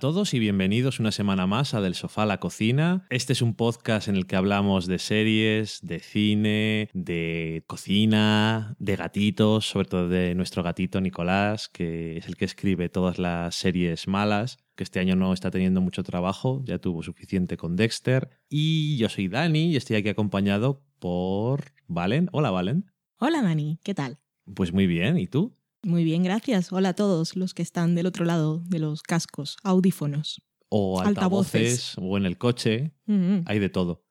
[0.00, 3.04] A todos y bienvenidos una semana más a Del Sofá a la Cocina.
[3.10, 8.96] Este es un podcast en el que hablamos de series, de cine, de cocina, de
[8.96, 14.08] gatitos, sobre todo de nuestro gatito Nicolás, que es el que escribe todas las series
[14.08, 18.30] malas que este año no está teniendo mucho trabajo, ya tuvo suficiente con Dexter.
[18.48, 22.30] Y yo soy Dani y estoy aquí acompañado por Valen.
[22.32, 22.90] Hola, Valen.
[23.18, 24.18] Hola, Dani, ¿qué tal?
[24.54, 25.59] Pues muy bien, ¿y tú?
[25.82, 26.72] Muy bien, gracias.
[26.72, 30.42] Hola a todos los que están del otro lado de los cascos, audífonos.
[30.68, 34.04] O altavoces, o en el coche, Mm, hay de todo.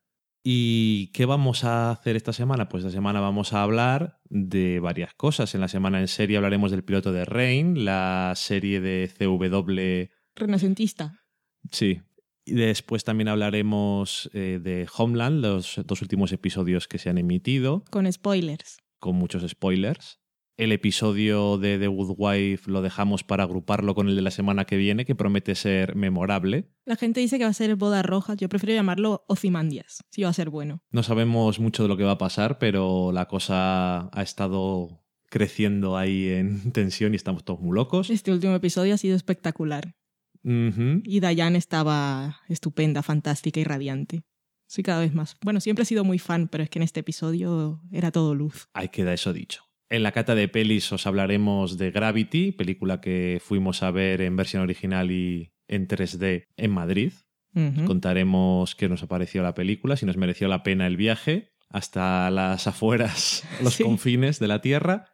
[0.44, 2.68] ¿Y qué vamos a hacer esta semana?
[2.70, 5.54] Pues esta semana vamos a hablar de varias cosas.
[5.56, 10.12] En la semana en serie hablaremos del piloto de Rain, la serie de CW.
[10.36, 11.24] Renacentista.
[11.72, 12.02] Sí.
[12.46, 17.84] Y después también hablaremos eh, de Homeland, los dos últimos episodios que se han emitido,
[17.92, 18.80] Con spoilers.
[18.98, 20.19] con muchos spoilers.
[20.60, 24.66] El episodio de The Good Wife lo dejamos para agruparlo con el de la semana
[24.66, 26.70] que viene, que promete ser memorable.
[26.84, 28.36] La gente dice que va a ser bodas rojas.
[28.36, 30.84] Yo prefiero llamarlo Ozymandias, si va a ser bueno.
[30.92, 35.96] No sabemos mucho de lo que va a pasar, pero la cosa ha estado creciendo
[35.96, 38.10] ahí en tensión y estamos todos muy locos.
[38.10, 39.96] Este último episodio ha sido espectacular.
[40.44, 44.24] Y Diane estaba estupenda, fantástica y radiante.
[44.68, 45.38] Sí, cada vez más.
[45.42, 48.68] Bueno, siempre he sido muy fan, pero es que en este episodio era todo luz.
[48.74, 49.69] Ahí queda eso dicho.
[49.90, 54.36] En la cata de pelis os hablaremos de Gravity, película que fuimos a ver en
[54.36, 57.14] versión original y en 3D en Madrid.
[57.88, 62.30] Contaremos qué nos ha parecido la película, si nos mereció la pena el viaje hasta
[62.32, 63.84] las afueras, los Sí.
[63.84, 65.08] confines de la Tierra.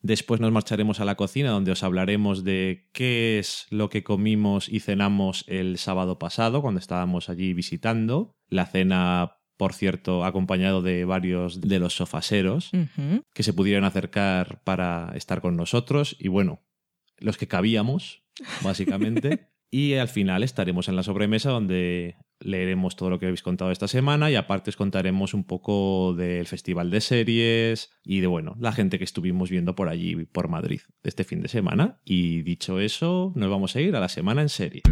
[0.00, 4.68] Después nos marcharemos a la cocina donde os hablaremos de qué es lo que comimos
[4.68, 8.36] y cenamos el sábado pasado cuando estábamos allí visitando.
[8.48, 12.72] La cena, por cierto, acompañado de varios de los sofaseros
[13.32, 16.64] que se pudieran acercar para estar con nosotros y bueno,
[17.18, 18.24] los que cabíamos,
[18.64, 19.50] básicamente.
[19.70, 23.86] y al final estaremos en la sobremesa donde leeremos todo lo que habéis contado esta
[23.86, 28.72] semana y aparte os contaremos un poco del festival de series y de bueno, la
[28.72, 32.00] gente que estuvimos viendo por allí, por Madrid, este fin de semana.
[32.04, 34.82] Y dicho eso, nos vamos a ir a la semana en serie.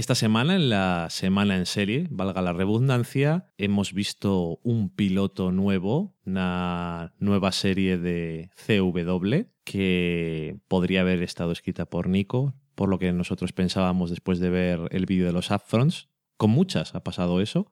[0.00, 6.16] Esta semana, en la semana en serie, valga la redundancia, hemos visto un piloto nuevo,
[6.24, 13.12] una nueva serie de CW que podría haber estado escrita por Nico, por lo que
[13.12, 16.08] nosotros pensábamos después de ver el vídeo de los Upfronts.
[16.38, 17.70] Con muchas ha pasado eso.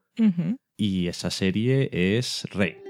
[0.76, 2.87] Y esa serie es Rey.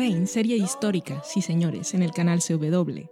[0.00, 3.02] Rain, serie histórica, sí señores, en el canal CW.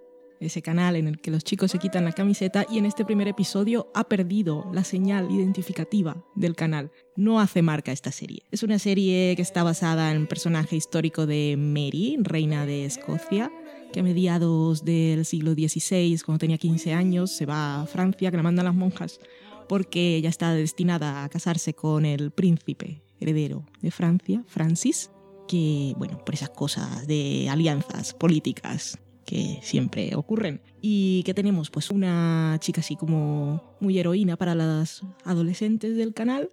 [0.41, 3.29] Ese canal en el que los chicos se quitan la camiseta y en este primer
[3.29, 6.91] episodio ha perdido la señal identificativa del canal.
[7.15, 8.45] No hace marca esta serie.
[8.53, 13.53] Es una serie que está basada en un personaje histórico de Mary, reina de Escocia,
[13.93, 18.39] que a mediados del siglo XVI, cuando tenía 15 años, se va a Francia, que
[18.39, 19.21] la mandan las monjas,
[19.69, 25.11] porque ella está destinada a casarse con el príncipe heredero de Francia, Francis,
[25.49, 28.99] que, bueno, por esas cosas de alianzas políticas
[29.29, 30.63] que siempre ocurren.
[30.81, 36.53] Y que tenemos pues una chica así como muy heroína para las adolescentes del canal,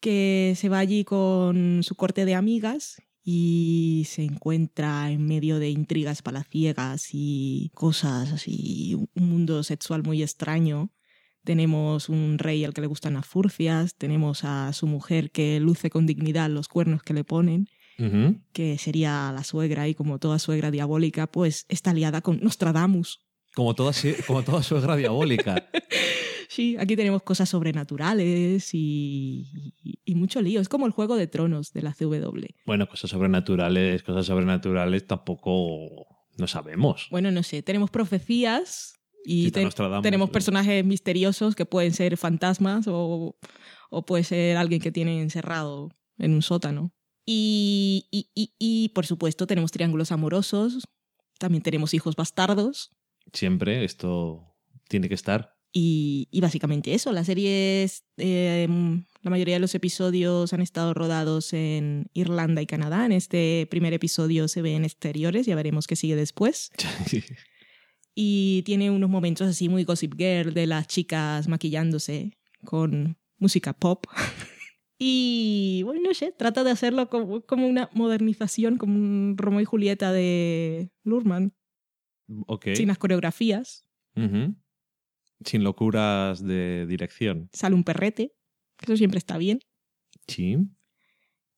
[0.00, 5.68] que se va allí con su corte de amigas y se encuentra en medio de
[5.68, 10.90] intrigas palaciegas y cosas así, un mundo sexual muy extraño.
[11.44, 15.90] Tenemos un rey al que le gustan las furcias, tenemos a su mujer que luce
[15.90, 17.68] con dignidad los cuernos que le ponen
[18.52, 23.20] Que sería la suegra y como toda suegra diabólica, pues está liada con Nostradamus.
[23.54, 23.92] Como toda,
[24.26, 25.68] como toda suegra diabólica.
[26.50, 30.60] Sí, aquí tenemos cosas sobrenaturales y, y- y mucho lío.
[30.62, 32.46] Es como el juego de tronos de la CW.
[32.64, 37.06] Bueno, cosas sobrenaturales, cosas sobrenaturales tampoco no sabemos.
[37.10, 38.94] Bueno, no sé, tenemos profecías
[39.26, 39.68] y te-
[40.02, 40.32] tenemos ¿no?
[40.32, 43.36] personajes misteriosos que pueden ser fantasmas o,
[43.90, 46.92] o puede ser alguien que tiene encerrado en un sótano.
[47.30, 50.84] Y, y- y- y, por supuesto tenemos triángulos amorosos,
[51.38, 52.90] también tenemos hijos bastardos.
[53.34, 54.56] Siempre esto
[54.88, 55.54] tiene que estar.
[55.70, 58.66] Y, y básicamente eso, la serie es, eh,
[59.20, 63.04] la mayoría de los episodios han estado rodados en Irlanda y Canadá.
[63.04, 66.70] En este primer episodio se ve en exteriores, ya veremos qué sigue después.
[68.14, 74.06] y tiene unos momentos así muy gossip girl de las chicas maquillándose con música pop.
[74.98, 79.64] y bueno, no sé, trata de hacerlo como, como una modernización, como un Romeo y
[79.64, 81.54] Julieta de Lurman,
[82.46, 82.68] ok.
[82.74, 83.84] sin las coreografías.
[85.44, 87.48] Sin locuras de dirección.
[87.52, 88.34] Sale un perrete,
[88.76, 89.60] que eso siempre está bien.
[90.26, 90.58] Sí.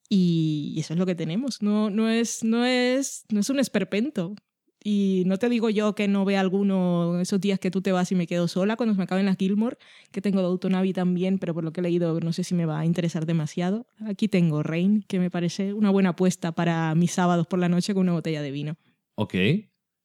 [0.07, 1.63] Y eso es lo que tenemos.
[1.63, 4.35] No, no, es, no, es, no es un esperpento.
[4.83, 8.11] Y no te digo yo que no vea alguno esos días que tú te vas
[8.11, 9.77] y me quedo sola cuando se me acaben las Gilmore,
[10.11, 12.79] que tengo Downton también, pero por lo que he leído no sé si me va
[12.79, 13.85] a interesar demasiado.
[14.05, 17.93] Aquí tengo Rain, que me parece una buena apuesta para mis sábados por la noche
[17.93, 18.75] con una botella de vino.
[19.15, 19.35] Ok.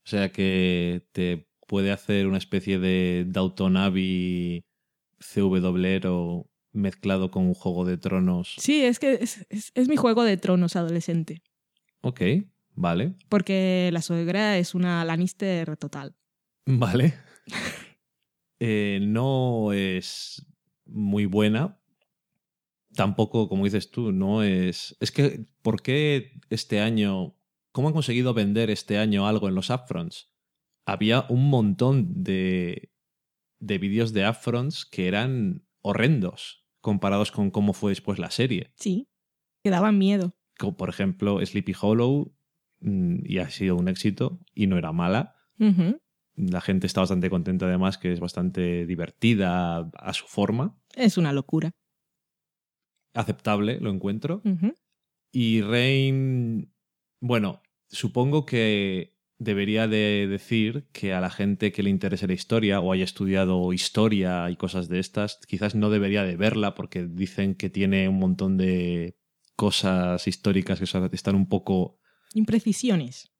[0.05, 4.65] O sea que te puede hacer una especie de Abbey
[5.19, 8.55] CW mezclado con un juego de tronos.
[8.59, 11.43] Sí, es que es, es- es mi juego de tronos adolescente,
[12.03, 12.21] Ok,
[12.77, 13.15] vale.
[13.29, 16.15] porque la suegra es una Lannister total.
[16.67, 17.15] Vale.
[18.59, 20.47] Eh, no es
[20.87, 21.79] muy buena.
[22.95, 24.97] Tampoco, como dices tú, no es.
[24.99, 27.37] Es que, ¿por qué este año.
[27.73, 30.31] ¿Cómo han conseguido vender este año algo en los upfronts?
[30.87, 32.93] Había un montón de,
[33.59, 38.73] de vídeos de upfronts que eran horrendos comparados con cómo fue después la serie.
[38.77, 39.09] Sí,
[39.63, 40.37] que daban miedo.
[40.59, 42.33] Como por ejemplo Sleepy Hollow,
[42.87, 45.35] y ha sido un éxito, y no era mala.
[46.37, 50.79] La gente está bastante contenta además, que es bastante divertida a su forma.
[50.95, 51.73] Es una locura.
[53.15, 54.43] Aceptable, lo encuentro.
[55.33, 56.73] Y Rain,
[57.21, 62.81] bueno, supongo que debería de decir que a la gente que le interese la historia
[62.81, 67.55] o haya estudiado historia y cosas de estas, quizás no debería de verla porque dicen
[67.55, 69.19] que tiene un montón de
[69.57, 71.99] cosas históricas que están un poco
[72.37, 73.33] Imprecisiones.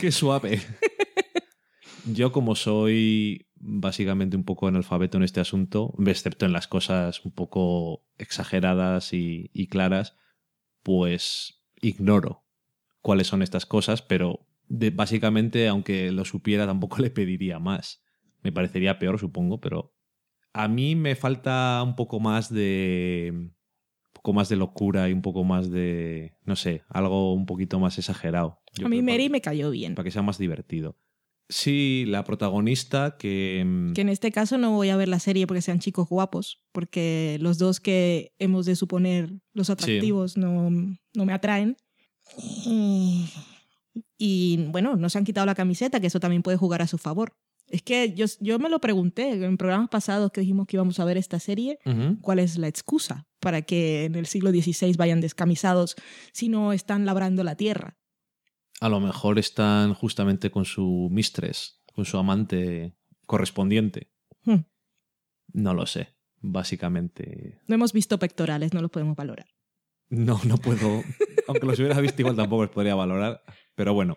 [0.00, 0.60] Qué suave.
[2.06, 7.32] Yo como soy básicamente un poco analfabeto en este asunto, excepto en las cosas un
[7.32, 10.14] poco exageradas y, y claras,
[10.82, 12.44] pues ignoro
[13.00, 18.04] cuáles son estas cosas, pero de- básicamente, aunque lo supiera, tampoco le pediría más.
[18.42, 19.94] Me parecería peor, supongo, pero
[20.52, 23.50] a mí me falta un poco más de...
[24.24, 26.32] poco más de locura y un poco más de...
[26.46, 28.62] no sé, algo un poquito más exagerado.
[28.72, 29.94] Yo a mí Mary para- me cayó bien.
[29.94, 30.96] para que sea más divertido.
[31.50, 33.62] Sí, la protagonista que...
[33.66, 36.62] mm, Que en este caso no voy a ver la serie porque sean chicos guapos,
[36.72, 41.76] porque los dos que hemos de suponer los atractivos no, no me atraen.
[44.18, 46.96] Y, bueno, no se han quitado la camiseta, que eso también puede jugar a su
[46.96, 47.36] favor.
[47.74, 51.04] Es que yo, yo me lo pregunté en programas pasados que dijimos que íbamos a
[51.04, 51.80] ver esta serie.
[52.20, 55.96] ¿cuál es la excusa para que en el siglo XVI vayan descamisados
[56.32, 57.98] si no están labrando la tierra?
[58.80, 62.94] A lo mejor están justamente con su mistress, con su amante
[63.26, 64.12] correspondiente.
[64.44, 64.66] Hmm.
[65.52, 66.14] No lo sé.
[66.40, 67.58] Básicamente.
[67.66, 69.48] No hemos visto pectorales, no los podemos valorar.
[70.10, 71.02] No, no puedo.
[71.48, 73.42] Aunque los hubiera visto, igual tampoco los podría valorar.
[73.74, 74.16] Pero bueno.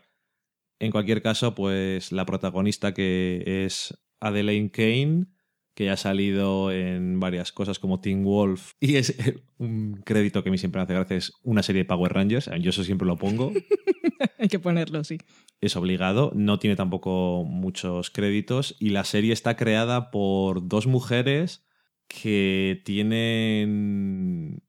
[0.80, 5.26] En cualquier caso, pues la protagonista que es Adelaine Kane,
[5.74, 8.74] que ya ha salido en varias cosas como Teen Wolf.
[8.80, 9.16] Y es
[9.58, 12.50] un crédito que a mí siempre me hace gracia, es una serie de Power Rangers.
[12.60, 13.52] Yo eso siempre lo pongo.
[14.40, 15.20] Hay que ponerlo, sí.
[15.62, 21.68] es obligado, no tiene tampoco muchos créditos y la serie está creada por dos mujeres
[22.08, 24.64] que tienen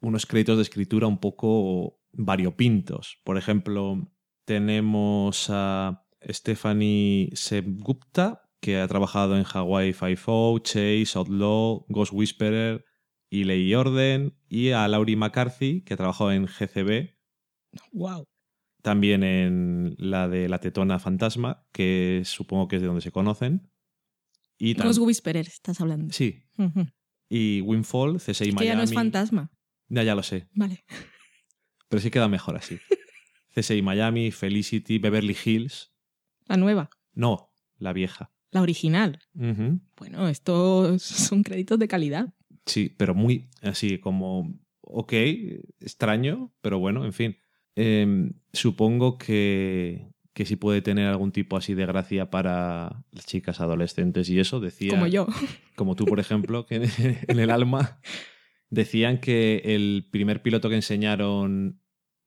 [0.00, 3.18] unos créditos de escritura un poco variopintos.
[3.24, 4.10] Por ejemplo,
[4.44, 12.84] tenemos a Stephanie Sebgupta, que ha trabajado en Hawaii Five-O, Chase, Outlaw, Ghost Whisperer
[13.30, 17.14] y Ley Orden, y a Laurie McCarthy, que ha trabajado en GCB,
[17.92, 18.24] Wow.
[18.82, 23.70] también en la de la tetona fantasma, que supongo que es de donde se conocen.
[24.56, 26.12] Y Los Whisperer, estás hablando.
[26.12, 26.44] Sí.
[27.28, 28.66] Y Windfall, CSI Es que Miami.
[28.68, 29.50] ya no es fantasma.
[29.88, 30.48] Ya, ya lo sé.
[30.52, 30.84] Vale.
[31.88, 32.78] Pero sí queda mejor así.
[33.54, 35.92] CSI Miami, Felicity, Beverly Hills.
[36.46, 38.30] La nueva, No, la vieja.
[38.50, 39.20] la original.
[39.96, 42.34] Bueno, estos son créditos de calidad.
[42.66, 45.12] Sí, pero muy así como, ok,
[45.80, 47.36] extraño, pero bueno, en fin.
[47.76, 53.60] Em, supongo que, que sí puede tener algún tipo así de gracia para las chicas
[53.60, 54.90] adolescentes y eso, decía.
[54.90, 55.26] Como yo.
[55.76, 56.88] como tú, por ejemplo, que
[57.28, 58.00] en el alma
[58.70, 61.80] decían que el primer piloto que enseñaron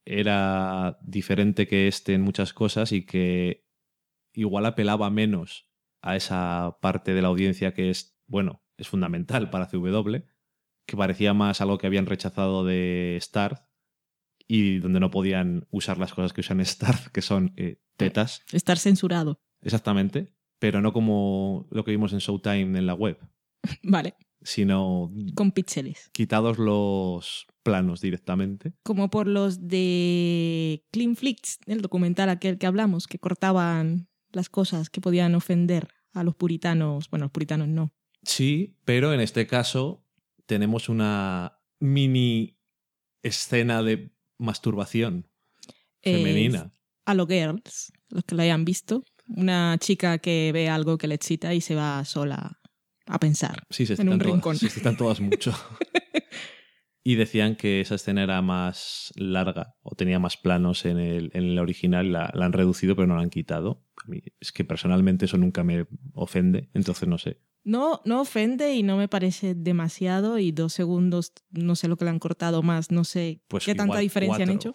[0.08, 3.68] era diferente que este en muchas cosas y que
[4.34, 5.70] igual apelaba menos
[6.02, 10.24] a esa parte de la audiencia que es, bueno, es fundamental para CW,
[10.86, 13.64] que parecía más algo que habían rechazado de Starz
[14.48, 18.44] y donde no podían usar las cosas que usan Starz, que son eh, tetas.
[18.54, 19.42] Estar censurado.
[19.62, 23.20] Exactamente, pero no como lo que vimos en Showtime en la web,
[23.84, 26.10] Vale, sino con píxeles.
[26.14, 28.74] quitados los planos directamente.
[28.84, 34.90] Como por los de Clean Flicks, el documental aquel que hablamos, que cortaban las cosas
[34.90, 37.10] que podían ofender a los puritanos.
[37.10, 37.92] Bueno, los puritanos no.
[38.24, 40.04] Sí, pero en este caso
[40.46, 42.58] tenemos una mini
[43.24, 45.28] escena de masturbación
[46.02, 46.72] Es femenina.
[47.06, 49.04] a los girls, los que lo hayan visto.
[49.28, 52.60] Una chica que ve algo que le excita y se va sola
[53.08, 53.64] a pensar.
[53.70, 54.58] Sí, se en un todas, rincón.
[54.58, 55.54] se excitan todas mucho.
[57.04, 61.44] y decían que esa escena era más larga o tenía más planos en el, en
[61.46, 62.12] el original.
[62.12, 63.86] La, la han reducido, pero no la han quitado.
[64.06, 67.42] A mí es que personalmente eso nunca me ofende, entonces no sé.
[67.64, 72.06] No, no ofende y no me parece demasiado y dos segundos, no sé lo que
[72.06, 74.74] le han cortado más, no sé Pues qué tanta diferencia han hecho,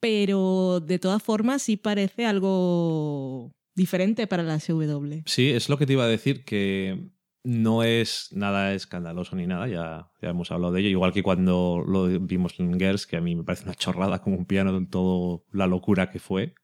[0.00, 5.22] pero de todas formas sí parece algo diferente para la CW.
[5.26, 7.10] Sí, es lo que te iba a decir, que
[7.44, 11.82] no es nada escandaloso ni nada, ya, ya hemos hablado de ello, igual que cuando
[11.86, 14.86] lo vimos en Girls, que a mí me parece una chorrada como un piano de
[14.86, 16.54] todo la locura que fue.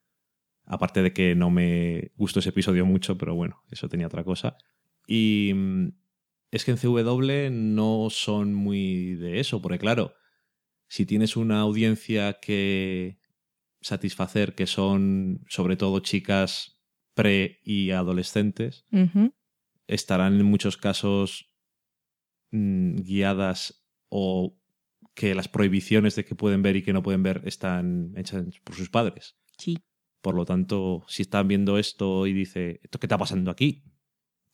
[0.64, 4.56] Aparte de que no me gustó ese episodio mucho, pero bueno, eso tenía otra cosa.
[5.06, 5.88] Y mm,
[6.50, 10.14] es que en CW no son muy de eso, porque claro,
[10.87, 13.18] si tienes una audiencia que
[13.80, 16.82] satisfacer, que son sobre todo chicas
[17.14, 19.32] pre y adolescentes, Ujú.
[19.88, 21.52] Estarán en muchos casos
[22.52, 24.57] mm, guiadas o
[25.14, 28.76] que las prohibiciones de que pueden ver y que no pueden ver están hechas por
[28.76, 29.37] sus padres.
[29.59, 29.78] Sí.
[30.21, 33.83] Por lo tanto, si están viendo esto y dice, ¿esto qué está pasando aquí?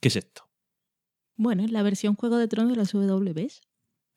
[0.00, 0.48] ¿Qué es esto?
[1.36, 3.62] Bueno, la versión Juego de Tronos de la CW, ¿ves?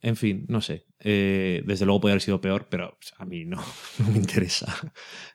[0.02, 0.86] En fin, no sé.
[1.00, 3.58] Eh, desde luego podría haber sido peor, pero a mí no,
[4.00, 4.74] no me interesa.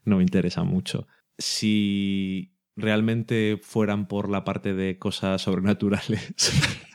[0.05, 1.07] No me interesa mucho.
[1.37, 6.35] Si realmente fueran por la parte de cosas sobrenaturales,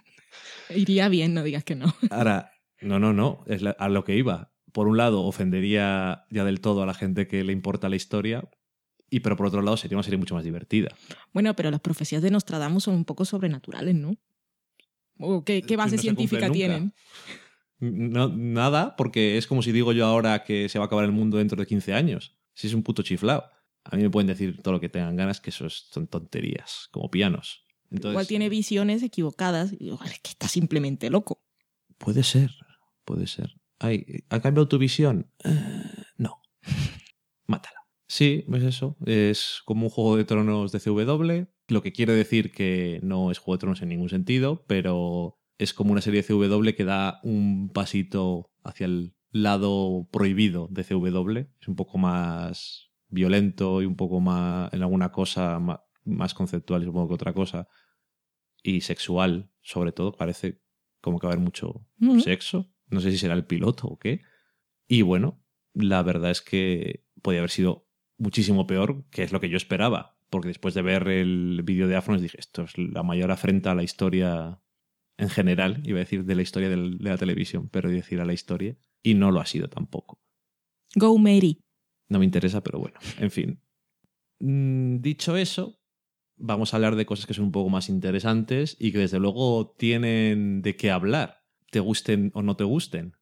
[0.70, 1.94] Iría bien, no digas que no.
[2.10, 4.52] Ahora, no, no, no, es la- a lo que iba.
[4.74, 8.48] Por un lado, ofendería ya del todo a la gente que le importa la historia,
[9.10, 10.90] y pero por otro lado sería una serie mucho más divertida.
[11.34, 14.18] Bueno, pero las profecías de Nostradamus son un poco sobrenaturales, ¿no?
[15.20, 16.94] ¿O qué, base no científica tienen?
[17.80, 21.12] No, nada, porque es como si digo yo ahora que se va a acabar el
[21.12, 22.38] mundo dentro de 15 años.
[22.54, 23.44] Si es un puto chiflao.
[23.90, 26.90] A mí me pueden decir todo lo que tengan ganas, que eso es- son tonterías,
[26.92, 27.64] como pianos.
[27.90, 31.42] Entonces, Igual tiene visiones equivocadas y igual es que está simplemente loco.
[31.98, 32.52] Puede ser,
[33.06, 33.56] puede ser.
[33.80, 35.32] Ay, ¿Ha cambiado tu visión?
[35.44, 35.50] Eh,
[36.18, 36.42] no.
[37.48, 37.78] Mátala.
[38.08, 38.98] Sí, es eso.
[39.06, 43.38] Es como un juego de tronos de CW, lo que quiere decir que no es
[43.40, 47.20] juego de tronos en ningún sentido, pero es como una serie de CW que da
[47.24, 51.38] un pasito hacia el lado prohibido de CW.
[51.62, 56.84] Es un poco más violento y un poco más, en alguna cosa, ma- más conceptual,
[56.84, 57.68] supongo que otra cosa.
[58.64, 60.12] Y sexual, sobre todo.
[60.14, 60.62] Parece
[61.02, 62.20] como que va a haber mucho Ujú.
[62.22, 62.74] sexo.
[62.90, 64.22] No sé si será el piloto o qué.
[64.88, 67.88] Y bueno, la verdad es que podía haber sido
[68.18, 70.18] muchísimo peor, que es lo que yo esperaba.
[70.30, 73.76] Porque después de ver el vídeo de Afrons dije, esto es la mayor afrenta a
[73.76, 74.62] la historia
[75.18, 75.82] en general.
[75.86, 78.34] Iba a decir de la historia de la televisión, pero iba a decir a la
[78.34, 78.76] historia.
[79.04, 80.20] Y no lo ha sido tampoco.
[80.96, 81.62] Go Mary.
[82.10, 83.62] No me interesa, pero bueno, en fin.
[84.40, 85.80] Mm, Dicho eso,
[86.38, 89.74] vamos a hablar de cosas que son un poco más interesantes y que desde luego
[89.78, 91.40] tienen de qué hablar,
[91.72, 93.14] te gusten o no te gusten,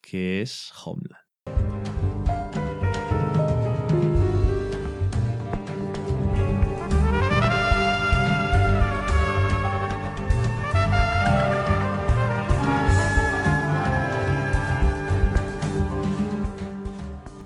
[0.00, 1.21] que es Homeland.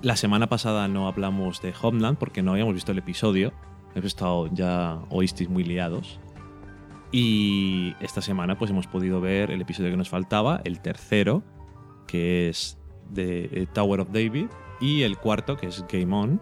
[0.07, 3.51] La semana pasada no hablamos de Homeland porque no habíamos visto el episodio.
[3.93, 6.21] Hemos estado ya oísteis muy liados.
[7.11, 11.43] Y esta semana pues hemos podido ver el episodio que nos faltaba, el tercero,
[12.07, 12.77] que es
[13.09, 14.47] de eh, Tower of David,
[14.79, 16.39] y el cuarto, que es Game On.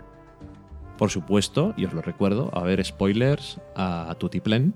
[0.99, 4.75] Por supuesto, y os lo recuerdo, a ver spoilers a Tutiplen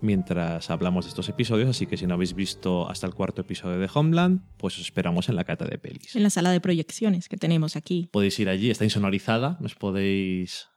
[0.00, 3.78] mientras hablamos de estos episodios, así que si no habéis visto hasta el cuarto episodio
[3.78, 7.28] de Homeland, pues os esperamos en la cata de pelis En la sala de proyecciones
[7.28, 8.08] que tenemos aquí.
[8.12, 10.68] podéis ir allí, está insonorizada, nos podéis...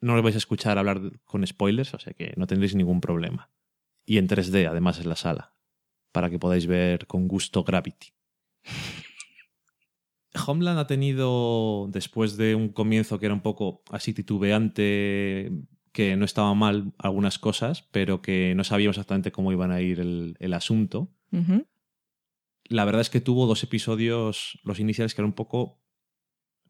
[0.00, 3.50] No os vais a escuchar hablar con spoilers, o sea que no tendréis ningún problema.
[4.04, 5.54] Y en 3D, además, es la sala,
[6.12, 8.08] para que podáis ver con gusto Gravity.
[10.46, 15.50] Homeland ha tenido, después de un comienzo que era un poco así titubeante,
[15.94, 20.00] que no estaban mal algunas cosas, pero que no sabíamos exactamente cómo iban a ir
[20.00, 21.14] el, el asunto.
[22.64, 25.80] La verdad es que tuvo dos episodios, los iniciales, que eran un poco.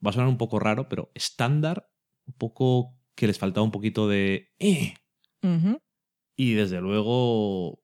[0.05, 1.91] Va a sonar un poco raro, pero estándar,
[2.27, 4.53] un poco que les faltaba un poquito de.
[4.59, 4.93] "Eh".
[6.37, 7.83] Y desde luego,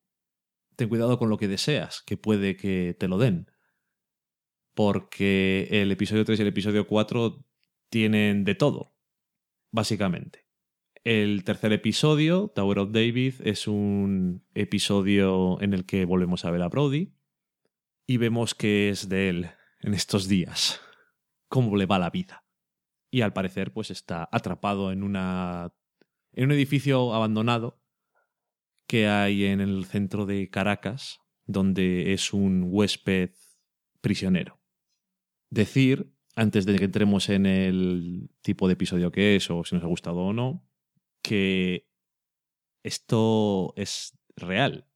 [0.76, 3.50] ten cuidado con lo que deseas, que puede que te lo den.
[4.74, 7.46] Porque el episodio 3 y el episodio 4
[7.88, 8.94] tienen de todo,
[9.72, 10.49] básicamente.
[11.02, 16.60] El tercer episodio, Tower of David, es un episodio en el que volvemos a ver
[16.60, 17.14] a Brody
[18.06, 20.78] y vemos que es de él en estos días,
[21.48, 22.44] cómo le va la vida.
[23.10, 25.72] Y al parecer, pues está atrapado en una
[26.32, 27.82] en un edificio abandonado
[28.86, 33.30] que hay en el centro de Caracas, donde es un huésped
[34.02, 34.60] prisionero.
[35.48, 39.84] Decir, antes de que entremos en el tipo de episodio que es, o si nos
[39.84, 40.69] ha gustado o no,
[41.22, 41.86] que
[42.82, 44.86] esto es real.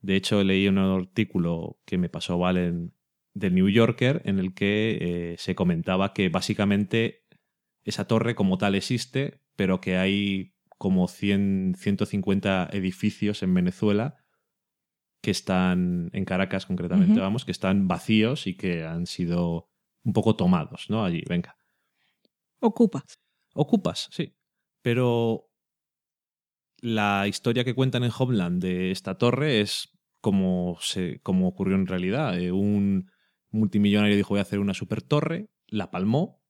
[0.00, 2.92] De hecho, leí un artículo que me pasó Valen
[3.32, 7.24] del New Yorker en el que eh, se comentaba que básicamente
[7.84, 14.24] esa torre como tal existe, pero que hay como 100, 150 edificios en Venezuela
[15.22, 19.70] que están, en Caracas concretamente, vamos, que están vacíos y que han sido
[20.02, 21.02] un poco tomados, ¿no?
[21.02, 21.56] Allí, venga.
[22.60, 23.02] Ocupa.
[23.54, 24.34] Ocupas, sí.
[24.84, 25.50] Pero
[26.82, 31.86] la historia que cuentan en Homeland de esta torre es como, se, como ocurrió en
[31.86, 32.38] realidad.
[32.38, 33.10] Eh, un
[33.48, 36.42] multimillonario dijo voy a hacer una super torre, la palmó,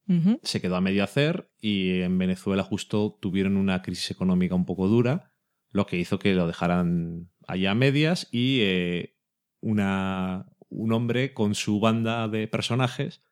[0.42, 4.88] se quedó a medio hacer y en Venezuela justo tuvieron una crisis económica un poco
[4.88, 5.32] dura,
[5.70, 9.16] lo que hizo que lo dejaran allá a medias y eh,
[9.60, 13.22] una, un hombre con su banda de personajes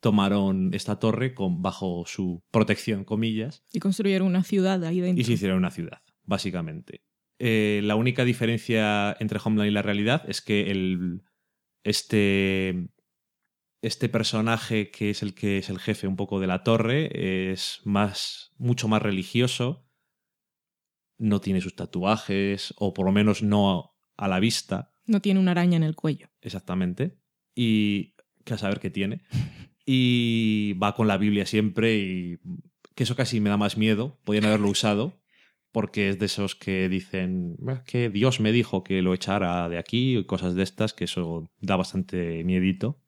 [0.00, 5.20] tomaron esta torre con, bajo su protección, comillas, Y construyeron una ciudad ahí dentro.
[5.20, 7.02] y se hicieron una ciudad, básicamente.
[7.38, 11.22] Eh, la única diferencia entre Homeland y la realidad es que el,
[11.84, 12.88] este,
[13.82, 17.80] este personaje que es el que es el jefe un poco de la torre es
[17.84, 19.86] más, mucho más religioso,
[21.18, 25.52] no tiene sus tatuajes, o por lo menos no a la vista, No tiene una
[25.52, 26.28] araña en el cuello.
[26.40, 27.18] exactamente,
[27.54, 29.22] y que a saber qué tiene.
[29.86, 32.38] Y va con la Biblia siempre y
[32.96, 35.22] que eso casi me da más miedo, podían haberlo usado,
[35.70, 39.78] porque es de esos que dicen "Ah, que Dios me dijo que lo echara de
[39.78, 42.98] aquí y cosas de estas, que eso da bastante miedito.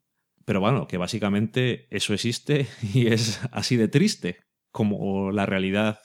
[0.45, 4.37] Pero bueno, que básicamente eso existe y es así de triste,
[4.71, 5.99] como la realidad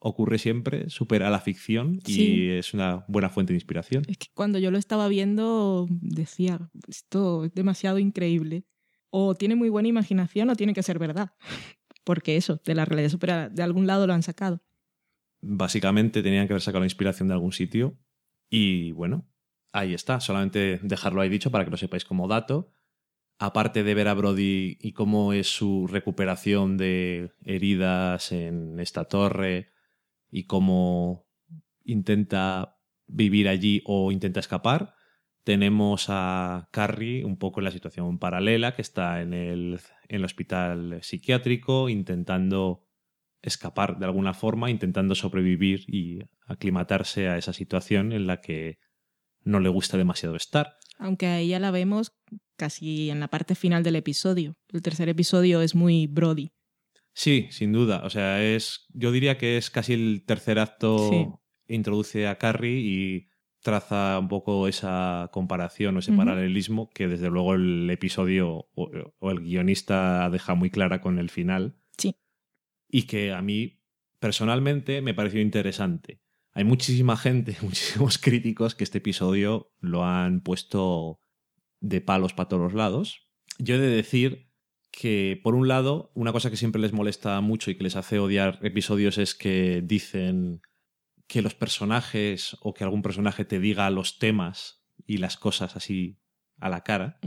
[0.00, 2.48] ocurre siempre, supera la ficción y Sí.
[2.50, 4.02] es una buena fuente de inspiración.
[4.08, 8.64] Es que cuando yo lo estaba viendo decía, esto es demasiado increíble.
[9.16, 11.30] O tiene muy buena imaginación o tiene que ser verdad.
[12.02, 14.60] Porque eso, de la realidad supera, de algún lado lo han sacado.
[15.40, 17.96] básicamente tenían que haber sacado la inspiración de algún sitio.
[18.50, 19.30] Y bueno,
[19.72, 20.18] ahí está.
[20.18, 22.72] Solamente dejarlo ahí dicho para que lo sepáis como dato.
[23.38, 29.70] Aparte de ver a Brody y cómo es su recuperación de heridas en esta torre
[30.28, 31.28] y cómo
[31.84, 34.94] intenta vivir allí o intenta escapar,
[35.44, 40.24] tenemos a Carrie un poco en la situación paralela, que está en el, en el
[40.24, 42.88] hospital psiquiátrico intentando
[43.42, 48.78] escapar de alguna forma, intentando sobrevivir y aclimatarse a esa situación en la que
[49.42, 50.78] no le gusta demasiado estar.
[50.98, 52.16] Aunque a ella la vemos
[52.56, 54.56] casi en la parte final del episodio.
[54.72, 56.52] El tercer episodio es muy Brody.
[57.12, 58.02] Sí, sin duda.
[58.04, 58.86] O sea, es.
[58.94, 61.10] Yo diría que es casi el tercer acto.
[61.10, 61.26] Sí.
[61.66, 63.28] Introduce a Carrie y
[63.64, 69.30] traza un poco esa comparación o ese paralelismo que desde luego el episodio o, o
[69.30, 71.74] el guionista deja muy clara con el final.
[71.96, 72.14] Sí.
[72.90, 73.80] Y que a mí
[74.20, 76.20] personalmente me pareció interesante.
[76.52, 81.20] Hay muchísima gente, muchísimos críticos que este episodio lo han puesto
[81.80, 83.28] de palos para todos los lados.
[83.58, 84.50] Yo he de decir
[84.90, 88.18] que, por un lado, una cosa que siempre les molesta mucho y que les hace
[88.18, 90.60] odiar episodios es que dicen
[91.26, 96.18] que los personajes o que algún personaje te diga los temas y las cosas así
[96.58, 97.18] a la cara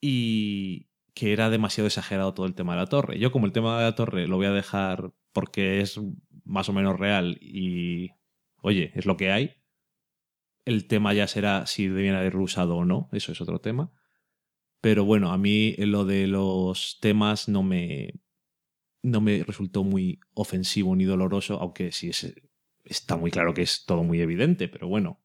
[0.00, 3.18] y que era demasiado exagerado todo el tema de la torre.
[3.18, 6.00] Yo como el tema de la torre lo voy a dejar porque es
[6.44, 8.10] más o menos real y,
[8.62, 9.56] oye, es lo que hay.
[10.64, 13.92] El tema ya será si debían haberlo usado o no, eso es otro tema.
[14.80, 18.14] Pero bueno, a mí lo de los temas no me,
[19.02, 22.34] no me resultó muy ofensivo ni doloroso, aunque sí es,
[22.84, 25.20] está muy claro que es todo muy evidente, pero bueno.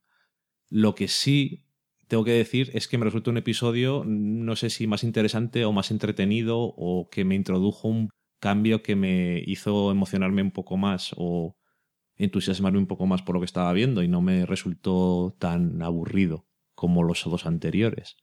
[0.70, 1.66] Lo que sí
[2.08, 5.72] tengo que decir es que me resultó un episodio, no sé si más interesante o
[5.72, 11.14] más entretenido, o que me introdujo un cambio que me hizo emocionarme un poco más,
[11.18, 11.58] o
[12.18, 16.48] entusiasmarme un poco más por lo que estaba viendo y no me resultó tan aburrido
[16.74, 18.18] como los dos anteriores.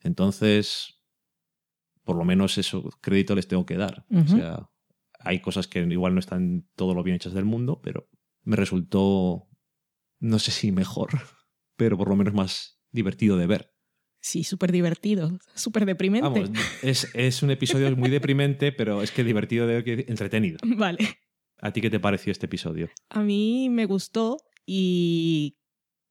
[0.00, 1.00] Entonces,
[2.04, 4.06] por lo menos eso, crédito les tengo que dar.
[4.10, 4.70] O sea,
[5.20, 8.08] hay cosas que igual no están todo lo bien hechas del mundo, pero
[8.44, 9.48] me resultó,
[10.20, 11.10] no sé si mejor,
[11.76, 13.70] pero por lo menos más divertido de ver.
[14.20, 16.40] Sí, súper divertido, súper deprimente.
[16.40, 16.50] Vamos,
[16.82, 20.58] es, es un episodio muy deprimente, pero es que divertido de ver, que entretenido.
[20.76, 21.18] Vale.
[21.60, 22.88] ¿A ti qué te pareció este episodio?
[23.10, 25.58] A mí me gustó y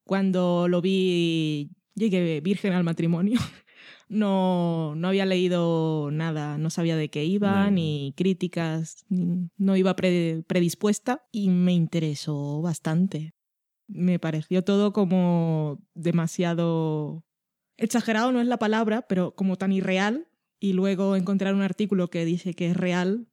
[0.06, 3.40] cuando lo vi llegué virgen al matrimonio.
[4.14, 7.72] No, no había leído nada, no sabía de qué iba, No.
[7.72, 13.34] ni críticas, ni- no iba pre- predispuesta y me interesó bastante.
[13.88, 17.24] Me pareció todo como demasiado
[17.78, 20.28] exagerado, no es la palabra, pero como tan irreal.
[20.60, 23.28] Y luego encontrar un artículo que dice que es real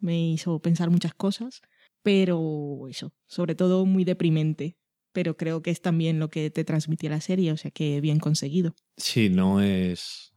[0.00, 1.62] me hizo pensar muchas cosas
[2.04, 4.76] pero eso, sobre todo muy deprimente.
[5.12, 8.18] Pero creo que es también lo que te transmitía la serie, o sea que bien
[8.18, 8.74] conseguido.
[8.96, 10.32] Sí, no es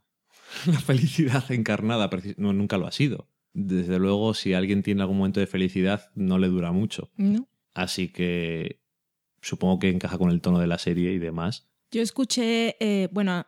[0.65, 3.29] la felicidad encarnada, no, nunca lo ha sido.
[3.53, 7.09] Desde luego, si alguien tiene algún momento de felicidad, no le dura mucho.
[7.15, 7.47] ¿no?
[7.73, 8.81] Así que
[9.41, 11.69] supongo que encaja con el tono de la serie y demás.
[11.91, 13.45] Yo escuché, eh, bueno,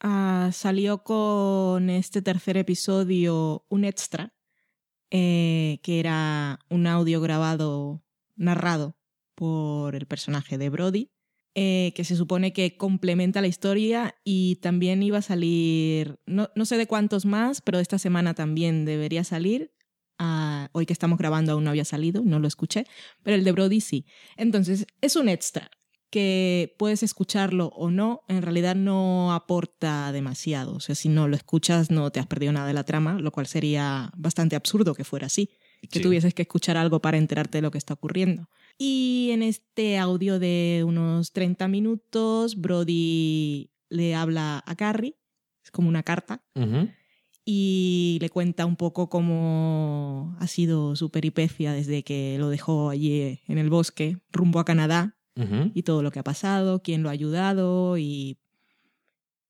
[0.00, 4.34] ah, salió con este tercer episodio un extra,
[5.10, 8.02] eh, que era un audio grabado,
[8.34, 8.96] narrado
[9.36, 11.10] por el personaje de Brody,
[11.54, 16.64] eh, que se supone que complementa la historia y también iba a salir, no, no
[16.66, 19.72] sé de cuántos más, pero esta semana también debería salir.
[20.18, 22.86] Ah, hoy que estamos grabando aún no había salido, no lo escuché,
[23.22, 24.06] pero el de Brody sí.
[24.36, 25.70] Entonces, es un extra
[26.10, 30.74] que puedes escucharlo o no, en realidad no aporta demasiado.
[30.76, 33.30] O sea, si no lo escuchas no te has perdido nada de la trama, lo
[33.32, 35.50] cual sería bastante absurdo que fuera así,
[35.90, 36.02] que Sí.
[36.02, 38.48] tuvieses que escuchar algo para enterarte de lo que está ocurriendo.
[38.78, 45.16] Y en este audio de unos 30 minutos, Brody le habla a Carrie,
[45.64, 46.44] es como una carta,
[47.44, 53.40] y le cuenta un poco cómo ha sido su peripecia desde que lo dejó allí
[53.46, 55.16] en el bosque, rumbo a Canadá,
[55.74, 58.38] y todo lo que ha pasado, quién lo ha ayudado y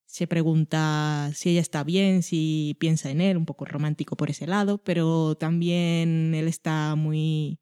[0.06, 4.46] se pregunta si ella está bien, si piensa en él, un poco romántico por ese
[4.46, 7.60] lado, pero también él está muy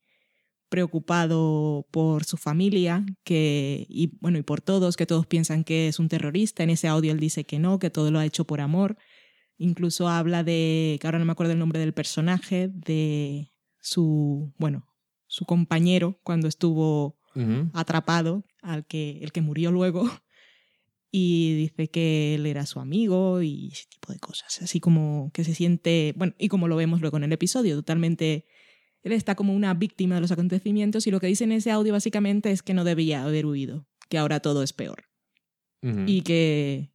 [0.68, 5.98] preocupado por su familia que y bueno y por todos que todos piensan que es
[5.98, 6.62] un terrorista.
[6.62, 8.96] En ese audio él dice que no que todo lo ha hecho por amor.
[9.57, 14.87] Incluso habla de que ahora no me acuerdo el nombre del personaje de su bueno
[15.35, 17.18] su compañero cuando estuvo
[17.72, 20.09] atrapado, al que, el que murió luego,
[21.11, 24.62] y dice que él era su amigo y ese tipo de cosas.
[24.62, 28.46] Así como que se siente, bueno, y como lo vemos luego en el episodio, totalmente,
[29.05, 31.93] él está como una víctima de los acontecimientos y lo que dice en ese audio
[31.93, 35.05] básicamente es que no debía haber huido, que ahora todo es peor.
[36.07, 36.90] Y que,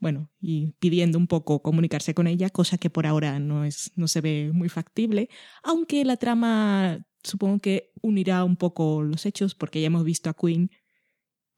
[0.00, 4.08] bueno, y pidiendo un poco comunicarse con ella, cosa que por ahora no, es, no
[4.08, 5.28] se ve muy factible,
[5.62, 10.34] aunque la trama supongo que unirá un poco los hechos, porque ya hemos visto a
[10.34, 10.72] Queen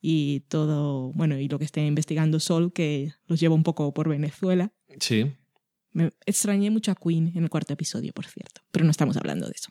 [0.03, 4.11] y todo, bueno, y lo que esté investigando Sol, que los lleva un poco por
[4.11, 4.71] Venezuela.
[5.01, 5.33] Sí.
[5.93, 9.47] Me extrañé mucho a Queen en el cuarto episodio, por cierto, pero no estamos hablando
[9.47, 9.71] de eso.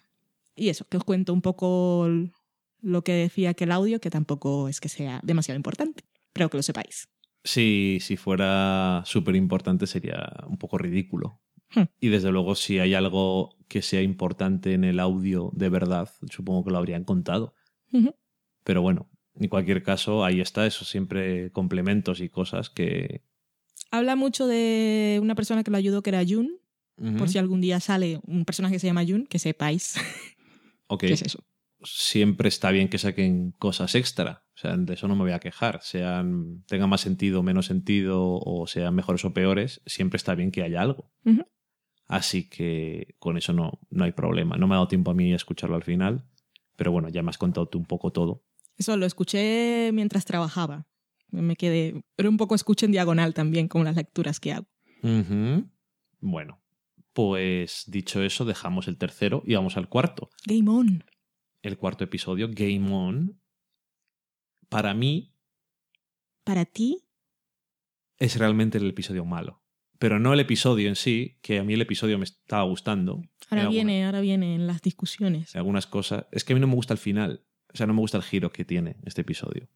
[0.56, 2.08] Y eso, que os cuento un poco
[2.82, 6.58] lo que decía que el audio, que tampoco es que sea demasiado importante, pero que
[6.58, 7.10] lo sepáis.
[7.44, 11.42] Si, si fuera súper importante sería un poco ridículo.
[11.74, 11.84] Hmm.
[12.00, 16.64] Y desde luego, si hay algo que sea importante en el audio de verdad, supongo
[16.64, 17.54] que lo habrían contado.
[18.66, 23.22] Pero bueno, en cualquier caso, ahí está, eso siempre complementos y cosas que.
[23.90, 26.60] Habla mucho de una persona que lo ayudó, que era Jun,
[27.18, 29.96] por si algún día sale un personaje que se llama Jun, que sepáis
[30.88, 31.02] Ok.
[31.02, 31.44] qué es eso.
[31.84, 34.46] Siempre está bien que saquen cosas extra.
[34.56, 35.82] O sea, de eso no me voy a quejar.
[35.84, 40.52] Sean, tengan más sentido o menos sentido, o sean mejores o peores, siempre está bien
[40.52, 41.12] que haya algo.
[42.08, 44.58] Así que con eso no, no hay problema.
[44.58, 46.26] No me ha dado tiempo a mí a escucharlo al final.
[46.76, 48.44] Pero bueno, ya me has contado tú un poco todo.
[48.78, 50.88] Eso lo escuché mientras trabajaba.
[51.30, 54.68] Me quedé, pero un poco escucho en diagonal también, como las lecturas que hago.
[56.20, 56.62] Bueno,
[57.16, 60.30] pues dicho eso, dejamos el tercero y vamos al cuarto.
[60.46, 61.06] Game on.
[61.62, 63.40] El cuarto episodio, Game On.
[64.68, 65.34] Para mí
[66.44, 67.06] Para ti,
[68.18, 69.62] es realmente el episodio malo.
[69.98, 73.22] Pero no el episodio en sí, que a mí el episodio me estaba gustando.
[73.50, 75.56] ahora En viene, ahora vienen las discusiones.
[75.56, 76.26] algunas cosas.
[76.34, 77.46] Es que a mí no me gusta el final.
[77.74, 79.70] O sea, no me gusta el giro que tiene este episodio.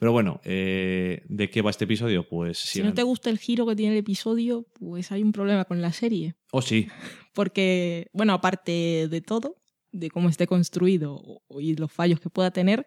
[0.00, 2.26] Pero bueno, eh, ¿de qué va este episodio?
[2.26, 5.66] Pues Si no te gusta el giro que tiene el episodio, pues hay un problema
[5.66, 6.36] con la serie.
[6.52, 6.88] Oh, sí.
[7.34, 9.60] Porque, bueno, aparte de todo,
[9.92, 12.86] de cómo esté construido y los fallos que pueda tener,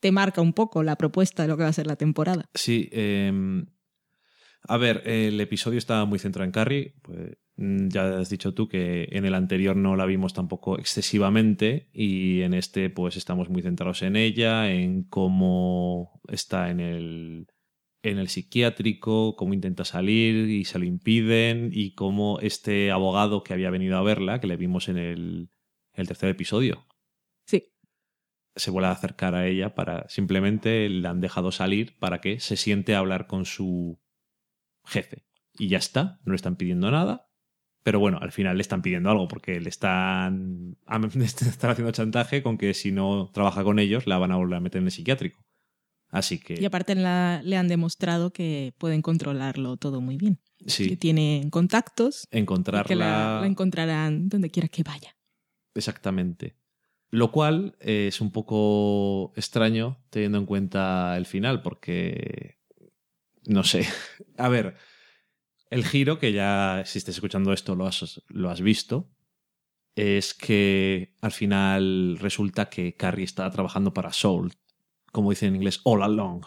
[0.00, 2.48] te marca un poco la propuesta de lo que va a ser la temporada.
[2.54, 3.30] Sí, eh,
[4.66, 6.94] a ver, el episodio estaba muy centrado en Carrie.
[7.02, 12.40] Pues, ya has dicho tú que en el anterior no la vimos tampoco excesivamente y
[12.40, 17.46] en este pues estamos muy centrados en ella, en cómo está en el,
[18.02, 23.52] en el psiquiátrico, cómo intenta salir y se lo impiden y cómo este abogado que
[23.52, 25.50] había venido a verla, que le vimos en el,
[25.92, 26.86] el tercer episodio,
[27.46, 27.72] Sí,
[28.54, 32.56] se vuelve a acercar a ella para simplemente le han dejado salir para que se
[32.56, 34.00] siente a hablar con su
[34.86, 35.26] jefe.
[35.58, 37.29] Y ya está, no le están pidiendo nada.
[37.82, 40.76] Pero bueno, al final le están pidiendo algo porque le están,
[41.20, 44.60] están haciendo chantaje con que si no trabaja con ellos la van a volver a
[44.60, 45.42] meter en el psiquiátrico.
[46.10, 50.38] Así que y aparte la- le han demostrado que pueden controlarlo todo muy bien.
[50.58, 55.16] Que sí, tienen contactos encontrarla que la, la encontrarán donde quiera que vaya.
[55.74, 56.56] Exactamente.
[57.10, 62.58] Lo cual eh, es un poco extraño teniendo en cuenta el final, porque.
[63.46, 63.86] No sé.
[64.36, 64.76] A ver,
[65.70, 69.08] el giro, que ya si estés escuchando esto lo has, lo has visto,
[69.94, 74.52] es que al final resulta que Carrie está trabajando para Soul,
[75.12, 76.44] como dicen en inglés, all along.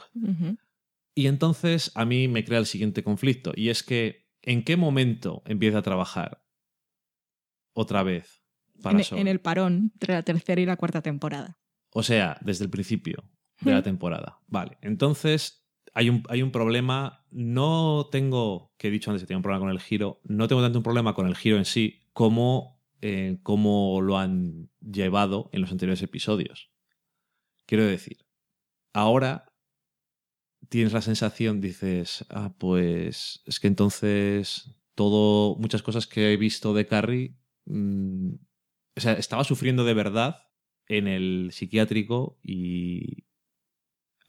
[1.15, 5.41] Y entonces a mí me crea el siguiente conflicto, y es que ¿en qué momento
[5.45, 6.43] empieza a trabajar
[7.73, 8.43] otra vez
[8.81, 9.21] para En, Soul?
[9.21, 11.59] en el parón entre la tercera y la cuarta temporada.
[11.91, 13.23] O sea, desde el principio
[13.61, 14.39] de la temporada.
[14.47, 15.62] Vale, entonces
[15.93, 17.25] hay un, hay un problema.
[17.31, 20.61] No tengo, que he dicho antes que tenía un problema con el giro, no tengo
[20.61, 25.71] tanto un problema con el giro en sí como eh, lo han llevado en los
[25.71, 26.71] anteriores episodios.
[27.65, 28.25] Quiero decir,
[28.93, 29.53] ahora
[30.69, 36.73] tienes la sensación, dices, ah, pues es que entonces todo, muchas cosas que he visto
[36.73, 38.33] de Carrie, mm,
[38.95, 40.37] o sea, estaba sufriendo de verdad
[40.87, 43.25] en el psiquiátrico y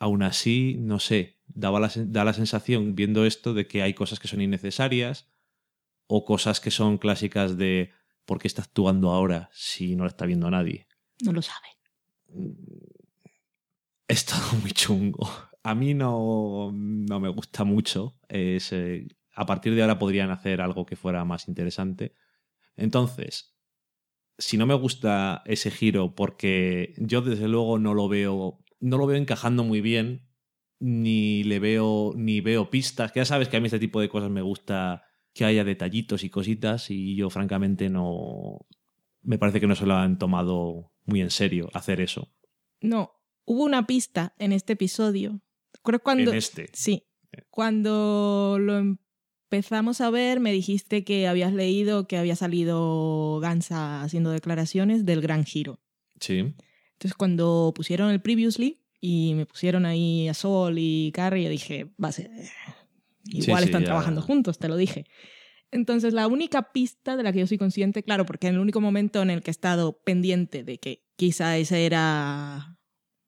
[0.04, 3.94] aún así, no sé, daba la, sen- da la sensación viendo esto de que hay
[3.94, 5.28] cosas que son innecesarias
[6.06, 7.90] o cosas que son clásicas de
[8.26, 10.86] ¿por qué está actuando ahora si no la está viendo nadie?
[11.24, 11.68] No lo sabe.
[14.08, 15.26] Es todo muy chungo.
[15.62, 18.18] A mí no, no me gusta mucho.
[18.28, 22.12] Es, eh, a partir de ahora podrían hacer algo que fuera más interesante.
[22.76, 23.54] Entonces,
[24.38, 29.06] si no me gusta ese giro, porque yo desde luego no lo veo, no lo
[29.06, 30.28] veo encajando muy bien,
[30.80, 33.12] ni le veo, ni veo pistas.
[33.12, 36.24] Que ya sabes que a mí este tipo de cosas me gusta que haya detallitos
[36.24, 38.66] y cositas, y yo francamente no.
[39.22, 42.32] Me parece que no se lo han tomado muy en serio hacer eso.
[42.80, 43.12] No,
[43.44, 45.40] hubo una pista en este episodio.
[45.82, 46.30] Creo cuando...
[46.30, 46.68] En este.
[46.72, 47.06] Sí.
[47.50, 48.96] Cuando lo
[49.50, 55.20] empezamos a ver, me dijiste que habías leído que había salido Gansa haciendo declaraciones del
[55.20, 55.80] gran giro.
[56.20, 56.54] Sí.
[56.94, 61.92] Entonces, cuando pusieron el Previously y me pusieron ahí a Sol y Carrie, yo dije,
[62.02, 62.30] va a ser.
[63.26, 63.86] Igual sí, están ya.
[63.86, 65.06] trabajando juntos, te lo dije.
[65.70, 68.80] Entonces, la única pista de la que yo soy consciente, claro, porque en el único
[68.80, 72.78] momento en el que he estado pendiente de que quizá ese era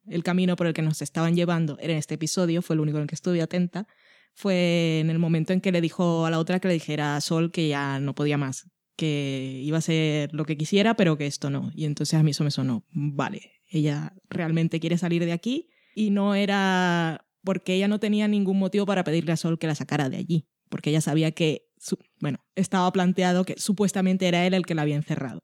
[0.07, 2.99] el camino por el que nos estaban llevando, era en este episodio, fue el único
[2.99, 3.89] en el que estuve atenta,
[4.33, 7.21] fue en el momento en que le dijo a la otra que le dijera a
[7.21, 11.27] Sol que ya no podía más, que iba a ser lo que quisiera, pero que
[11.27, 11.73] esto no.
[11.75, 16.11] Y entonces a mí eso me sonó, vale, ella realmente quiere salir de aquí y
[16.11, 20.09] no era porque ella no tenía ningún motivo para pedirle a Sol que la sacara
[20.09, 24.67] de allí, porque ella sabía que, su- bueno, estaba planteado que supuestamente era él el
[24.67, 25.41] que la había encerrado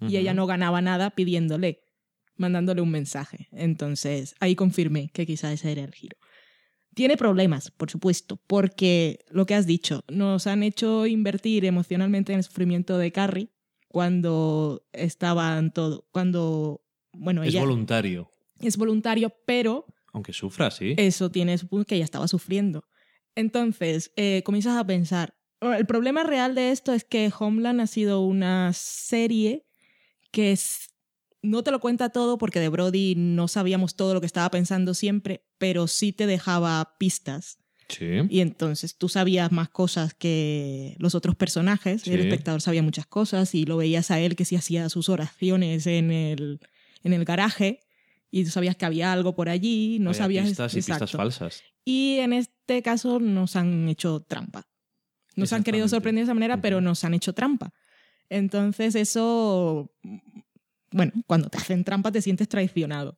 [0.00, 1.80] y ella no ganaba nada pidiéndole,
[2.36, 3.48] mandándole un mensaje.
[3.52, 6.16] Entonces ahí confirmé que quizá ese era el giro.
[6.94, 12.38] Tiene problemas, por supuesto, porque lo que has dicho, nos han hecho invertir emocionalmente en
[12.38, 13.50] el sufrimiento de Carrie
[13.88, 16.83] cuando estaban todo, cuando,
[17.16, 20.94] bueno, Es ella voluntario, es voluntario, pero aunque sufra, sí.
[20.96, 22.84] eso tiene su punto que ella estaba sufriendo.
[23.34, 25.34] Entonces, eh, comienzas a pensar.
[25.60, 29.64] El problema real de esto es que Homeland ha sido una serie
[30.30, 30.90] que es-
[31.42, 34.94] no te lo cuenta todo porque de Brody no sabíamos todo lo que estaba pensando
[34.94, 37.58] siempre, pero sí te dejaba pistas.
[37.88, 38.06] Sí.
[38.30, 42.02] Y entonces tú sabías más cosas que los otros personajes.
[42.02, 42.12] Sí.
[42.12, 45.86] El espectador sabía muchas cosas y lo veías a él que sí hacía sus oraciones
[45.86, 46.60] en el,
[47.04, 47.80] en el garaje
[48.30, 50.48] y tú sabías que había algo por allí, no Había sabías...
[50.48, 51.62] pistas y pistas falsas.
[51.84, 54.66] Y en este caso nos han hecho trampa.
[55.36, 57.72] Nos han querido sorprender de esa manera, pero nos han hecho trampa.
[58.28, 59.92] Entonces eso,
[60.90, 63.16] bueno, cuando te hacen trampa te sientes traicionado.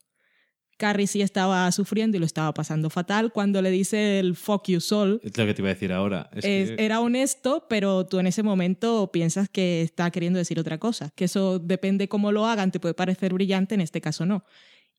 [0.77, 3.33] Carrie sí estaba sufriendo y lo estaba pasando fatal.
[3.33, 6.29] Cuando le dice el fuck you Sol, Es lo que te iba a decir ahora.
[6.35, 10.59] Es es- que- era honesto, pero tú en ese momento piensas que está queriendo decir
[10.61, 11.11] otra cosa.
[11.15, 14.45] Que eso depende cómo lo hagan, te puede parecer brillante, en este caso no.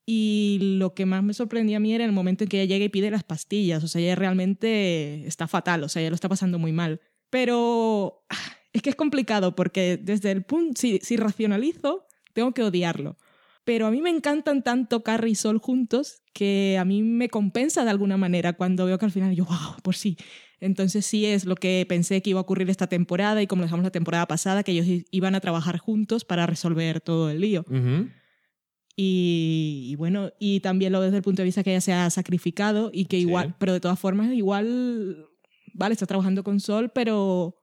[0.04, 2.86] Y lo que más me sorprendía a mí era el momento en que ella llega
[2.86, 3.84] y pide las pastillas.
[3.84, 7.00] O sea, ella realmente está fatal, o sea, ella lo está pasando muy mal.
[7.30, 8.36] Pero ah,
[8.72, 13.16] es que es complicado porque desde el punto, si, si racionalizo, tengo que odiarlo.
[13.68, 17.84] Pero a mí me encantan tanto Carrie y Sol juntos que a mí me compensa
[17.84, 20.16] de alguna manera cuando veo que al final yo, wow, por sí.
[20.58, 23.66] Entonces sí es lo que pensé que iba a ocurrir esta temporada y como lo
[23.66, 27.66] dejamos la temporada pasada, que ellos iban a trabajar juntos para resolver todo el lío.
[28.96, 32.08] Y, y bueno, y también lo desde el punto de vista que ella se ha
[32.08, 33.24] sacrificado y que Sí.
[33.24, 35.26] igual, pero de todas formas, igual,
[35.74, 37.54] vale, está trabajando con Sol, pero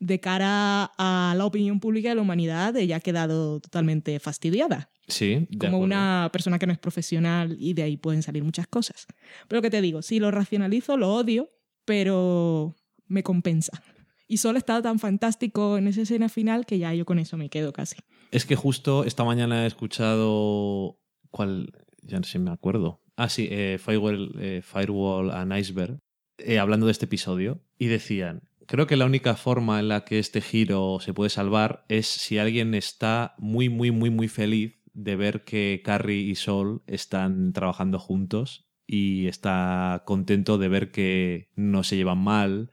[0.00, 5.46] de cara a la opinión pública de la humanidad, ella ha quedado totalmente fastidiada Sí,
[5.50, 5.84] de como acuerdo.
[5.84, 9.06] una persona que no es profesional y de ahí pueden salir muchas cosas.
[9.46, 11.50] Pero que te digo, si lo racionalizo, lo odio,
[11.84, 12.74] pero
[13.06, 13.82] me compensa.
[14.28, 17.50] Y solo está tan fantástico en esa escena final que ya yo con eso me
[17.50, 17.96] quedo casi.
[18.30, 20.98] Es que justo esta mañana he escuchado.
[21.30, 21.72] ¿Cuál?
[22.02, 23.02] Ya no sé, me acuerdo.
[23.16, 25.98] Ah, sí, eh, Firewall, eh, Firewall and Iceberg,
[26.38, 30.20] eh, hablando de este episodio, y decían: Creo que la única forma en la que
[30.20, 35.16] este giro se puede salvar es si alguien está muy, muy, muy, muy feliz de
[35.16, 41.82] ver que Carrie y Sol están trabajando juntos y está contento de ver que no
[41.82, 42.70] se llevan mal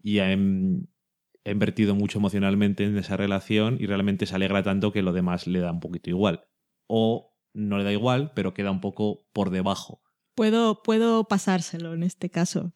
[0.00, 0.86] y ha, em-
[1.44, 5.58] invertido mucho emocionalmente en esa relación y realmente se alegra tanto que lo demás le
[5.58, 6.44] da un poquito igual.
[6.86, 10.00] O no le da igual, pero queda un poco por debajo.
[10.36, 12.72] Puedo, puedo pasárselo en este caso.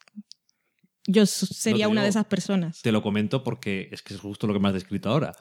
[1.10, 2.82] Yo sería una de esas personas.
[2.82, 5.34] Te lo comento porque es que es justo lo que me has descrito ahora.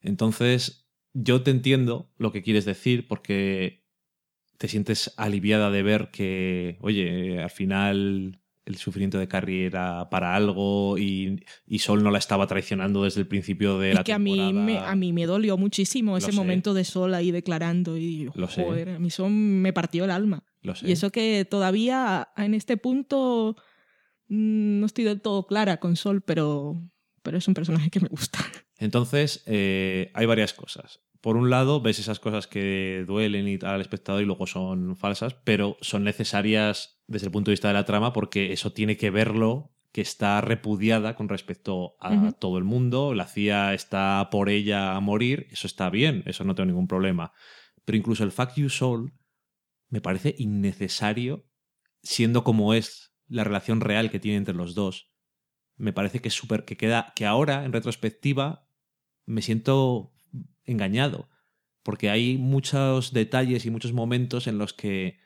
[0.00, 3.84] Entonces, yo te entiendo lo que quieres decir porque
[4.58, 10.34] te sientes aliviada de ver que, oye, al final el sufrimiento de Carrie era para
[10.34, 14.14] algo y, y Sol no la estaba traicionando desde el principio de Es la que
[14.14, 14.64] a mí, temporada.
[14.64, 16.36] me, a mí me dolió muchísimo Lo ese sé.
[16.36, 18.64] momento de Sol ahí declarando y Lo sé.
[18.64, 20.44] joder, a mí eso me partió el alma.
[20.62, 20.88] Lo sé.
[20.88, 23.54] Y eso que todavía en este punto
[24.28, 26.82] no estoy del todo clara con Sol, pero,
[27.22, 28.38] pero es un personaje que me gusta.
[28.78, 31.00] Entonces, eh, hay varias cosas.
[31.20, 34.96] Por un lado, ves esas cosas que duelen y tal al espectador y luego son
[34.96, 38.96] falsas, pero son necesarias desde el punto de vista de la trama porque eso tiene
[38.96, 44.48] que verlo que está repudiada con respecto a todo el mundo, la CIA está por
[44.48, 47.32] ella a morir, eso está bien, eso no tengo ningún problema.
[47.84, 49.14] Pero incluso el Fuck You Soul
[49.88, 51.46] me parece innecesario,
[52.02, 55.10] siendo como es la relación real que tiene entre los dos.
[55.76, 58.68] Me parece que es súper, que queda, que ahora, en retrospectiva,
[59.26, 60.12] me siento
[60.64, 61.28] engañado.
[61.82, 65.18] Porque hay muchos detalles y muchos momentos en los que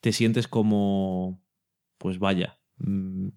[0.00, 1.44] te sientes como,
[1.98, 3.28] pues vaya, mm,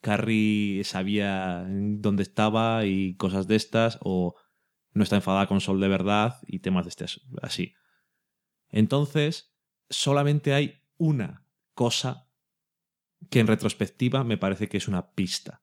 [0.00, 4.34] Carrie sabía dónde estaba y cosas de estas, o
[4.92, 7.74] no está enfadada con Sol de verdad y temas de este as- así.
[8.68, 9.54] Entonces,
[9.88, 12.29] solamente hay una cosa
[13.28, 15.62] que en retrospectiva me parece que es una pista.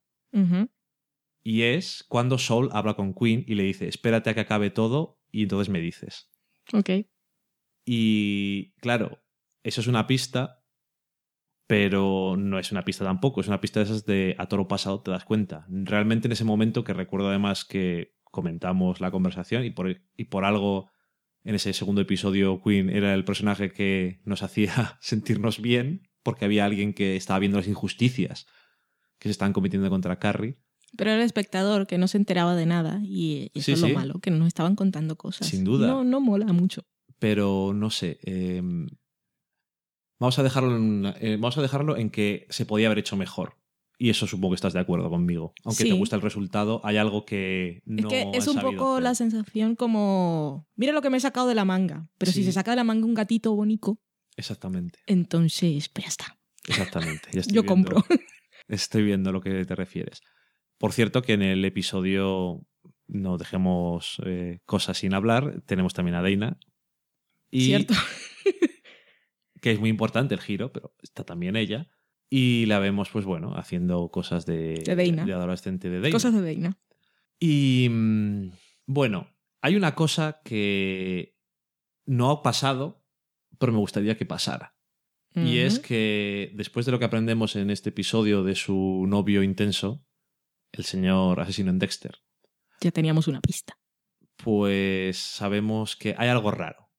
[1.43, 5.19] Y es cuando Sol habla con Queen y le dice, espérate a que acabe todo
[5.31, 6.29] y entonces me dices.
[6.73, 6.89] Ok.
[7.85, 9.23] Y claro,
[9.63, 10.63] eso es una pista,
[11.65, 15.01] pero no es una pista tampoco, es una pista de esas de a toro pasado
[15.01, 15.65] te das cuenta.
[15.69, 20.45] Realmente en ese momento, que recuerdo además que comentamos la conversación y por, y por
[20.45, 20.91] algo
[21.43, 26.65] en ese segundo episodio Queen era el personaje que nos hacía sentirnos bien, porque había
[26.65, 28.47] alguien que estaba viendo las injusticias
[29.17, 30.57] que se estaban cometiendo contra Carrie.
[30.97, 33.87] Pero era el espectador que no se enteraba de nada y eso Sí, es lo
[33.87, 33.93] sí.
[33.93, 35.47] malo, que nos estaban contando cosas.
[35.47, 35.87] Sin duda.
[35.87, 36.83] No, no mola mucho.
[37.17, 38.19] pero no sé.
[38.23, 38.61] eh,
[40.19, 43.53] vamos, a dejarlo en, eh, vamos a dejarlo en que se podía haber hecho mejor.
[43.97, 45.53] Y eso supongo que estás de acuerdo conmigo.
[45.63, 49.03] Aunque te gusta el resultado, hay algo que no es que es un poco hacer.
[49.03, 52.09] la sensación como, mira lo que me he sacado de la manga.
[52.17, 53.97] Pero si se saca de la manga un gatito bonito,
[54.37, 56.37] Exactamente, entonces, pues ya está.
[56.67, 57.29] exactamente.
[57.33, 58.05] Ya estoy Yo viendo- compro.
[58.69, 60.21] Estoy viendo lo que te refieres.
[60.77, 62.65] Por cierto, que en el episodio
[63.07, 65.61] no dejemos eh, cosas sin hablar.
[65.65, 66.59] Tenemos también a Deina.
[67.49, 67.93] Y ¿Cierto?
[69.61, 71.87] que es muy importante el giro, pero está también ella.
[72.29, 75.23] Y la vemos, pues bueno, haciendo cosas de, De Deina.
[75.25, 76.13] de adolescente de Deina.
[76.15, 76.77] Cosas de Deina.
[77.39, 78.51] Y mm,
[78.85, 79.29] bueno,
[79.61, 81.37] hay una cosa que
[82.05, 83.05] no ha pasado,
[83.59, 84.75] pero me gustaría que pasara.
[85.35, 90.03] Y es que después de lo que aprendemos en este episodio de su novio intenso,
[90.71, 92.15] el señor asesino en Dexter,
[92.81, 93.77] Ya teníamos una pista.
[94.37, 96.89] pues sabemos que hay algo raro.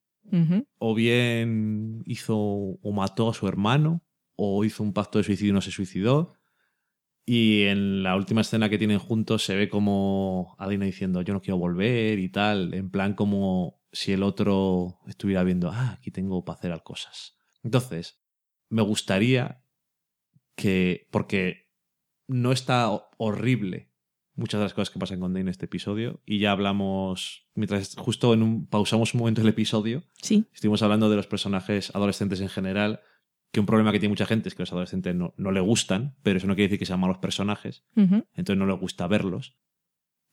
[0.79, 4.05] O bien hizo o mató a su hermano,
[4.37, 6.35] o hizo un pacto de suicidio y no se suicidó.
[7.27, 11.41] Y en la última escena que tienen juntos se ve como Adina diciendo yo no
[11.41, 16.45] quiero volver y tal, en plan como si el otro estuviera viendo, ah, aquí tengo
[16.45, 17.37] para hacer cosas.
[17.63, 18.21] Entonces,
[18.71, 19.63] me gustaría
[20.57, 21.71] que, porque
[22.27, 23.89] no está ho- horrible
[24.35, 27.97] muchas de las cosas que pasan con Dane en este episodio, y ya hablamos, mientras
[27.97, 30.45] justo en un, pausamos un momento el episodio, Sí.
[30.55, 33.01] Estuvimos hablando de los personajes adolescentes en general,
[33.51, 36.15] que un problema que tiene mucha gente es que los adolescentes no, no le gustan,
[36.23, 39.57] pero eso no quiere decir que sean malos personajes, entonces no les gusta verlos.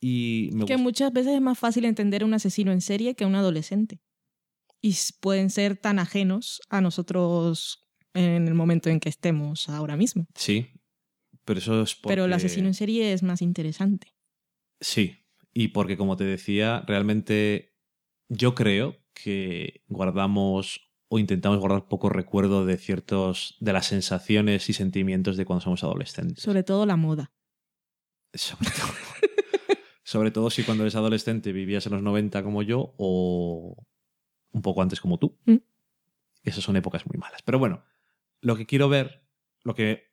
[0.00, 3.24] Y me que muchas veces es más fácil entender a un asesino en serie que
[3.24, 4.00] a un adolescente.
[4.82, 10.26] Y pueden ser tan ajenos a nosotros en el momento en que estemos ahora mismo.
[10.34, 10.68] Sí,
[11.44, 12.12] pero eso es porque...
[12.12, 14.14] Pero el asesino en serie es más interesante.
[14.80, 17.74] Sí, y porque como te decía, realmente
[18.28, 24.72] yo creo que guardamos o intentamos guardar poco recuerdo de ciertos de las sensaciones y
[24.72, 26.42] sentimientos de cuando somos adolescentes.
[26.42, 27.32] Sobre todo la moda.
[28.34, 28.88] Sobre todo,
[30.06, 33.76] sobre todo si cuando eres adolescente vivías en los 90 como yo o
[34.52, 35.36] un poco antes como tú.
[35.46, 35.56] Mm.
[36.44, 37.42] Esas son épocas muy malas.
[37.42, 37.82] Pero bueno,
[38.40, 39.26] lo que quiero ver,
[39.64, 40.12] lo que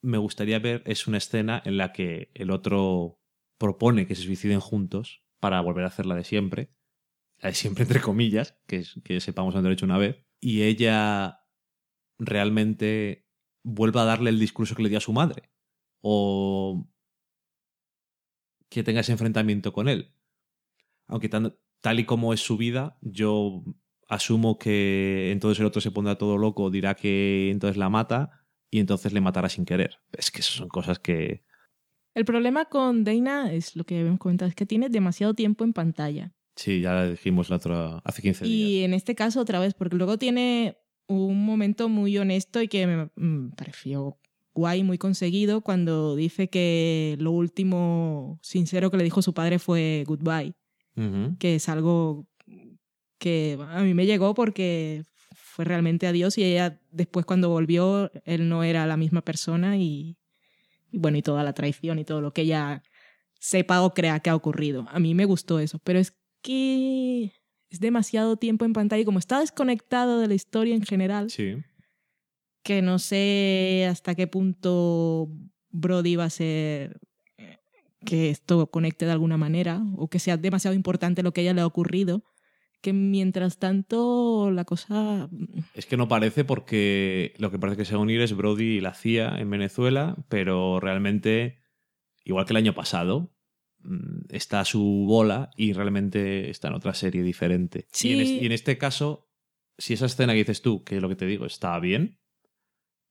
[0.00, 3.20] me gustaría ver es una escena en la que el otro
[3.58, 6.70] propone que se suiciden juntos para volver a hacer la de siempre.
[7.38, 10.24] La de siempre entre comillas, que, es, que sepamos haber hecho una vez.
[10.38, 11.48] Y ella
[12.16, 13.28] realmente
[13.64, 15.50] vuelva a darle el discurso que le dio a su madre.
[16.00, 16.91] O
[18.72, 20.12] que tenga ese enfrentamiento con él.
[21.06, 23.62] Aunque tan- tal y como es su vida, yo
[24.08, 28.30] asumo que entonces el otro se pondrá todo loco, dirá que entonces la mata
[28.70, 29.98] y entonces le matará sin querer.
[30.12, 31.44] Es que esas son cosas que...
[32.14, 35.72] El problema con Dana es lo que habíamos comentado, es que tiene demasiado tiempo en
[35.72, 36.34] pantalla.
[36.56, 38.54] Sí, ya la dijimos la otra hace 15 días.
[38.68, 40.76] Y en este caso otra vez, porque luego tiene
[41.08, 44.18] un momento muy honesto y que me mm, pareció
[44.54, 50.04] guay, muy conseguido, cuando dice que lo último sincero que le dijo su padre fue
[50.06, 50.54] goodbye,
[51.38, 52.26] que es algo
[53.18, 58.48] que a mí me llegó porque fue realmente adiós y ella después cuando volvió, él
[58.48, 60.16] no era la misma persona y,
[60.90, 62.82] y bueno, y toda la traición y todo lo que ella
[63.38, 64.86] sepa o crea que ha ocurrido.
[64.90, 67.32] A mí me gustó eso, pero es que
[67.70, 71.56] es demasiado tiempo en pantalla y como está desconectado de la historia en general, Sí.
[72.62, 75.28] Que no sé hasta qué punto
[75.70, 77.00] Brody va a ser
[77.38, 77.58] eh,
[78.04, 81.54] que esto conecte de alguna manera o que sea demasiado importante lo que a ella
[81.54, 82.24] le ha ocurrido,
[82.80, 85.28] que mientras tanto la cosa...
[85.74, 88.76] Es que no parece porque lo que parece que se va a unir es Brody
[88.76, 91.60] y la CIA en Venezuela, pero realmente,
[92.24, 93.32] igual que el año pasado,
[93.80, 97.86] mm, está a su bola y realmente está en otra serie diferente.
[98.02, 98.22] Y, en Sí.
[98.22, 99.28] es- y en este caso,
[99.78, 102.18] si esa escena que dices tú, que es lo que te digo, está bien,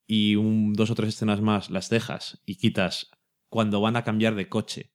[0.08, 3.10] y un, dos o tres escenas más las dejas y quitas
[3.50, 4.94] cuando van a cambiar de coche,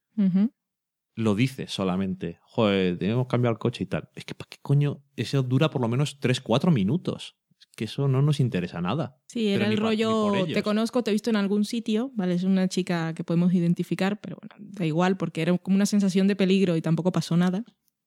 [1.15, 4.11] lo dices solamente, joder, tenemos que cambiar el coche y tal.
[4.15, 5.03] Es que, ¿para qué coño?
[5.17, 7.37] Eso dura por lo menos 3-4 minutos.
[7.59, 9.19] Es que eso no nos interesa nada.
[9.27, 12.35] Sí, era el rollo, te conozco, te he visto en algún sitio, ¿vale?
[12.35, 16.29] Es una chica que podemos identificar, pero bueno, da igual porque era como una sensación
[16.29, 17.65] de peligro y tampoco pasó nada.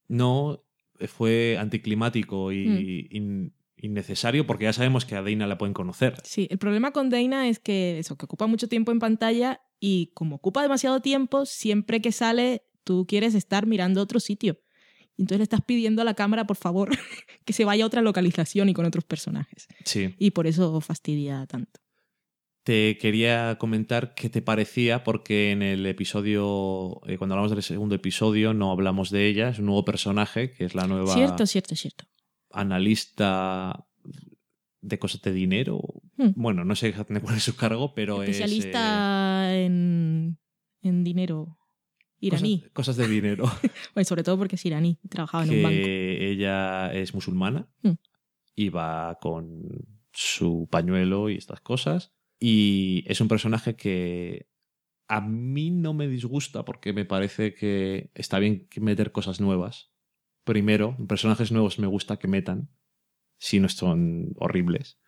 [0.08, 0.64] No
[1.08, 3.52] fue anticlimático y Mm.
[3.82, 6.16] Innecesario porque ya sabemos que a Dana la pueden conocer.
[6.24, 10.12] Sí, el problema con Dana es que eso, que ocupa mucho tiempo en pantalla y
[10.14, 14.60] como ocupa demasiado tiempo, siempre que sale tú quieres estar mirando otro sitio.
[15.16, 16.90] Y entonces le estás pidiendo a la cámara, por favor,
[17.46, 19.68] que se vaya a otra localización y con otros personajes.
[19.86, 20.16] Sí.
[20.18, 21.82] Y por eso fastidia tanto.
[22.64, 27.96] Te quería comentar qué te parecía porque en el episodio, eh, cuando hablamos del segundo
[27.96, 29.50] episodio, no hablamos de ella.
[29.50, 32.06] Es un nuevo personaje que es la nueva Cierto, cierto, cierto.
[32.52, 33.86] Analista
[34.82, 35.82] de cosas de dinero.
[36.18, 36.32] Hmm.
[36.36, 38.30] Bueno, no sé exactamente cuál es su cargo, pero es...
[38.30, 40.38] eh, Especialista en,
[40.82, 41.58] en dinero
[42.20, 42.60] iraní.
[42.62, 43.46] Cosas, cosas de dinero.
[43.94, 45.78] Bueno, sobre todo porque es iraní trabajaba en un banco.
[45.80, 47.92] ella es musulmana Mm.
[48.56, 49.64] y va con
[50.12, 52.14] su pañuelo y estas cosas.
[52.40, 54.48] Y es un personaje que
[55.10, 59.92] a mí no me disgusta porque me parece que está bien meter cosas nuevas.
[60.50, 62.72] Primero, personajes nuevos me gusta que metan,
[63.38, 65.00] si no son horribles,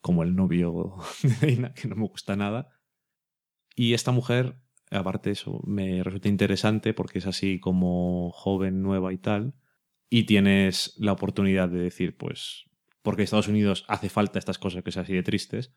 [0.00, 2.70] como el novio de Dana, que no me gusta nada.
[3.76, 4.56] Y esta mujer,
[4.90, 9.54] aparte eso, me resulta interesante porque es así como joven, nueva y tal.
[10.08, 12.64] Y tienes la oportunidad de decir, pues,
[13.02, 15.72] porque Estados Unidos hace falta estas cosas que sean así de tristes.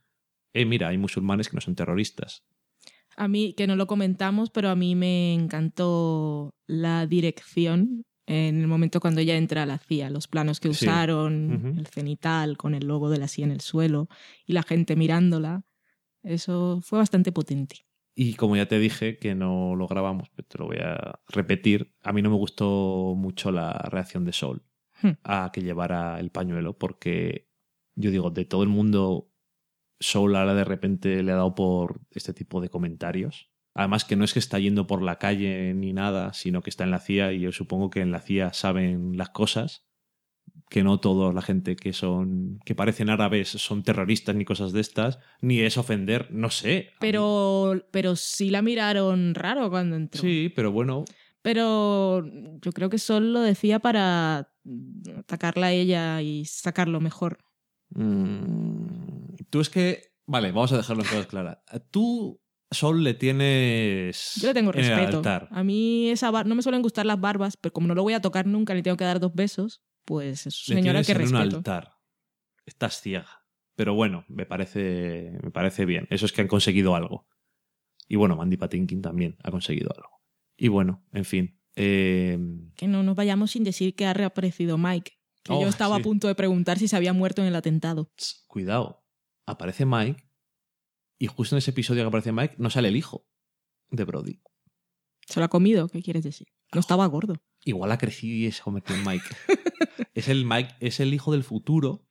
[0.53, 2.47] Eh, mira, hay musulmanes que no son terroristas.
[3.15, 8.67] A mí, que no lo comentamos, pero a mí me encantó la dirección En el
[8.67, 10.85] momento cuando ella entra a la CIA, los planos que Sí.
[10.85, 14.07] usaron, el cenital con el logo de la CIA en el suelo
[14.45, 15.65] y la gente mirándola,
[16.23, 17.85] eso fue bastante potente.
[18.15, 21.93] Y como ya te dije que no lo grabamos, pues te lo voy a repetir.
[22.01, 24.63] A mí no me gustó mucho la reacción de Sol
[25.01, 25.13] Hmm.
[25.23, 27.49] a que llevara el pañuelo, porque
[27.95, 29.31] yo digo, de todo el mundo,
[29.99, 33.49] Soul ahora de repente le ha dado por este tipo de comentarios.
[33.75, 36.83] Además que no es que está yendo por la calle ni nada, sino que está
[36.83, 39.87] en la CIA y yo supongo que en la CIA saben las cosas,
[40.69, 44.81] que no toda la gente que son que parecen árabes son terroristas ni cosas de
[44.81, 46.89] estas, ni es ofender, no sé.
[46.99, 50.21] Pero, pero sí la miraron raro cuando entró.
[50.21, 51.05] Sí, pero bueno,
[51.41, 52.23] Pero
[52.61, 54.51] yo creo que Sol lo decía para
[55.17, 57.39] atacarla a ella y sacarlo mejor.
[57.89, 61.57] mm, tú es que, vale, vamos a dejarlo en cosas claras.
[61.91, 62.39] Tú,
[62.73, 65.21] Sol, le tienes Yo le tengo respeto.
[65.51, 68.13] A mí esa bar- no me suelen gustar las barbas, pero como no lo voy
[68.13, 71.17] a tocar nunca, le tengo que dar dos besos, pues es una señora que en
[71.21, 71.57] un respeto.
[71.57, 71.93] altar.
[72.65, 73.45] Estás ciega.
[73.75, 76.07] Pero bueno, me parece, me parece bien.
[76.09, 77.27] Eso es que han conseguido algo.
[78.07, 80.21] Y bueno, Mandy Patinkin también ha conseguido algo.
[80.57, 81.59] Y bueno, en fin.
[81.75, 82.37] eh,
[82.75, 85.13] Que no nos vayamos sin decir que ha reaparecido Mike.
[85.41, 86.01] Que Oh, yo estaba sí.
[86.01, 88.11] a punto de preguntar si se había muerto en el atentado.
[88.47, 89.03] cuidado.
[89.45, 90.23] Aparece Mike.
[91.23, 93.25] Y justo en ese episodio que aparece Mike, no sale el hijo
[93.89, 94.41] de Brody.
[95.25, 95.87] ¿Se lo ha comido?
[95.87, 96.49] ¿Qué quieres decir?
[96.73, 97.37] No estaba gordo.
[97.63, 99.23] Igual ha crecido y se ha convertido en Mike.
[100.15, 102.05] es el Mike, es el hijo del futuro.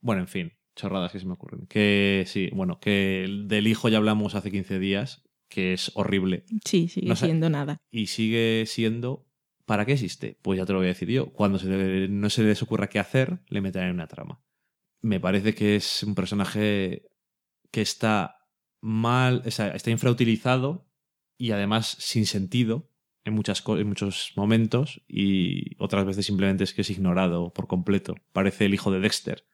[0.00, 1.68] Bueno, en fin, chorradas que se me ocurren.
[1.68, 6.44] Que sí, bueno, que el del hijo ya hablamos hace 15 días, que es horrible.
[6.64, 7.76] Sí, sigue No siendo nada.
[7.92, 9.28] Y sigue siendo.
[9.64, 10.40] ¿Para qué existe?
[10.42, 11.32] Pues ya te lo voy a decir yo.
[11.32, 14.42] Cuando se le- no se les ocurra qué hacer, le meten en una trama.
[15.02, 17.06] Me parece que es un personaje
[17.70, 18.32] que está
[18.80, 20.88] mal, o sea, está infrautilizado
[21.38, 22.90] y además sin sentido
[23.24, 28.14] en, muchas en muchos momentos y otras veces simplemente es que es ignorado por completo.
[28.32, 29.46] Parece el hijo de Dexter.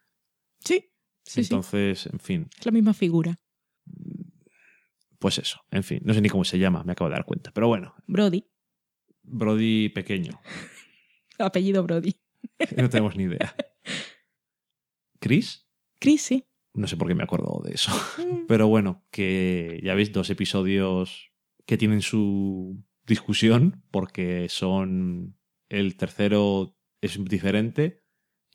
[0.60, 0.92] Sí,
[1.24, 1.54] sí, sí.
[1.54, 3.40] Entonces, en fin, Es la misma figura.
[5.18, 5.60] pues eso.
[5.70, 7.52] En fin, no sé ni cómo se llama, me acabo de dar cuenta.
[7.52, 8.46] Pero bueno, Brody.
[9.22, 10.40] Brody pequeño.
[11.38, 12.16] Apellido Brody.
[12.76, 13.54] No tenemos ni idea.
[15.20, 15.66] ¿Chris?
[15.98, 16.44] Chris, sí.
[16.74, 17.92] No sé por qué me acuerdo de eso.
[18.18, 18.46] Mm.
[18.48, 21.30] Pero bueno, que ya veis dos episodios
[21.66, 25.36] que tienen su discusión porque son...
[25.68, 28.02] El tercero es diferente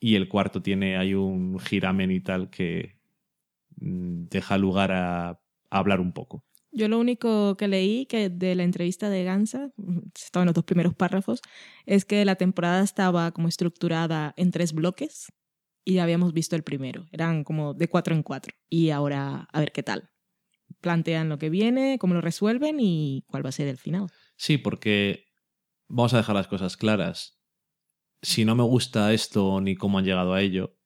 [0.00, 3.00] y el cuarto tiene hay un giramen y tal que
[3.80, 5.40] mm, deja lugar a, a
[5.70, 6.44] hablar un poco.
[6.70, 9.72] Yo lo único que leí que de la entrevista de Gansa,
[10.14, 11.40] estaba en los dos primeros párrafos,
[11.86, 15.32] es que la temporada estaba como estructurada en tres bloques
[15.88, 17.06] y ya habíamos visto el primero.
[17.12, 18.54] Eran como de cuatro en cuatro.
[18.68, 20.10] Y ahora a ver qué tal.
[20.82, 24.10] Plantean lo que viene, cómo lo resuelven y cuál va a ser el final.
[24.36, 25.24] Sí, porque
[25.88, 27.40] vamos a dejar las cosas claras.
[28.20, 30.78] Si no me gusta esto ni cómo han llegado a ello,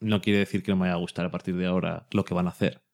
[0.00, 2.34] no quiere decir que no me vaya a gustar a partir de ahora lo que
[2.34, 2.84] van a hacer.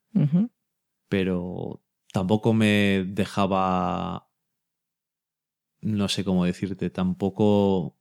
[1.09, 4.31] Pero tampoco me dejaba...
[5.81, 7.99] No sé cómo decirte, tampoco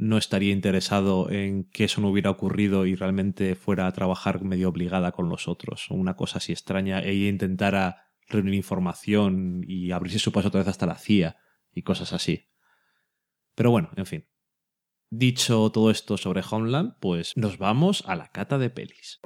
[0.00, 4.70] no estaría interesado en que eso no hubiera ocurrido y realmente fuera a trabajar medio
[4.70, 10.18] obligada con los otros, una cosa así extraña, e ella intentara reunir información y abrirse
[10.18, 11.36] su paso otra vez hasta la CIA
[11.72, 12.48] y cosas así.
[13.54, 14.26] Pero bueno, en fin.
[15.10, 19.20] Dicho todo esto sobre Homeland, pues nos vamos a la cata de pelis.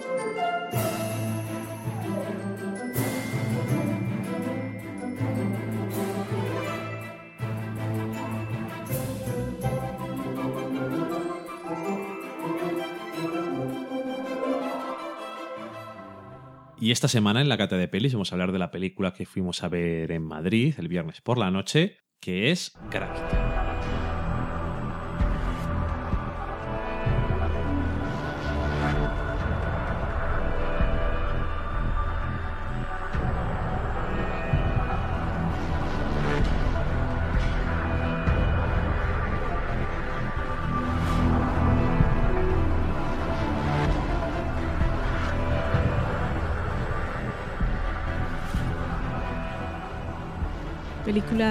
[16.85, 19.25] Y esta semana en la cata de pelis vamos a hablar de la película que
[19.25, 23.44] fuimos a ver en Madrid el viernes por la noche, que es Gravity.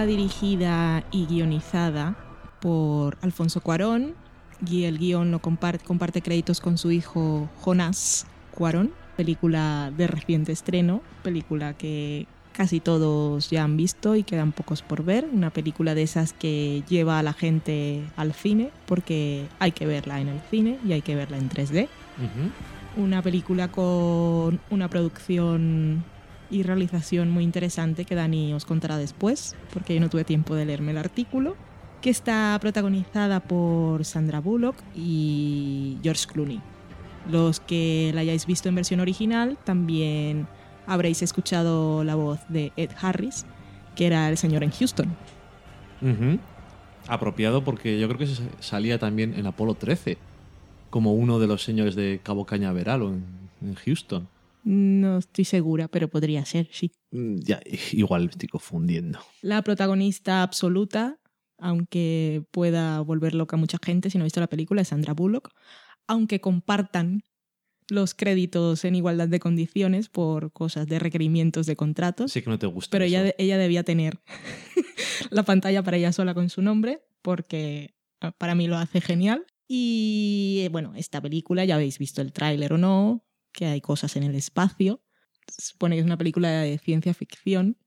[0.06, 2.16] Dirigida y guionizada
[2.60, 4.16] por Alfonso Cuarón.
[4.66, 8.92] Y el guion lo comparte, comparte créditos con su hijo Jonás Cuarón.
[9.18, 15.04] Película de reciente estreno, película que casi todos ya han visto y quedan pocos por
[15.04, 15.28] ver.
[15.32, 20.22] Una película de esas que lleva a la gente al cine porque hay que verla
[20.22, 21.88] en el cine y hay que verla en 3D.
[22.96, 26.04] Una película con una producción
[26.54, 30.66] y realización muy interesante que Dani os contará después, porque yo no tuve tiempo de
[30.66, 31.56] leerme el artículo.
[32.02, 36.60] que está protagonizada por Sandra Bullock y George Clooney.
[37.32, 40.46] Los que la hayáis visto en versión original también
[40.86, 43.46] habréis escuchado la voz de Ed Harris,
[43.96, 45.16] que era el señor en Houston.
[47.08, 48.28] Apropiado porque yo creo que
[48.60, 50.18] salía también en Apolo 13,
[50.90, 54.28] como uno de los señores de Cabo Cañaveral o en Houston.
[54.64, 56.92] No estoy segura, pero podría ser, sí.
[57.12, 57.62] Mm, Ya,
[57.92, 59.20] igual me estoy confundiendo.
[59.42, 61.20] La protagonista absoluta,
[61.58, 65.14] aunque pueda volver loca a mucha gente si no ha visto la película, es Sandra
[65.14, 65.50] Bullock,
[66.08, 67.24] aunque compartan
[67.90, 72.32] los créditos en igualdad de condiciones por cosas de requerimientos de contratos.
[72.32, 72.90] Sé que no te gusta.
[72.92, 73.18] Pero eso.
[73.18, 74.22] ella, ella debía tener
[75.30, 79.46] la pantalla para ella sola con su nombre, porque ah, para mí lo hace genial.
[79.68, 84.16] Y eh, bueno, esta película, ya habéis visto el tráiler o no, que hay cosas
[84.16, 85.02] en el espacio.
[85.48, 87.78] Se supone que es una película de ciencia ficción.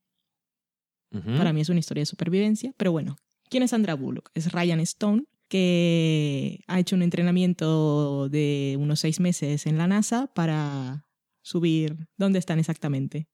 [1.09, 2.73] Para mí es una historia de supervivencia.
[2.77, 3.15] Pero bueno,
[3.49, 4.29] ¿quién es Sandra Bullock?
[4.35, 10.27] Es Ryan Stone, que ha hecho un entrenamiento de unos seis meses en la NASA
[10.27, 11.07] para
[11.41, 12.07] subir.
[12.17, 13.29] ¿Dónde están exactamente?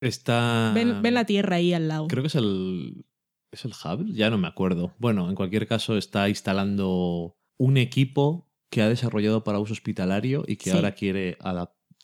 [0.00, 0.72] Está.
[0.74, 2.06] Ven, ven la Tierra ahí al lado.
[2.08, 3.06] Creo que es el.
[3.50, 4.12] ¿Es el Hubble?
[4.12, 4.94] Ya no me acuerdo.
[4.98, 10.56] Bueno, en cualquier caso, está instalando un equipo que ha desarrollado para uso hospitalario y
[10.56, 10.76] que Sí.
[10.76, 11.36] ahora quiere,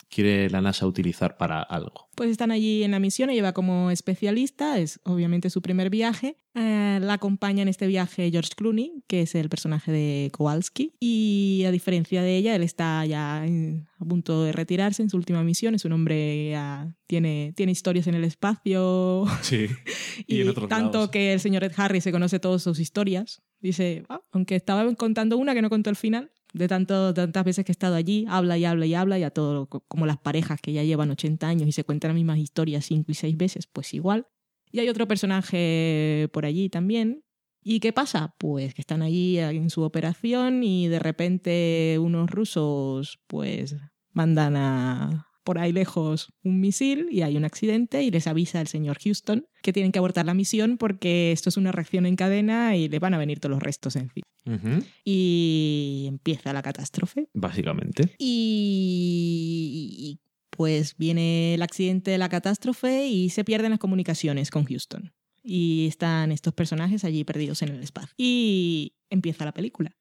[0.09, 2.09] quiere la NASA utilizar para algo.
[2.15, 6.37] Pues están allí en la misión, ella va como especialista, es obviamente su primer viaje.
[6.55, 11.65] Eh, la acompaña en este viaje George Clooney, que es el personaje de Kowalski, y
[11.67, 15.43] a diferencia de ella, él está ya en- a punto de retirarse en su última
[15.43, 19.67] misión, es un hombre ya tiene, tiene historias en el espacio Sí.
[20.27, 21.11] y, en otros tanto lados.
[21.11, 23.43] que el señor Ed Harris se conoce todas sus historias.
[23.61, 27.65] Dice, "Ah, aunque estaba contando una que no contó al final, de tanto, tantas veces
[27.65, 30.19] que he estado allí, habla y habla y habla, y a todo, co- como las
[30.19, 33.37] parejas que ya llevan 80 años y se cuentan las mismas historias cinco y seis
[33.37, 34.27] veces, pues igual.
[34.73, 37.25] Y hay otro personaje por allí también.
[37.63, 38.35] ¿Y qué pasa?
[38.39, 43.77] Pues que están allí en su operación y de repente unos rusos pues
[44.13, 48.69] mandan a por ahí lejos un misil y hay un accidente y les avisa el
[48.69, 52.77] señor Houston que tienen que abortar la misión porque esto es una reacción en cadena
[52.77, 54.23] y le van a venir todos los restos encima.
[54.47, 54.85] Ujú.
[55.05, 57.29] Y empieza la catástrofe.
[57.35, 58.15] Básicamente.
[58.17, 60.21] Y, y,
[60.51, 65.13] pues viene el accidente de la catástrofe y se pierden las comunicaciones con Houston.
[65.43, 68.15] Y están estos personajes allí perdidos en el espacio.
[68.17, 69.97] Y empieza la película.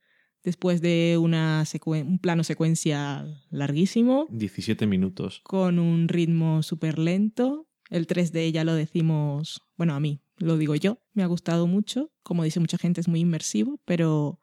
[0.50, 5.42] Después de una un plano secuencia larguísimo, 17 minutos.
[5.44, 7.68] con un ritmo súper lento.
[7.92, 12.12] El 3D ya lo decimos, bueno, a mí lo digo yo, me ha gustado mucho.
[12.24, 14.40] Como dice mucha gente, es muy inmersivo, pero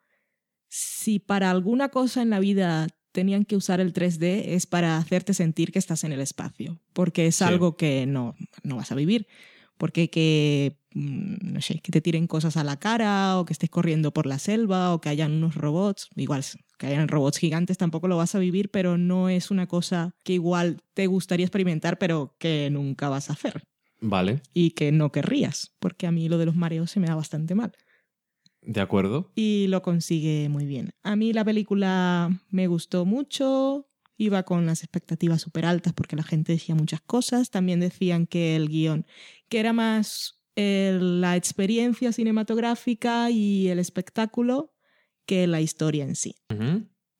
[0.69, 5.33] si para alguna cosa en la vida tenían que usar el 3D es para hacerte
[5.33, 7.43] sentir que estás en el espacio, porque es Sí.
[7.43, 8.33] algo que no,
[8.63, 9.27] no vas a vivir.
[9.77, 13.69] Porque que, mm, no sé, que te tiren cosas a la cara o que estés
[13.69, 16.43] corriendo por la selva o que hayan unos robots, igual
[16.77, 20.33] que hayan robots gigantes tampoco lo vas a vivir, pero no es una cosa que
[20.33, 23.63] igual te gustaría experimentar, pero que nunca vas a hacer
[23.99, 27.15] Vale, y que no querrías, porque a mí lo de los mareos se me da
[27.15, 27.73] bastante mal
[28.61, 29.31] de acuerdo.
[29.35, 30.89] y lo consigue muy bien.
[31.03, 33.87] A mí la película me gustó mucho,
[34.17, 38.55] iba con las expectativas súper altas porque la gente decía muchas cosas, también decían que
[38.55, 39.05] el guion,
[39.47, 44.73] que era más eh, la experiencia cinematográfica y el espectáculo
[45.25, 46.35] que la historia en sí.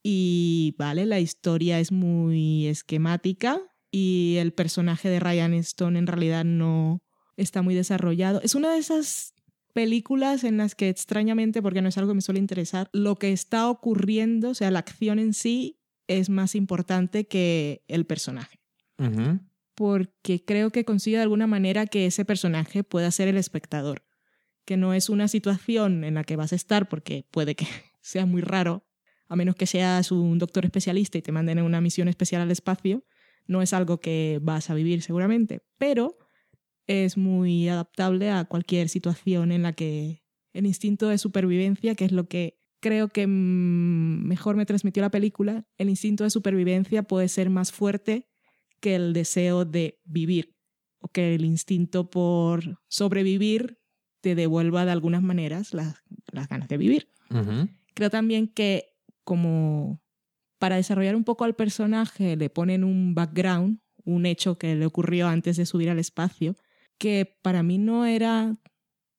[0.01, 6.45] Y vale, la historia es muy esquemática y el personaje de Ryan Stone en realidad
[6.45, 7.03] no
[7.35, 8.41] está muy desarrollado.
[8.41, 9.33] Es una de esas
[9.73, 13.31] películas en las que extrañamente, porque no es algo que me suele interesar, lo que
[13.31, 15.76] está ocurriendo, o sea, la acción en sí
[16.07, 18.59] es más importante que el personaje.
[19.75, 24.03] Porque creo que consigue de alguna manera que ese personaje pueda ser el espectador.
[24.65, 27.67] Que no es una situación en la que vas a estar, porque puede que
[28.01, 28.87] sea muy raro,
[29.27, 32.51] a menos que seas un doctor especialista y te manden en una misión especial al
[32.51, 33.03] espacio,
[33.45, 36.17] no es algo que vas a vivir seguramente, pero
[36.85, 42.11] es muy adaptable a cualquier situación en la que el instinto de supervivencia, que es
[42.11, 47.49] lo que creo que mejor me transmitió la película, el instinto de supervivencia puede ser
[47.49, 48.29] más fuerte
[48.79, 50.55] que el deseo de vivir
[50.99, 53.77] o que el instinto por sobrevivir
[54.21, 57.11] te devuelva de algunas maneras las, las ganas de vivir.
[57.93, 58.93] Creo también que
[59.25, 60.01] como
[60.59, 65.27] para desarrollar un poco al personaje le ponen un background, un hecho que le ocurrió
[65.27, 66.55] antes de subir al espacio,
[66.97, 68.55] que para mí no era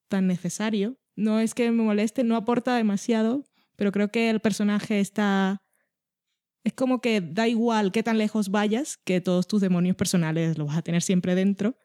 [0.07, 0.97] tan necesario.
[1.15, 3.45] No es que me moleste, no aporta demasiado,
[3.79, 5.63] pero creo que el personaje está...
[6.65, 10.67] Es como que da igual qué tan lejos vayas, que todos tus demonios personales los
[10.67, 11.77] vas a tener siempre dentro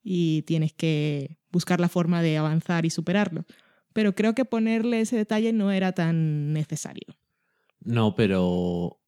[0.00, 3.44] y tienes que buscar la forma de avanzar y superarlo.
[3.92, 7.18] pero creo que ponerle ese detalle no era tan necesario.
[7.80, 9.00] No, pero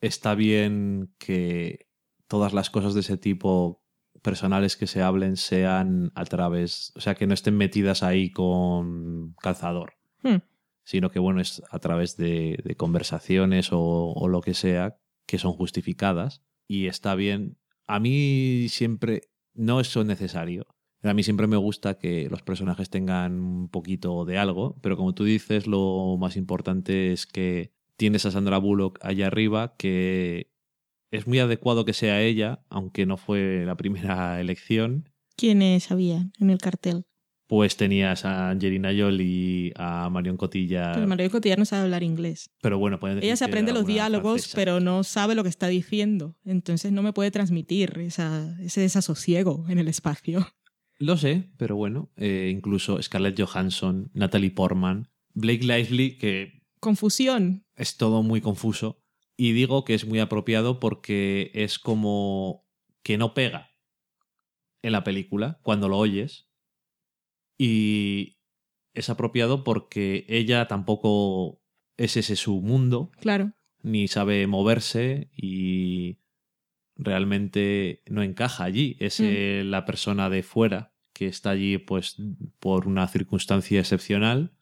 [0.00, 1.88] está bien que
[2.28, 3.82] todas las cosas de ese tipo
[4.22, 9.34] personales que se hablen sean a través, o sea, que no estén metidas ahí con
[9.42, 9.94] calzador,
[10.24, 10.38] Hmm.
[10.84, 16.42] Sino que, bueno, es a través de, conversaciones o, lo que sea que son justificadas
[16.68, 17.58] y está bien.
[17.86, 19.22] A mí siempre,
[19.54, 20.66] no es eso necesario.
[21.02, 25.14] A mí siempre me gusta que los personajes tengan un poquito de algo, pero como
[25.14, 30.50] tú dices, lo más importante es que tienes a Sandra Bullock allá arriba, que
[31.10, 35.10] es muy adecuado que sea ella, aunque no fue la primera elección.
[35.36, 37.06] ¿Quiénes había en el cartel?
[37.46, 40.96] Pues tenías a Angelina Jolie, a Marion Cotillard.
[40.96, 42.50] Pues Mario Cotillard no sabe hablar inglés.
[42.62, 44.56] Pero bueno, Ella se aprende los diálogos, francesa.
[44.56, 46.36] pero no sabe lo que está diciendo.
[46.44, 50.46] Entonces no me puede transmitir esa, ese desasosiego en el espacio.
[50.98, 57.66] Lo sé, pero bueno, eh, incluso Scarlett Johansson, Natalie Portman, Blake Lively, que Confusión.
[57.76, 59.02] es todo muy confuso.
[59.36, 62.64] Y digo que es muy apropiado porque es como
[63.02, 63.70] que no pega
[64.82, 66.48] en la película cuando lo oyes.
[67.58, 68.38] Y
[68.94, 71.60] es apropiado porque ella tampoco
[71.96, 73.52] es ese su mundo, Claro.
[73.82, 76.18] ni sabe moverse y
[76.96, 78.96] realmente no encaja allí.
[79.00, 79.24] Es Mm.
[79.26, 82.16] eh, la persona de fuera que está allí pues
[82.58, 84.52] por una circunstancia excepcional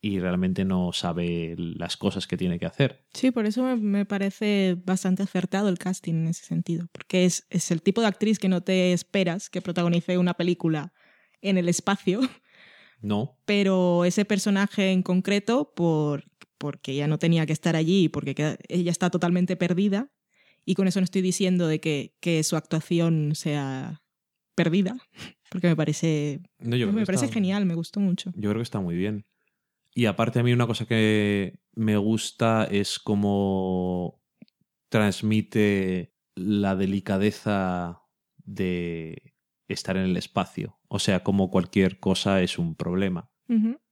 [0.00, 3.04] y realmente no sabe las cosas que tiene que hacer.
[3.14, 6.86] Sí, por eso me, me parece bastante acertado el casting en ese sentido.
[6.92, 10.92] Porque es, es el tipo de actriz que no te esperas que protagonice una película
[11.42, 12.20] en el espacio,
[13.00, 16.24] No, pero ese personaje en concreto, por,
[16.58, 20.10] porque ella no tenía que estar allí, y porque queda- ella está totalmente perdida,
[20.64, 24.02] y con eso no estoy diciendo de que, que su actuación sea
[24.54, 24.96] perdida,
[25.50, 28.32] porque me parece, no yo me parece está- genial, me gustó mucho.
[28.34, 29.24] Yo creo que está muy bien.
[29.94, 34.20] Y aparte a mí una cosa que me gusta es cómo
[34.88, 38.02] transmite la delicadeza
[38.44, 39.34] de
[39.74, 40.78] estar en el espacio.
[40.88, 43.30] O sea, como cualquier cosa es un problema.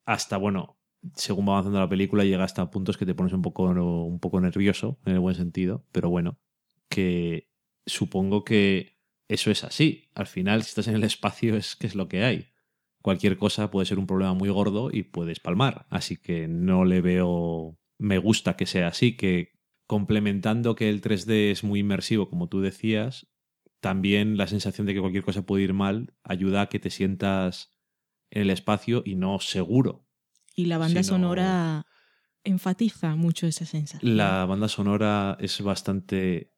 [0.05, 0.79] Hasta, bueno,
[1.15, 4.41] según va avanzando la película, llega hasta puntos que te pones un poco, un poco
[4.41, 5.85] nervioso, en el buen sentido.
[5.93, 6.39] Pero bueno,
[6.89, 7.51] que
[7.87, 8.99] supongo que
[9.29, 10.11] eso es así.
[10.15, 12.49] Al final, si estás en el espacio, es que es lo que hay
[13.07, 15.87] cualquier cosa puede ser un problema muy gordo y puedes palmar.
[15.91, 17.79] Así que no le veo.
[17.99, 19.53] Me gusta que sea así, que
[19.87, 23.29] complementando que el 3D es muy inmersivo, como tú decías,
[23.89, 27.73] también la sensación de que cualquier cosa puede ir mal ayuda a que te sientas
[28.31, 30.07] en el espacio y no seguro.
[30.55, 31.87] Y la banda Si no- sonora
[32.45, 34.17] enfatiza mucho esa sensación.
[34.17, 36.53] La banda sonora es bastante.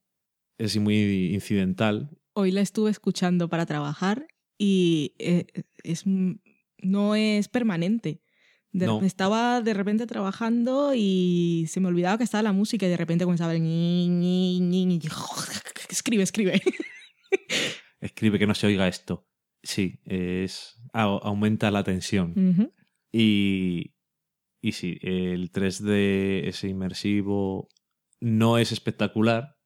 [0.58, 2.10] es muy incidental.
[2.34, 4.26] Hoy la estuve escuchando para trabajar
[4.58, 5.46] y eh,
[5.84, 8.22] es, no es permanente.
[8.72, 9.00] De- No.
[9.02, 13.24] Estaba de repente trabajando y se me olvidaba que estaba la música y de repente
[13.24, 13.62] comenzaba el
[15.90, 16.60] escribe, escribe.
[18.00, 19.26] Escribe que no se oiga esto.
[19.62, 20.76] Sí, es.
[20.92, 22.32] au- aumenta la tensión.
[23.12, 23.94] Y,
[24.60, 27.68] y sí, el 3D, ese inmersivo,
[28.20, 29.56] no es espectacular,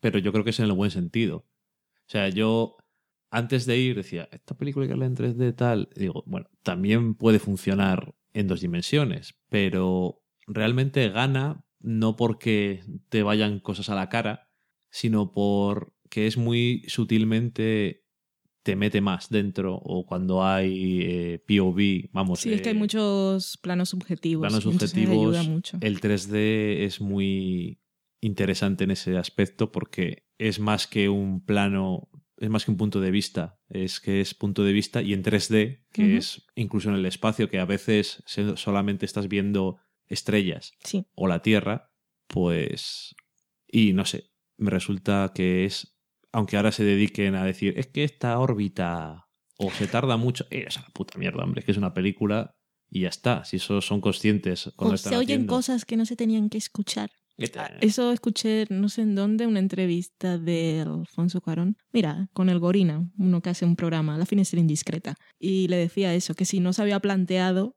[0.00, 1.46] pero yo creo que es en el buen sentido.
[1.86, 2.76] O sea, yo
[3.30, 7.38] antes de ir decía, esta película que verla en 3D tal, digo, bueno, también puede
[7.38, 14.50] funcionar en dos dimensiones, pero realmente gana no porque te vayan cosas a la cara,
[14.90, 15.32] sino
[16.12, 18.04] porque es muy sutilmente
[18.62, 22.40] te mete más dentro o cuando hay eh, POV, vamos.
[22.40, 24.46] Sí, es que hay eh, muchos planos subjetivos.
[24.46, 25.78] planos subjetivos, ayuda mucho.
[25.80, 27.80] El 3D es muy
[28.20, 33.00] interesante en ese aspecto porque es más que un plano, es más que un punto
[33.00, 36.96] de vista, es que es punto de vista y en 3D, que es incluso en
[36.96, 38.22] el espacio, que a veces
[38.56, 41.90] solamente estás viendo estrellas Sí, o la Tierra,
[42.26, 43.16] pues...
[43.74, 44.32] Y no sé,
[44.62, 45.91] me resulta que es,
[46.32, 49.28] aunque ahora se dediquen a decir, es que esta órbita
[49.58, 51.94] o se tarda mucho, eh, es a la puta mierda, hombre, es que es una
[51.94, 52.54] película
[52.90, 55.54] y ya está, si eso son conscientes cuando o están se oyen haciendo.
[55.54, 57.10] cosas que no se tenían que escuchar.
[57.38, 61.76] Este- Eso escuché, no sé en dónde, una entrevista de Alfonso Cuarón.
[61.92, 65.14] Mira, con el Gorina, uno que hace un programa, La Finestra Indiscreta.
[65.38, 67.74] Y le decía eso, que si no se había planteado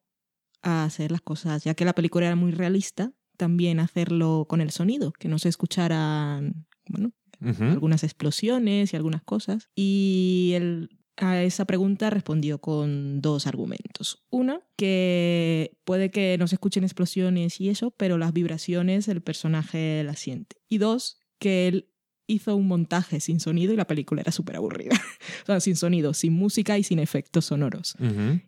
[0.61, 4.71] a hacer las cosas, ya que la película era muy realista, también hacerlo con el
[4.71, 7.11] sonido, que no se escucharan, bueno,
[7.41, 9.69] Algunas explosiones y algunas cosas.
[9.75, 14.25] Y él a esa pregunta respondió con dos argumentos.
[14.29, 20.03] Uno, que puede que no se escuchen explosiones y eso, pero las vibraciones el personaje
[20.03, 20.57] las siente.
[20.67, 21.89] Y dos, que él
[22.27, 24.95] hizo un montaje sin sonido y la película era súper aburrida.
[25.43, 27.95] o sea, sin sonido, sin música y sin efectos sonoros.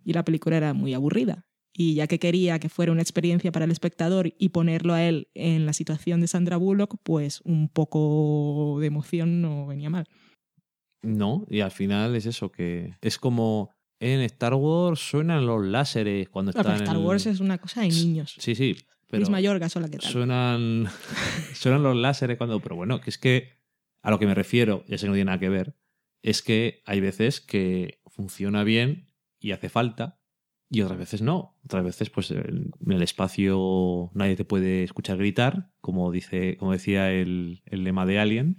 [0.04, 1.46] Y la película era muy aburrida.
[1.80, 5.28] Y ya que quería que fuera una experiencia para el espectador y ponerlo a él
[5.36, 10.08] en la situación de Sandra Bullock, pues un poco de emoción no venía mal.
[11.04, 16.30] No, y al final es eso, que es como en Star Wars suenan los láseres
[16.30, 18.36] cuando están pero Star en el- Wars es una cosa de niños.
[18.40, 18.76] Sí, sí,
[19.08, 20.12] pero Luis Mayorga, sola que tal.
[20.12, 20.88] suenan,
[21.54, 22.60] suenan los láseres cuando...
[22.60, 23.52] Pero bueno, que es que
[24.02, 25.76] a lo que me refiero, ya sé que no tiene nada que ver,
[26.24, 30.20] es que hay veces que funciona bien y hace falta
[30.70, 31.58] y otras veces no.
[31.66, 37.12] Otras veces, pues en el espacio nadie te puede escuchar gritar, como, dice, como decía
[37.12, 38.58] el, el lema de Alien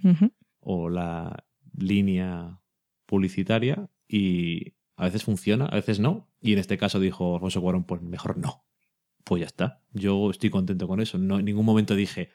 [0.59, 1.45] o la
[1.77, 2.61] línea
[3.05, 6.29] publicitaria y a veces funciona, a veces no.
[6.41, 8.65] Y en este caso dijo Alfonso Cuarón, pues mejor no.
[9.23, 9.83] Pues ya está.
[9.91, 11.17] Yo estoy contento con eso.
[11.17, 12.29] No, en ningún momento dije,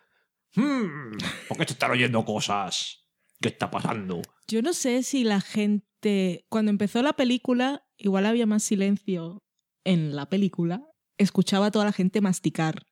[0.55, 1.17] "Hmm,
[1.49, 3.07] ¿por qué te están oyendo cosas?
[3.41, 4.23] ¿Qué está pasando?
[4.47, 9.44] Yo no sé si la gente, cuando empezó la película, igual había más silencio
[9.85, 10.83] en la película,
[11.19, 12.87] escuchaba a toda la gente masticar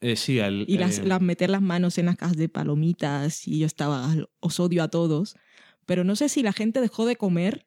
[0.00, 3.48] Eh, sí, al, y las, eh, las- meter las manos en las cajas de palomitas
[3.48, 5.36] y yo estaba, os odio a todos,
[5.86, 7.66] pero no sé si la gente dejó de comer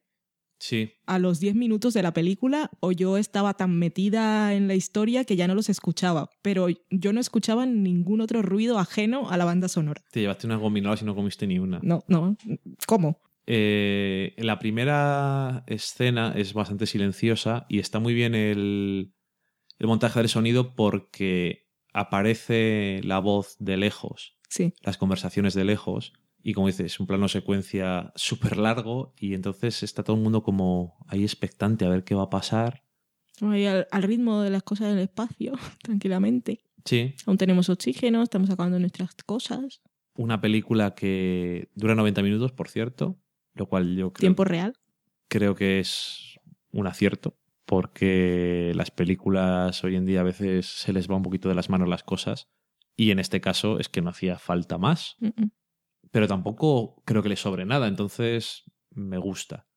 [0.60, 0.92] sí.
[1.08, 5.24] a los 10 minutos de la película o yo estaba tan metida en la historia
[5.26, 9.46] que ya no los escuchaba, pero yo no escuchaba ningún otro ruido ajeno a la
[9.46, 10.04] banda sonora.
[10.12, 11.80] Te llevaste unas gominolas y no comiste ni una.
[11.82, 12.38] No, no,
[12.86, 13.20] ¿cómo?
[13.52, 19.12] Eh, la primera escena es bastante silenciosa y está muy bien el,
[19.80, 24.74] el montaje del sonido porque aparece la voz de lejos, Sí.
[24.84, 29.82] las conversaciones de lejos, y como dices, es un plano secuencia súper largo y entonces
[29.82, 32.84] está todo el mundo como ahí expectante a ver qué va a pasar.
[33.42, 36.60] Ahí al, al ritmo de las cosas del espacio, tranquilamente.
[36.86, 39.82] Sí, Aún tenemos oxígeno, estamos acabando nuestras cosas.
[40.14, 43.18] una película que dura 90 minutos, por cierto,
[43.60, 44.74] lo cual yo creo Tiempo real.
[45.28, 46.40] creo que es
[46.72, 51.50] un acierto, porque las películas hoy en día a veces se les va un poquito
[51.50, 52.48] de las manos las cosas,
[52.96, 55.18] y en este caso es que no hacía falta más,
[56.12, 59.68] pero tampoco creo que le sobre nada, entonces me gusta.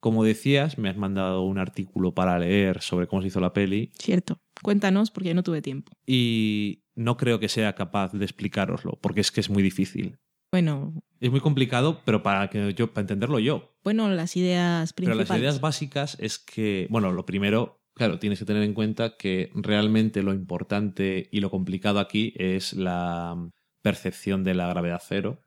[0.00, 3.92] Como decías, me has mandado un artículo para leer sobre cómo se hizo la peli
[3.98, 4.40] Cierto.
[4.62, 5.92] Cuéntanos porque yo no tuve tiempo.
[6.06, 10.18] y no creo que sea capaz de explicároslo, porque es que es muy difícil.
[10.52, 13.74] Bueno, Es muy complicado, pero para que yo para entenderlo yo.
[13.84, 15.28] bueno, las ideas Pero principales.
[15.28, 19.50] las ideas básicas es que, bueno, lo primero, claro, tienes que tener en cuenta que
[19.54, 23.36] realmente lo importante y lo complicado aquí es la
[23.82, 25.40] percepción de la gravedad cero.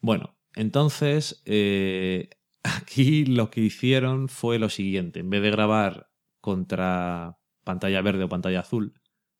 [0.00, 2.30] Bueno, entonces, eh,
[2.62, 5.20] aquí lo que hicieron fue lo siguiente.
[5.20, 6.08] En vez de grabar
[6.40, 8.94] contra pantalla verde o pantalla azul,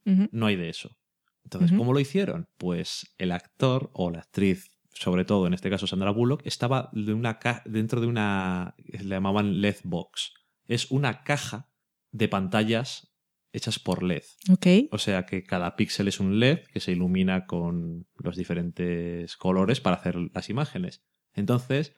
[0.04, 0.96] no hay de eso.
[1.44, 1.76] Entonces.
[1.76, 2.48] ¿cómo lo hicieron?
[2.58, 7.12] Pues el actor o la actriz, sobre todo en este caso Sandra Bullock, estaba de
[7.14, 8.74] una ca- dentro de una.
[8.78, 10.32] le llamaban LED box.
[10.66, 11.68] Es una caja
[12.12, 13.12] de pantallas
[13.52, 14.22] hechas por LED.
[14.90, 19.80] O sea que cada píxel es un LED que se ilumina con los diferentes colores
[19.80, 21.02] para hacer las imágenes.
[21.34, 21.94] Entonces,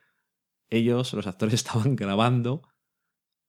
[0.68, 2.62] ellos, los actores, estaban grabando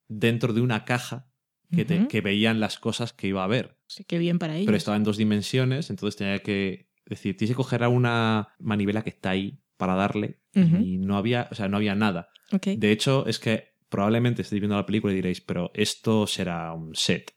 [0.07, 1.27] dentro de una caja
[1.71, 2.07] que, te- Ujú.
[2.07, 4.65] que veían las cosas que iba a ver Sí, qué bien para ellos.
[4.65, 9.01] pero estaba en dos dimensiones, entonces tenía que decir, tienes que coger a una manivela
[9.01, 12.29] que está ahí para darle y no había, o sea, no había nada.
[12.77, 16.95] De hecho, es que probablemente estéis viendo la película y diréis, pero esto será un
[16.95, 17.33] set,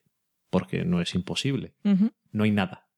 [0.51, 1.75] porque no es imposible.
[2.31, 2.89] No hay nada,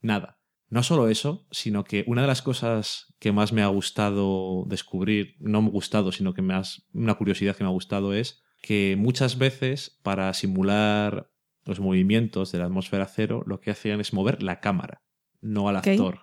[0.00, 0.38] nada.
[0.70, 5.36] No solo eso, sino que una de las cosas que más me ha gustado descubrir,
[5.40, 8.42] no me ha gustado, sino que me has, una curiosidad que me ha gustado es
[8.60, 11.30] que muchas veces para simular
[11.64, 15.02] los movimientos de la atmósfera cero, lo que hacían es mover la cámara,
[15.40, 16.20] no al actor.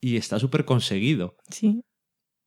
[0.00, 1.36] Y está súper conseguido.
[1.50, 1.82] Sí.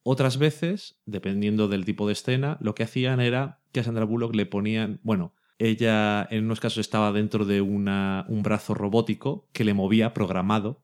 [0.04, 4.34] Otras veces, dependiendo del tipo de escena, lo que hacían era que a Sandra Bullock
[4.36, 9.64] le ponían, bueno, ella en unos casos estaba dentro de una, un brazo robótico que
[9.64, 10.84] le movía programado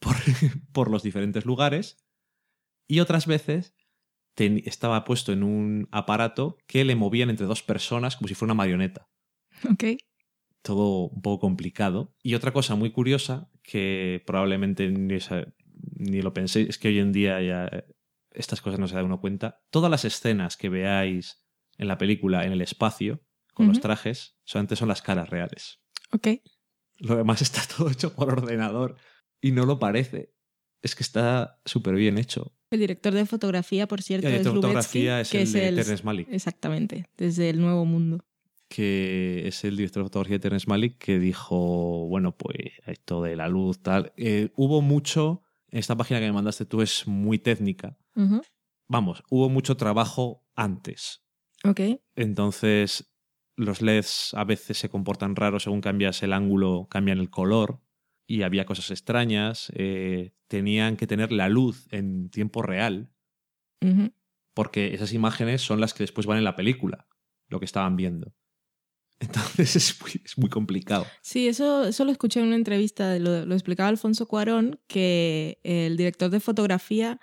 [0.00, 0.16] por,
[0.72, 1.96] por los diferentes lugares
[2.88, 3.74] y otras veces
[4.34, 8.52] ten- estaba puesto en un aparato que le movían entre dos personas como si fuera
[8.52, 9.08] una marioneta.
[9.70, 9.84] Ok.
[10.64, 12.14] Todo un poco complicado.
[12.22, 15.18] Y otra cosa muy curiosa que probablemente ni,
[15.96, 17.84] ni lo penséis, es que hoy en día ya eh,
[18.30, 19.62] estas cosas no se da uno cuenta.
[19.70, 21.44] Todas las escenas que veáis
[21.76, 23.20] en la película en el espacio
[23.52, 25.80] con los trajes solamente son las caras reales.
[26.12, 26.28] Ok.
[26.98, 28.96] Lo demás está todo hecho por ordenador
[29.40, 30.32] y no lo parece.
[30.82, 32.54] Es que está súper bien hecho.
[32.70, 35.42] El director de fotografía, por cierto, el es director de Lubetsky, fotografía es que el
[35.44, 35.76] es de el...
[35.76, 38.24] Terrence Malick, Exactamente, desde el Nuevo Mundo.
[38.74, 43.36] Que es el director de fotografía de Terrence Malick, que dijo, bueno, pues esto de
[43.36, 44.12] la luz, tal.
[44.16, 47.96] Eh, hubo mucho, esta página que me mandaste tú es muy técnica.
[48.88, 51.22] Vamos, hubo mucho trabajo antes.
[51.62, 51.80] Ok.
[52.16, 53.14] Entonces,
[53.54, 57.80] los LEDs a veces se comportan raros según cambias el ángulo, cambian el color
[58.26, 59.70] y había cosas extrañas.
[59.76, 63.12] eh, tenían que tener la luz en tiempo real
[64.52, 67.06] porque esas imágenes son las que después van en la película,
[67.48, 68.34] lo que estaban viendo.
[69.24, 71.06] Entonces es muy, es muy complicado.
[71.22, 75.96] Sí, eso, eso lo escuché en una entrevista, lo, lo explicaba Alfonso Cuarón, que el
[75.96, 77.18] director de fotografía,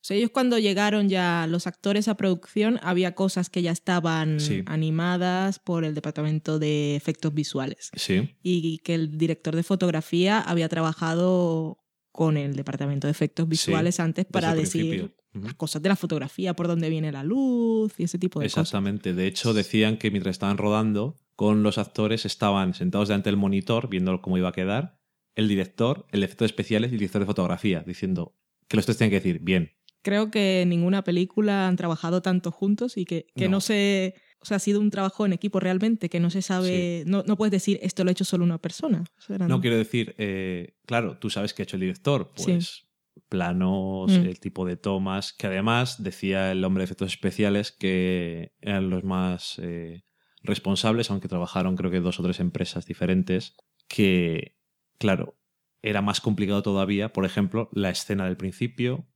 [0.00, 4.38] o sea, ellos cuando llegaron ya los actores a producción, había cosas que ya estaban
[4.40, 4.62] Sí.
[4.66, 10.68] animadas por el departamento de efectos visuales Sí, y que el director de fotografía había
[10.68, 11.78] trabajado
[12.12, 15.14] con el departamento de efectos visuales antes para decir principio.
[15.42, 18.62] Las cosas de la fotografía, por dónde viene la luz y ese tipo de cosas.
[18.68, 19.14] Exactamente.
[19.14, 23.88] De hecho, decían que mientras estaban rodando, con los actores estaban sentados delante del monitor,
[23.88, 24.98] viendo cómo iba a quedar,
[25.34, 28.34] el director, el de efectos especiales y el director de fotografía, diciendo
[28.66, 29.70] que los tres tienen que decir, bien,
[30.02, 33.56] creo que en ninguna película han trabajado tanto juntos y que, que no.
[33.56, 33.60] No.
[33.60, 34.14] se...
[34.40, 37.02] O sea, ha sido un trabajo en equipo realmente, que no se sabe...
[37.08, 39.02] No, no puedes decir, esto lo ha hecho solo una persona.
[39.18, 42.30] O sea, eran- No quiero decir, eh, claro, tú sabes que ha hecho el director,
[42.36, 42.84] pues
[43.28, 44.26] planos, Mm.
[44.26, 49.04] el tipo de tomas, que además decía el hombre de efectos especiales que eran los
[49.04, 50.04] más eh,
[50.42, 53.56] responsables, aunque trabajaron creo que dos o tres empresas diferentes,
[53.88, 54.56] que,
[54.98, 55.36] claro,
[55.82, 59.06] era más complicado todavía, por ejemplo, la escena del principio,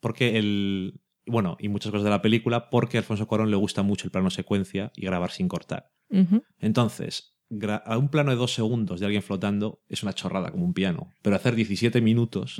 [0.00, 1.00] porque el...
[1.26, 4.10] Bueno, y muchas cosas de la película, porque a Alfonso Cuarón le gusta mucho el
[4.10, 5.92] plano secuencia y grabar sin cortar.
[6.58, 7.36] Entonces,
[7.84, 11.10] a un plano de dos segundos de alguien flotando es una chorrada como un piano.
[11.22, 12.58] Pero hacer 17 minutos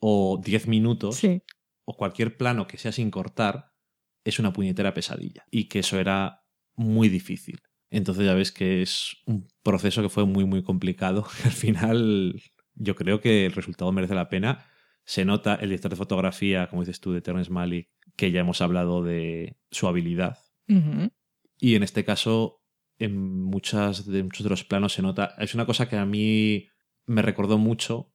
[0.00, 1.42] o 10 minutos Sí.
[1.84, 3.72] o cualquier plano que sea sin cortar
[4.24, 5.44] es una puñetera pesadilla.
[5.50, 6.42] Y que eso era
[6.74, 7.60] muy difícil.
[7.90, 11.24] Entonces ya ves que es un proceso que fue muy, muy complicado.
[11.44, 12.42] Al final
[12.74, 14.66] yo creo que el resultado merece la pena.
[15.04, 18.60] Se nota el director de fotografía, como dices tú, de Terrence Malick, que ya hemos
[18.60, 20.38] hablado de su habilidad
[21.58, 22.60] y en este caso,
[22.98, 25.34] en muchas de, muchos de los planos se nota.
[25.38, 26.66] Es una cosa que a mí
[27.06, 28.12] me recordó mucho,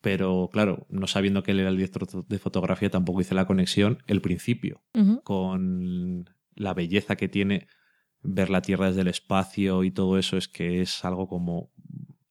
[0.00, 4.02] pero claro, no sabiendo que él era el director de fotografía, tampoco hice la conexión.
[4.06, 4.82] El principio,
[5.24, 7.68] con la belleza que tiene
[8.22, 11.70] ver la Tierra desde el espacio y todo eso, es que es algo como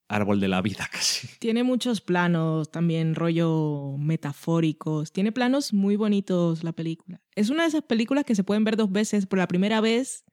[0.08, 1.28] árbol de la vida casi.
[1.40, 5.12] Tiene muchos planos también, rollo metafóricos.
[5.12, 7.22] Tiene planos muy bonitos la película.
[7.36, 9.28] Es una de esas películas que se pueden ver dos veces.
[9.28, 10.26] Por la primera vez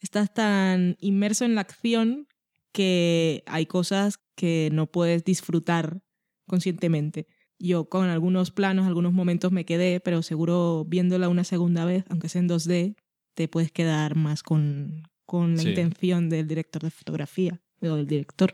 [0.00, 2.28] estás tan inmerso en la acción
[2.72, 6.00] que hay cosas que no puedes disfrutar
[6.48, 7.28] conscientemente.
[7.60, 12.28] Yo con algunos planos, algunos momentos me quedé, pero seguro viéndola una segunda vez, aunque
[12.28, 12.96] sea en 2D,
[13.34, 15.68] te puedes quedar más con, con la Sí.
[15.70, 18.52] intención del director de fotografía o del director.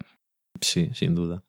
[0.61, 1.45] Sí, sin duda.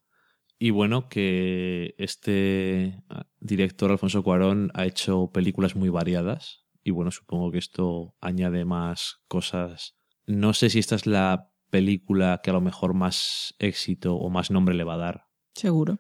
[0.58, 6.66] Y bueno, que este ah, director Alfonso Cuarón ha hecho películas muy variadas.
[6.84, 9.96] Y bueno, supongo que esto añade más cosas.
[10.28, 14.50] No sé si esta es la película que a lo mejor más éxito o más
[14.52, 15.26] nombre le va a dar
[15.56, 16.00] Seguro.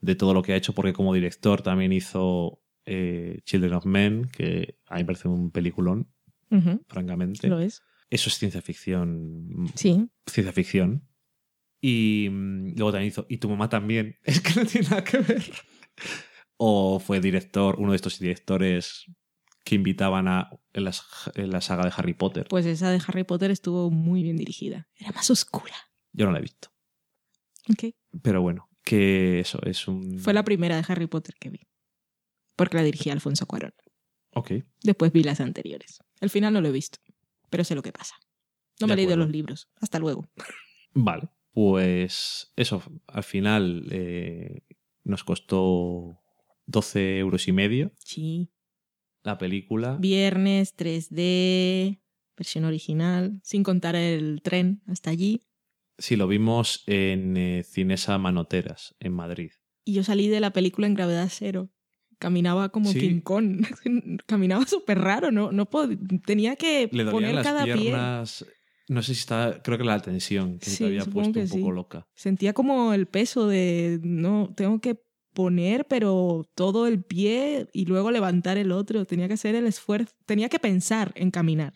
[0.00, 4.28] De todo lo que ha hecho, porque como director también hizo eh, Children of Men,
[4.32, 6.12] que a mí me parece un peliculón,
[6.88, 7.48] francamente.
[7.48, 7.82] Lo es.
[8.10, 10.08] Eso es ciencia ficción Sí.
[10.26, 11.06] ciencia ficción.
[11.80, 14.16] Y mm, luego también hizo Y tu mamá también.
[14.24, 15.44] Es que no tiene nada que ver.
[16.56, 19.04] O fue director, uno de estos directores
[19.64, 22.46] que invitaban a en, las- en la saga de Harry Potter.
[22.48, 24.88] Pues esa de Harry Potter estuvo muy bien dirigida.
[24.96, 25.74] Era más oscura.
[26.12, 26.70] Yo no la he visto.
[27.70, 27.94] Ok.
[28.22, 30.18] Pero bueno, que eso es un.
[30.18, 31.60] Fue la primera de Harry Potter que vi.
[32.56, 33.72] Porque la dirigía Alfonso Cuarón.
[34.34, 34.52] Ok.
[34.82, 36.00] Después vi las anteriores.
[36.20, 36.98] El final no lo he visto.
[37.50, 38.14] Pero sé lo que pasa.
[38.80, 39.68] No me he leído los libros.
[39.80, 40.28] Hasta luego.
[40.94, 41.28] Vale.
[41.52, 44.62] Pues eso, al final eh,
[45.04, 46.20] nos costó
[46.66, 48.50] 12 euros y medio Sí.
[49.22, 49.96] la película.
[49.96, 52.00] Viernes 3D.
[52.36, 53.40] Versión original.
[53.42, 55.42] Sin contar el tren hasta allí.
[55.98, 59.50] Sí, lo vimos en eh, Cinesa Manoteras, en Madrid.
[59.84, 61.70] Y yo salí de la película en gravedad cero.
[62.18, 63.00] Caminaba como Sí.
[63.00, 63.64] King Kong.
[64.26, 65.50] Caminaba súper raro, ¿no?
[65.52, 65.68] no
[66.24, 67.74] Tenía que Le poner las cada pie.
[67.76, 68.44] piernas.
[68.88, 69.60] No sé si está.
[69.62, 71.72] Creo que la tensión que Sí, te había puesto un poco sí.
[71.74, 72.06] loca.
[72.14, 74.98] Sentía como el peso de, no, tengo que
[75.34, 79.04] poner, pero todo el pie y luego levantar el otro.
[79.04, 80.14] Tenía que hacer el esfuerzo.
[80.26, 81.74] Tenía que pensar en caminar.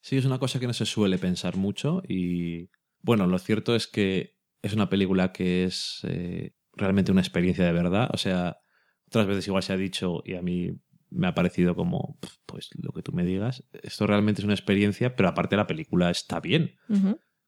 [0.00, 2.02] Sí, es una cosa que no se suele pensar mucho.
[2.08, 2.68] Y
[3.04, 7.72] bueno, lo cierto es que es una película que es eh, realmente una experiencia de
[7.72, 8.08] verdad.
[8.12, 8.58] O sea,
[9.06, 10.72] otras veces igual se ha dicho y a mí
[11.10, 13.62] me ha parecido como, "Pf, pues lo que tú me digas.
[13.82, 16.76] Esto realmente es una experiencia, pero aparte la película está bien.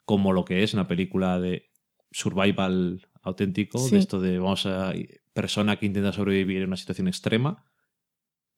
[0.05, 1.71] Como lo que es una película de
[2.13, 3.93] survival auténtico, Sí.
[3.95, 4.93] de esto de vamos a
[5.33, 7.65] persona que intenta sobrevivir en una situación extrema.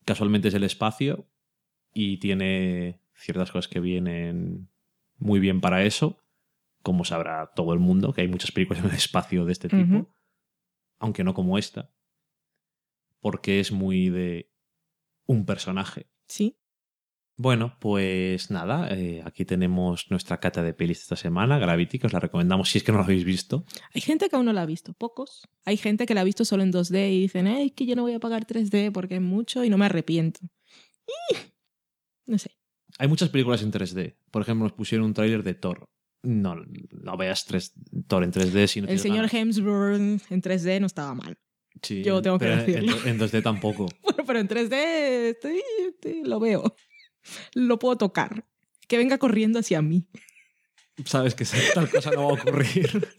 [0.04, 1.28] Casualmente es el espacio
[1.94, 4.68] y tiene ciertas cosas que vienen
[5.16, 6.18] muy bien para eso,
[6.82, 10.10] como sabrá todo el mundo, que hay muchas películas en el espacio de este tipo,
[10.98, 11.92] aunque no como esta,
[13.20, 14.52] porque es muy de
[15.26, 16.08] un personaje.
[16.26, 16.58] Sí.
[17.40, 22.08] Bueno, pues nada, eh, aquí tenemos nuestra cata de pelis de esta semana, Gravity, que
[22.08, 23.64] os la recomendamos si es que no la habéis visto.
[23.94, 25.48] Hay gente que aún no la ha visto, pocos.
[25.64, 27.94] Hay gente que la ha visto solo en 2D y dicen, "Ay, es que yo
[27.94, 30.40] no voy a pagar 3D porque es mucho y no me arrepiento.
[31.30, 31.36] ¡Ih!
[32.26, 32.50] No sé.
[32.98, 34.18] Hay muchas películas en 3D.
[34.32, 35.88] Por ejemplo, nos pusieron un tráiler de Thor.
[36.30, 36.56] No,
[36.90, 37.72] no veas tres-
[38.06, 39.28] Thor en 3D si no El señor.
[39.32, 39.98] Hemsworth
[40.30, 41.38] en 3D no estaba mal.
[41.82, 42.96] Sí, yo tengo que decirlo.
[43.04, 43.86] En, en 2D tampoco.
[44.02, 44.74] Bueno, pero en 3D
[45.30, 46.76] estoy, estoy- lo veo.
[47.54, 48.44] Lo puedo tocar.
[48.88, 50.06] Que venga corriendo hacia mí.
[51.06, 53.08] Sabes que tal cosa no va a ocurrir.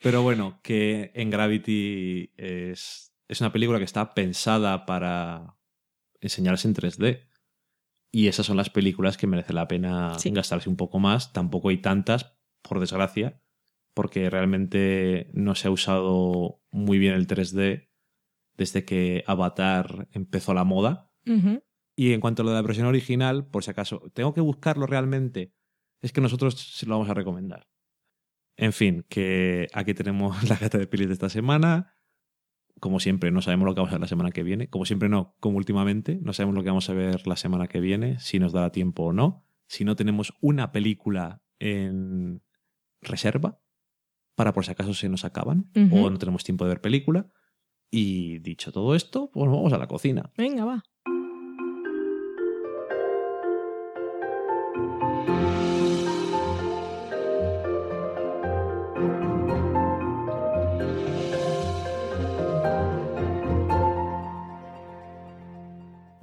[0.00, 5.56] Pero bueno, que en Gravity es, es una película que está pensada para
[6.20, 7.28] enseñarse en 3D.
[8.16, 10.30] Y esas son las películas que merece la pena Sí.
[10.30, 11.34] gastarse un poco más.
[11.34, 13.42] Tampoco hay tantas, por desgracia,
[13.92, 17.90] porque realmente no se ha usado muy bien el 3D
[18.56, 21.12] desde que Avatar empezó la moda.
[21.94, 24.86] Y en cuanto a lo de la versión original, por si acaso, tengo que buscarlo
[24.86, 25.52] realmente.
[26.00, 27.68] Es que nosotros se lo vamos a recomendar.
[28.56, 31.95] En fin, que aquí tenemos la gata de pelis de esta semana.
[32.80, 34.68] Como siempre, no sabemos lo que vamos a ver la semana que viene.
[34.68, 37.80] Como siempre, no, como últimamente, no sabemos lo que vamos a ver la semana que
[37.80, 39.46] viene, si nos dará tiempo o no.
[39.66, 42.42] Si no tenemos una película en
[43.00, 43.60] reserva,
[44.34, 47.28] para por si acaso se nos acaban, o no tenemos tiempo de ver película.
[47.90, 50.30] Y dicho todo esto, pues vamos a la cocina.
[50.36, 50.82] Venga, va.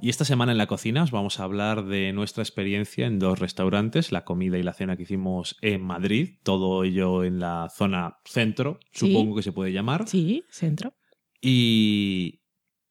[0.04, 3.38] Y esta semana en la cocina os vamos a hablar de nuestra experiencia en dos
[3.38, 8.18] restaurantes, la comida y la cena que hicimos en Madrid, todo ello en la zona
[8.26, 9.10] centro, Sí.
[9.10, 10.06] supongo que se puede llamar.
[10.06, 10.94] Sí, centro.
[11.40, 12.42] Y,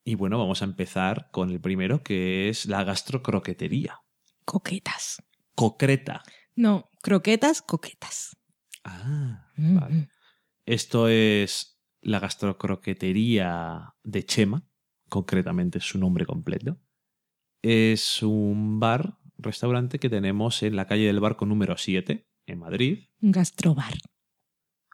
[0.04, 4.00] y bueno, vamos a empezar con el primero, que es la gastrocroquetería.
[4.44, 5.22] Coquetas.
[5.54, 6.24] Concreta.
[6.56, 8.36] No, croquetas, coquetas.
[8.84, 10.10] Ah, Mm, vale.
[10.66, 14.66] Esto es la gastrocroquetería de Chema,
[15.10, 16.80] concretamente su nombre completo.
[17.64, 23.06] Es un bar, restaurante que tenemos en la calle del Barco número 7, en Madrid.
[23.22, 23.94] Un gastrobar.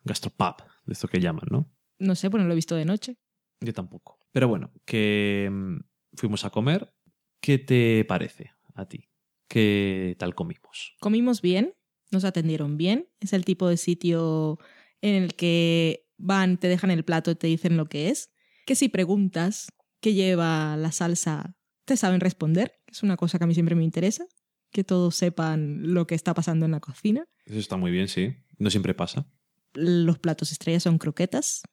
[0.03, 1.67] Gastropub, de esto que llaman, ¿no?
[1.97, 3.17] No sé, pues no lo he visto de noche.
[3.59, 4.20] Yo tampoco.
[4.32, 5.80] Pero bueno, que mm,
[6.13, 6.93] fuimos a comer.
[7.41, 9.09] ¿Qué te parece a ti?
[9.47, 10.95] ¿Qué tal comimos?
[10.99, 11.74] Comimos bien,
[12.11, 13.09] nos atendieron bien.
[13.20, 14.59] Es el tipo de sitio
[15.01, 18.32] en el que van, te dejan el plato y te dicen lo que es.
[18.67, 21.55] Que si preguntas qué lleva la salsa,
[21.90, 22.80] te saben responder.
[22.88, 24.26] Es una cosa que a mí siempre me interesa.
[24.72, 27.26] Que todos sepan lo que está pasando en la cocina.
[27.46, 28.36] Eso está muy bien, sí.
[28.60, 29.26] No siempre pasa.
[29.74, 31.64] Los platos estrellas son croquetas,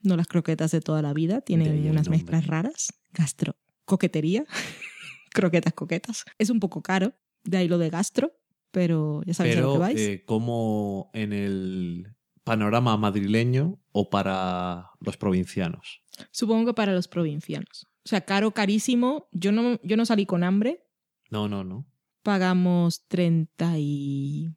[0.00, 1.42] no las croquetas de toda la vida.
[1.42, 2.94] Tienen unas mezclas raras.
[3.12, 3.56] Gastro.
[3.84, 4.46] Coquetería.
[5.34, 6.24] croquetas, coquetas.
[6.38, 7.12] Es un poco caro,
[7.44, 8.32] de ahí lo de gastro,
[8.70, 10.00] pero ya sabéis a lo que Pero vais.
[10.00, 16.00] eh, como en el panorama madrileño o para los provincianos.
[16.30, 17.86] Supongo que para los provincianos.
[18.08, 19.28] O sea, caro, carísimo.
[19.32, 20.82] Yo no, yo no salí con hambre.
[21.28, 21.86] No, no, no.
[22.22, 24.48] Pagamos 30 y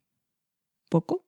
[0.89, 1.27] poco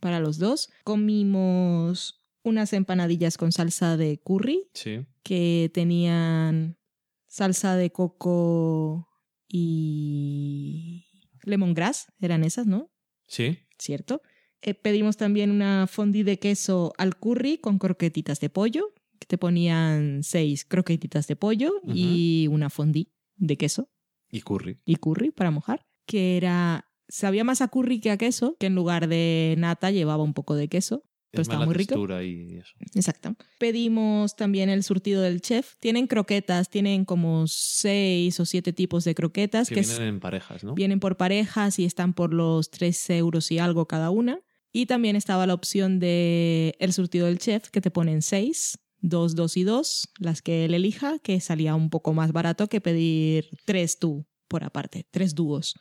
[0.00, 0.70] para los dos.
[0.84, 5.06] Comimos unas empanadillas con salsa de curry Sí.
[5.24, 6.78] que tenían
[7.26, 9.08] salsa de coco
[9.48, 11.06] y
[11.42, 12.12] lemongrass.
[12.20, 12.92] Eran esas, ¿no?
[13.26, 13.58] Sí.
[13.78, 14.22] ¿Cierto?
[14.62, 19.38] Eh, pedimos también una fondue de queso al curry con croquetitas de pollo, que te
[19.38, 23.88] ponían seis croquetitas de pollo y una fondue de queso
[24.30, 24.78] Y curry.
[24.84, 28.74] y curry para mojar, que era, sabía más a curry que a queso, que en
[28.74, 31.02] lugar de nata llevaba un poco de queso.
[31.30, 31.96] Pero Es estaba muy rico.
[32.22, 32.74] y eso.
[32.94, 33.34] Exacto.
[33.58, 35.74] Pedimos también el surtido del chef.
[35.80, 40.62] Tienen croquetas, tienen como seis o siete tipos de croquetas Que que vienen en parejas,
[40.62, 40.74] ¿no?
[40.74, 44.38] vienen por parejas y están por los 3 euros y algo cada una.
[44.72, 49.34] Y también estaba la opción de el surtido del chef, que te ponen 6, 2,
[49.34, 53.50] 2 y 2, las que él elija, que salía un poco más barato que pedir
[53.66, 55.74] 3 tú por aparte, 3 dúos.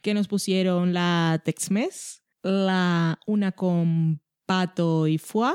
[0.00, 5.54] Que nos pusieron la Tex-Mex, la, una con pato y foie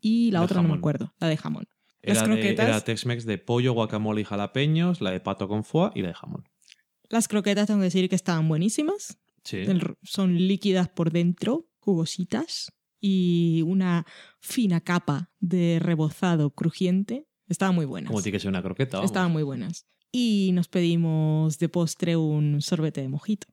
[0.00, 1.66] y la De otra no me acuerdo, la de jamón.
[2.02, 2.68] Las de, croquetas.
[2.68, 6.14] era Tex-Mex de pollo, guacamole y jalapeños, la de pato con foie y la de
[6.14, 6.44] jamón.
[7.08, 9.18] Las croquetas tengo que decir que estaban buenísimas.
[9.42, 9.64] Sí.
[10.02, 12.72] Son líquidas por dentro, jugositas,
[13.06, 14.06] y una
[14.40, 17.28] fina capa de rebozado crujiente.
[17.48, 18.08] Estaban muy buenas.
[18.08, 18.96] Como tiene que ser una croqueta.
[18.96, 19.10] vamos.
[19.10, 19.86] Estaban muy buenas.
[20.10, 23.46] Y nos pedimos de postre un sorbete de mojito.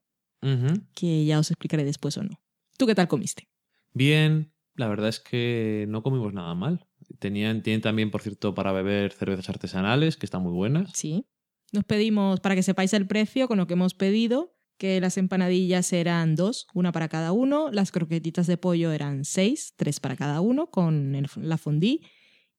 [0.96, 2.42] Que ya os explicaré después o no.
[2.78, 3.50] ¿Tú qué tal comiste?
[3.94, 6.88] Bien, la verdad es que no comimos nada mal.
[7.20, 10.92] Tenían, tienen también, por cierto, para beber cervezas artesanales, que están muy buenas.
[10.94, 11.26] Sí.
[11.74, 15.94] Nos pedimos, para que sepáis el precio con lo que hemos pedido, que las empanadillas
[15.94, 20.42] eran dos, una para cada uno, las croquetitas de pollo eran seis, tres para cada
[20.42, 22.02] uno, con el- la fondí,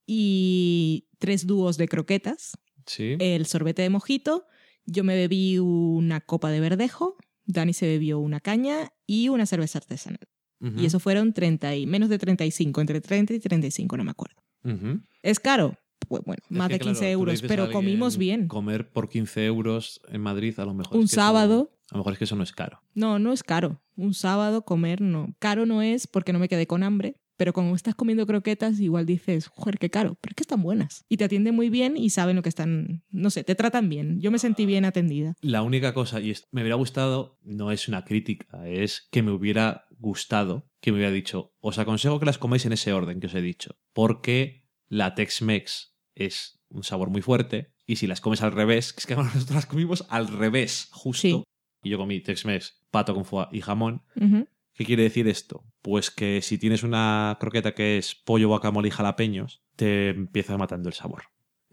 [0.07, 3.17] y tres dúos de croquetas, Sí.
[3.19, 4.45] el sorbete de mojito,
[4.87, 9.79] yo me bebí una copa de verdejo, Dani se bebió una caña y una cerveza
[9.79, 10.21] artesanal.
[10.77, 14.37] Y eso fueron 30 y menos de 35, entre 30 y 35, no me acuerdo.
[15.21, 15.77] ¿Es caro?
[16.07, 18.47] Pues bueno, Es más que, de claro, 15 tú le euros, pero comimos bien.
[18.47, 20.97] Comer por 15 euros en Madrid a lo mejor.
[20.99, 21.73] Un sábado.
[21.93, 22.81] A lo mejor es que eso no es caro.
[22.95, 23.83] No, no es caro.
[23.97, 25.35] Un sábado comer no.
[25.39, 29.05] Caro no es porque no me quedé con hambre, pero cuando estás comiendo croquetas igual
[29.05, 31.05] dices, joder, qué caro, pero es que están buenas.
[31.11, 34.21] Y te atienden muy bien y saben lo que están, no sé, te tratan bien.
[34.21, 35.35] Yo me sentí bien atendida.
[35.43, 39.85] La única cosa, y me hubiera gustado, no es una crítica, es que me hubiera
[39.99, 43.35] gustado que me hubiera dicho, os aconsejo que las comáis en ese orden que os
[43.35, 48.53] he dicho, porque la Tex-Mex es un sabor muy fuerte, y si las comes al
[48.53, 51.45] revés, que es que nosotros las comimos al revés, justo, Sí.
[51.83, 54.03] Y yo comí Tex-Mex, pato con foie y jamón.
[54.75, 55.65] ¿Qué quiere decir esto?
[55.83, 60.89] Pues que si tienes una croqueta que es pollo, guacamole y jalapeños, te empieza matando
[60.89, 61.25] el sabor.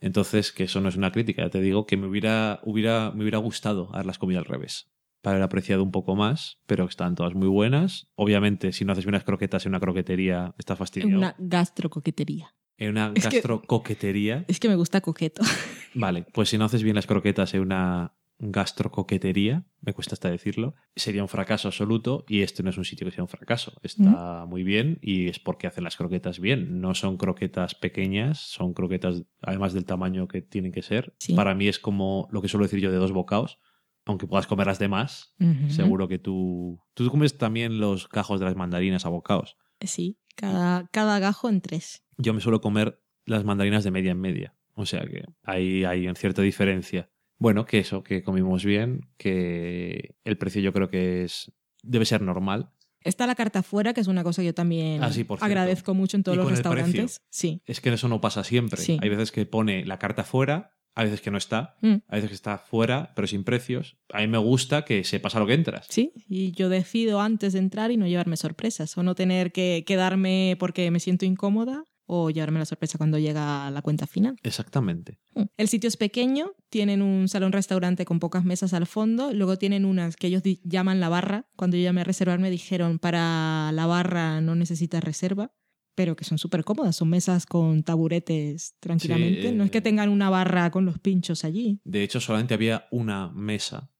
[0.02, 3.23] Entonces, que eso no es una crítica, ya te digo que me hubiera, hubiera, me
[3.23, 4.91] hubiera gustado haberlas comido al revés.
[5.22, 8.07] Para haber apreciado un poco más, pero están todas muy buenas.
[8.15, 11.18] Obviamente, si no haces bien las croquetas en una croquetería, estás En fastidiado.
[11.18, 12.56] una gastrocoquetería.
[12.77, 14.45] En una gastrocoquetería.
[14.48, 15.41] Es que me gusta coqueto.
[15.94, 20.74] Vale, pues si no haces bien las croquetas en una gastrocoquetería, me cuesta hasta decirlo,
[20.95, 23.74] sería un fracaso absoluto y este no es un sitio que sea un fracaso.
[23.84, 26.80] Está muy bien y es porque hacen las croquetas bien.
[26.80, 31.14] No son croquetas pequeñas, son croquetas además del tamaño que tienen que ser.
[31.20, 31.34] Sí.
[31.34, 33.60] Para mí es como lo que suelo decir yo de dos bocados,
[34.06, 35.36] aunque puedas comer las demás.
[35.68, 36.82] Seguro que tú...
[36.94, 39.57] Tú comes también los gajos de las mandarinas a bocados.
[39.82, 42.06] Sí, cada, cada gajo en tres.
[42.18, 44.56] Yo me suelo comer las mandarinas de media en media.
[44.74, 47.10] O sea que ahí hay una cierta diferencia.
[47.40, 51.52] Bueno, que eso, que comimos bien, que el precio yo creo que es
[51.82, 52.72] debe ser normal.
[53.02, 55.45] Está la carta fuera, que es una cosa que yo también Ah, sí, por cierto.
[55.45, 57.22] agradezco mucho en todos ¿Y los restaurantes.
[57.30, 57.61] Sí.
[57.66, 58.82] Es que eso no pasa siempre.
[58.82, 58.98] Sí.
[59.02, 61.88] Hay veces que pone la carta fuera, hay veces que no está, Mm.
[62.10, 63.95] hay veces que está fuera, pero sin precios.
[64.11, 65.88] A mí me gusta que sepas a lo que entras.
[65.90, 69.86] Sí, y yo decido antes de entrar y no llevarme sorpresas, o no tener que
[69.88, 74.36] quedarme porque me siento incómoda, o llevarme la sorpresa cuando llega la cuenta final.
[74.41, 75.19] Exactamente.
[75.36, 75.44] Mm.
[75.57, 80.15] El sitio es pequeño, tienen un salón-restaurante con pocas mesas al fondo, luego tienen unas
[80.15, 81.45] que ellos llaman la barra.
[81.56, 85.53] Cuando yo llamé a reservar me dijeron para la barra no necesitas reserva,
[85.94, 89.49] pero que son súper cómodas, son mesas con taburetes tranquilamente.
[89.49, 91.80] Sí, no es que tengan una barra con los pinchos allí.
[91.84, 93.91] De hecho, solamente había una mesa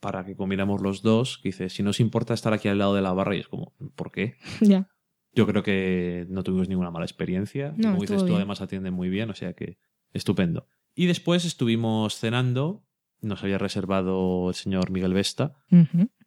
[0.00, 1.38] para que comiéramos los dos.
[1.38, 3.48] Que dice, si no os importa estar aquí al lado de la barra, y es
[3.48, 4.34] como, ¿por qué?
[4.60, 4.88] ya.
[5.34, 7.74] Yo creo que no tuvimos ninguna mala experiencia.
[7.76, 9.78] No, Como dices tú, además atienden muy bien, o sea que
[10.12, 10.68] estupendo.
[10.94, 12.84] Y después estuvimos cenando.
[13.20, 15.54] Nos había reservado el señor Miguel Vesta,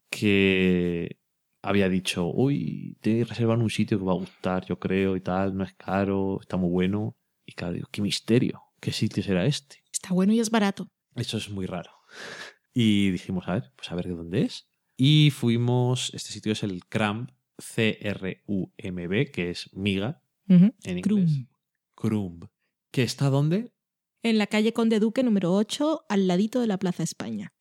[0.10, 1.20] que
[1.62, 5.58] había dicho, uy, te reservan un sitio que va a gustar, yo creo, y tal,
[5.58, 7.18] no es caro, está muy bueno.
[7.46, 9.84] Y claro, digo, qué misterio, ¿qué sitio será este?
[9.92, 10.88] Está bueno y es barato.
[11.16, 11.92] Eso es muy raro.
[12.78, 14.68] Y dijimos, a ver, pues a ver de dónde es.
[14.98, 20.22] Y fuimos, este sitio es el CRAMB, C-R-U-M-B, que es miga
[20.84, 21.04] en inglés.
[21.96, 22.46] Crumb.
[22.92, 23.72] ¿Que está dónde?
[24.24, 27.54] En la calle Conde Duque número 8, al ladito de la Plaza España.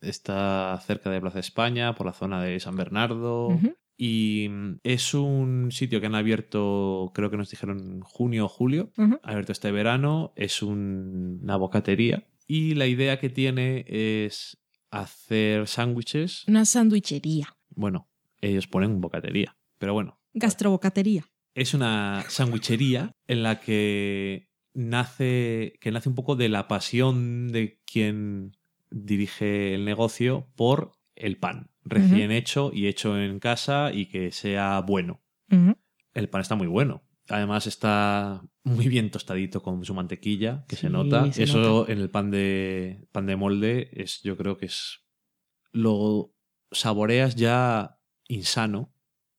[0.00, 3.58] Está cerca de Plaza España, por la zona de San Bernardo.
[3.96, 8.92] Y mm, es un sitio que han abierto, creo que nos dijeron junio o julio.
[9.22, 10.32] Abierto este verano.
[10.36, 12.26] Es un- una bocatería.
[12.46, 14.58] Y la idea que tiene es
[14.90, 16.46] hacer sándwiches.
[16.48, 17.56] Una sandwichería.
[17.70, 18.08] Bueno,
[18.40, 19.56] ellos ponen bocatería.
[19.78, 21.24] Pero bueno, Gastrobocatería.
[21.54, 27.80] es una sandwichería en la que nace, que nace un poco de la pasión de
[27.84, 28.56] quien
[28.90, 34.80] dirige el negocio por el pan recién hecho y hecho en casa y que sea
[34.80, 35.22] bueno.
[36.14, 37.02] El pan está muy bueno.
[37.28, 41.32] Además está muy bien tostadito con su mantequilla, que se nota.
[41.32, 41.92] se Eso nota.
[41.92, 45.04] en el pan de pan de molde es yo creo que es
[45.72, 46.34] lo
[46.72, 47.99] saboreas ya
[48.30, 48.92] insano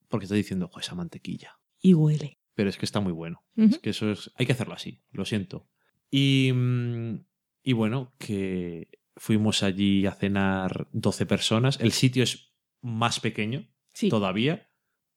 [0.07, 2.38] porque estás diciendo, "Jo, esa mantequilla." Y huele.
[2.53, 3.43] pero es que está muy bueno.
[3.55, 4.30] Es que eso es.
[4.35, 5.68] Hay que hacerlo así, lo siento.
[6.11, 7.26] Y, mm,
[7.63, 11.80] y bueno, que fuimos allí a cenar 12 personas.
[11.80, 14.09] El sitio es más pequeño Sí.
[14.09, 14.69] todavía.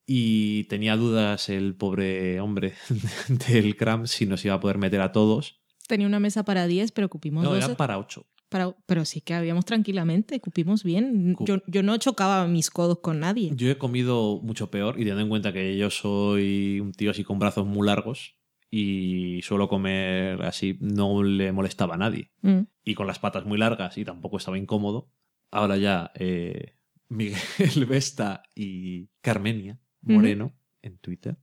[0.07, 2.75] Y tenía dudas el pobre hombre
[3.29, 5.61] del CRAM si nos iba a poder meter a todos.
[5.87, 7.65] Tenía una mesa para 10, pero cupimos No, 12.
[7.67, 8.27] era para 8.
[8.49, 11.35] Pero, pero sí que habíamos tranquilamente, cupimos bien.
[11.41, 13.51] Yo, yo no chocaba mis codos con nadie.
[13.55, 17.25] Yo he comido mucho peor y teniendo en cuenta que yo soy un tío así
[17.25, 18.37] con brazos muy largos
[18.71, 22.31] y suelo comer así, no le molestaba a nadie.
[22.43, 22.63] Mm.
[22.85, 25.11] Y con las patas muy largas y tampoco estaba incómodo.
[25.51, 26.75] Ahora ya eh,
[27.09, 27.39] Miguel
[27.89, 31.39] Vesta y Carmenia Moreno en Twitter,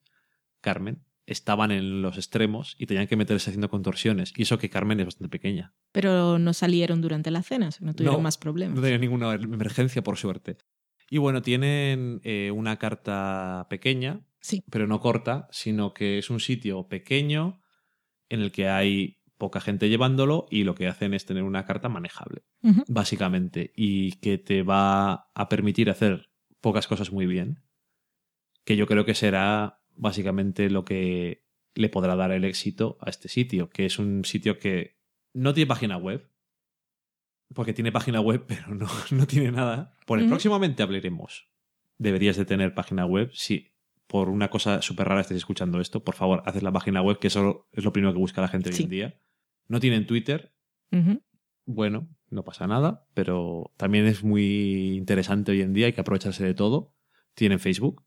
[0.60, 4.34] Carmen, estaban en los extremos y tenían que meterse haciendo contorsiones.
[4.36, 5.74] Y eso que Carmen es bastante pequeña.
[5.92, 8.76] Pero no salieron durante la cena, o sea, no tuvieron No, más problemas.
[8.76, 10.58] No tenía ninguna emergencia, por suerte.
[11.10, 14.64] Y bueno, tienen eh, una carta pequeña, Sí.
[14.72, 17.62] pero no corta, sino que es un sitio pequeño
[18.30, 21.90] en el que hay poca gente llevándolo y lo que hacen es tener una carta
[21.90, 22.44] manejable,
[22.88, 26.30] básicamente, y que te va a permitir hacer
[26.62, 27.64] pocas cosas muy bien,
[28.64, 31.44] que yo creo que será básicamente lo que
[31.76, 34.98] le podrá dar el éxito a este sitio, que es un sitio que
[35.34, 36.30] no tiene página web,
[37.54, 39.94] porque tiene página web, pero no, no tiene nada.
[40.08, 40.32] Bueno, Ujú.
[40.32, 41.50] próximamente hablaremos.
[41.98, 43.30] Deberías de tener página web.
[43.34, 43.72] Si
[44.08, 47.28] por una cosa súper rara estés escuchando esto, por favor, haces la página web, que
[47.28, 49.20] eso es lo primero que busca la gente hoy en día.
[49.68, 50.54] No tienen Twitter.
[51.66, 56.44] Bueno, no pasa nada, pero también es muy interesante hoy en día, hay que aprovecharse
[56.44, 56.94] de todo.
[57.36, 58.04] Tienen Facebook,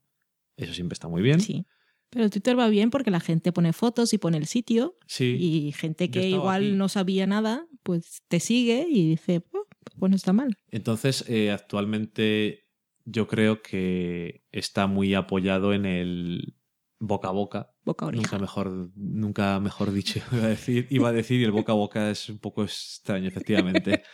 [0.57, 1.41] eso siempre está muy bien.
[1.41, 1.67] Sí.
[2.11, 5.37] Pero Twitter va bien porque la gente pone fotos y pone el sitio Sí.
[5.39, 6.73] y gente que igual aquí.
[6.73, 9.67] no sabía nada, pues te sigue y dice, "Oh,
[9.99, 10.57] pues no está mal.
[10.71, 12.69] Entonces, eh, actualmente
[13.05, 16.57] yo creo que está muy apoyado en el
[17.01, 17.71] boca a boca.
[17.85, 18.23] Boca a oreja.
[18.23, 20.87] Nunca mejor, nunca mejor dicho iba a decir.
[20.91, 24.03] Iba a decir y el boca a boca es un poco extraño, efectivamente.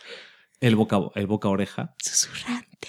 [0.59, 1.95] El boca, el boca a oreja.
[2.03, 2.87] Susurrante.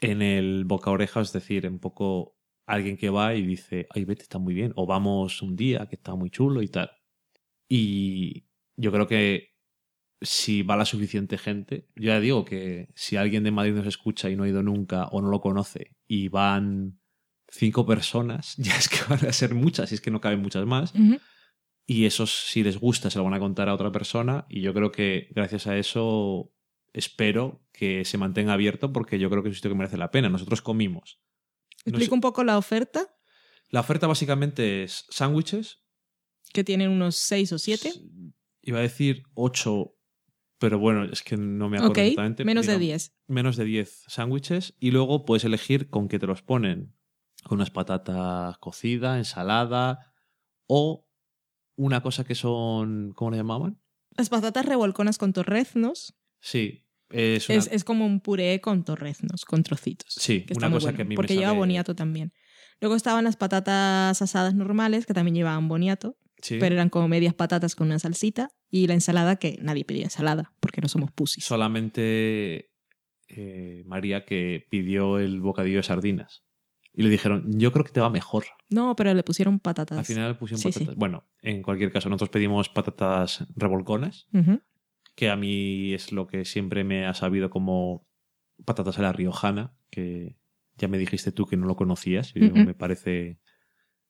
[0.00, 2.36] En el boca oreja, es decir, un poco
[2.66, 4.72] alguien que va y dice, ay, vete, está muy bien.
[4.76, 6.90] O vamos un día, que está muy chulo y tal.
[7.68, 8.46] Y
[8.76, 9.50] yo creo que
[10.20, 14.28] si va la suficiente gente, yo ya digo que si alguien de Madrid nos escucha
[14.28, 17.00] y no ha ido nunca o no lo conoce y van
[17.48, 20.66] cinco personas, ya es que van a ser muchas, y es que no caben muchas
[20.66, 20.92] más.
[21.86, 24.46] Y esos, si les gusta, se lo van a contar a otra persona.
[24.48, 26.52] Y yo creo que gracias a eso
[26.92, 30.10] espero que se mantenga abierto porque yo creo que es un sitio que merece la
[30.10, 30.28] pena.
[30.28, 31.20] Nosotros comimos.
[31.84, 33.06] Explico un poco la oferta,
[33.68, 35.82] La oferta básicamente es sándwiches.
[36.52, 37.92] que tienen unos seis o siete.
[38.62, 39.96] Iba a decir ocho,
[40.58, 42.44] pero bueno, es que no me acuerdo exactamente.
[42.44, 43.16] menos de Digamos, 10.
[43.28, 44.74] Menos de 10 sándwiches.
[44.78, 46.94] Y luego puedes elegir con qué te los ponen.
[47.44, 50.12] Con unas patatas cocidas, ensalada
[50.66, 51.08] o
[51.76, 53.12] una cosa que son...
[53.14, 53.80] ¿Cómo le llamaban?
[54.10, 56.19] Las patatas revolconas con torreznos.
[56.40, 56.86] Sí.
[57.10, 60.14] Es una, Es, es como un puré con torreznos, con trocitos.
[60.16, 62.32] sí, que una cosa bueno, que a mí Porque me lleva sabe- boniato también.
[62.80, 66.56] Luego estaban las patatas asadas normales, que también llevaban boniato, Sí.
[66.60, 68.50] pero eran como medias patatas con una salsita.
[68.70, 71.44] Y la ensalada, que nadie pedía ensalada, porque no somos pusis.
[71.44, 72.70] solamente
[73.28, 76.42] eh, María que pidió el bocadillo de sardinas.
[76.92, 78.44] Y le dijeron, yo creo que te va mejor.
[78.68, 79.98] No, pero le pusieron patatas.
[79.98, 80.80] Al final le pusieron Sí, sí.
[80.80, 80.96] patatas.
[80.96, 84.60] Bueno, en cualquier caso, nosotros pedimos patatas revolconas, Ujú.
[85.20, 88.08] Que a mí es lo que siempre me ha sabido como
[88.64, 90.38] patatas a la riojana, que
[90.78, 92.32] ya me dijiste tú que no lo conocías.
[92.34, 93.38] Y me parece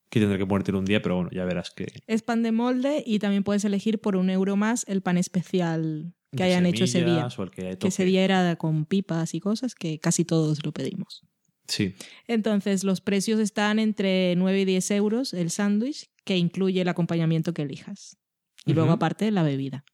[0.09, 1.89] que tendré que ponértelo un día, pero bueno, ya verás que...
[2.07, 6.15] Es pan de molde y también puedes elegir por un euro más el pan especial
[6.31, 7.27] que hayan hecho ese día.
[7.51, 11.27] que, Que ese día era con pipas y cosas que casi todos lo pedimos.
[11.67, 11.97] Sí,
[12.29, 17.53] Entonces, los precios están entre 9 y 10 euros el sándwich, que incluye el acompañamiento
[17.53, 18.17] que elijas.
[18.65, 19.85] Y luego, aparte, la bebida.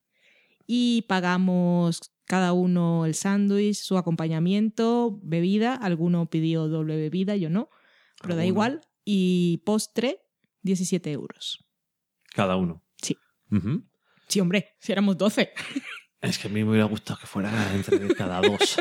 [0.66, 5.74] Y pagamos cada uno el sándwich, su acompañamiento, bebida.
[5.74, 7.70] Alguno pidió doble bebida, yo no,
[8.20, 8.52] pero da Alguno.
[8.54, 8.80] igual.
[9.04, 10.20] Y postre,
[10.62, 11.64] 17 euros.
[12.34, 12.82] cada uno.
[13.00, 13.16] Sí.
[14.28, 15.52] Sí, hombre, si éramos 12.
[16.20, 18.76] Es que a mí me hubiera gustado que fuera entre cada dos.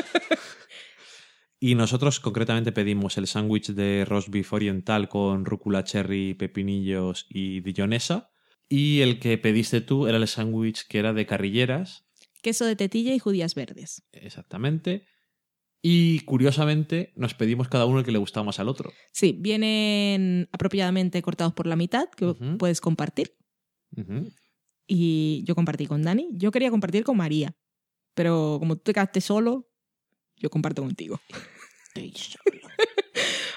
[1.60, 7.60] Y nosotros concretamente pedimos el sándwich de roast beef oriental con rúcula cherry, pepinillos y
[7.60, 8.30] dillonesa.
[8.68, 12.04] Y el que pediste tú era el sándwich que era de carrilleras,
[12.42, 14.02] Queso de tetilla y judías verdes.
[14.12, 15.06] exactamente.
[15.82, 18.92] Y curiosamente nos pedimos cada uno el que le gustaba más al otro.
[19.12, 23.36] Sí, vienen apropiadamente cortados por la mitad, que puedes compartir.
[24.86, 26.28] Y yo compartí con Dani.
[26.32, 27.56] Yo quería compartir con María,
[28.14, 29.68] pero como tú te quedaste solo,
[30.36, 31.20] yo comparto contigo.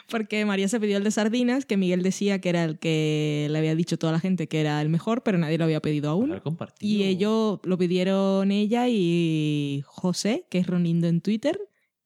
[0.10, 3.58] Porque María se pidió el de sardinas, que Miguel decía que era el que le
[3.58, 6.40] había dicho toda la gente que era el mejor, pero nadie lo había pedido aún.
[6.80, 11.60] Y ellos lo pidieron ella y José, que es Ronindo en Twitter,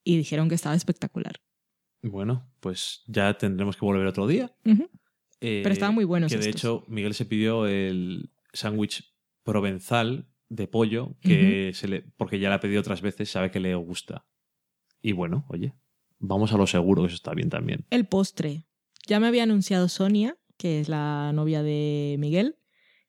[0.04, 1.42] y dijeron que estaba espectacular.
[2.02, 4.54] Bueno, pues ya tendremos que volver otro día.
[5.40, 9.14] Eh, Pero estaban muy buenos Que de hecho, Miguel se pidió el sándwich
[9.44, 13.60] provenzal, de pollo que se le, porque ya la ha pedido otras veces, sabe que
[13.60, 14.26] le gusta.
[15.02, 15.74] Y bueno, oye,
[16.24, 17.86] vamos a lo seguro, que eso está bien también.
[17.90, 18.66] El postre.
[19.08, 22.56] Ya me había anunciado Sonia, que es la novia de Miguel,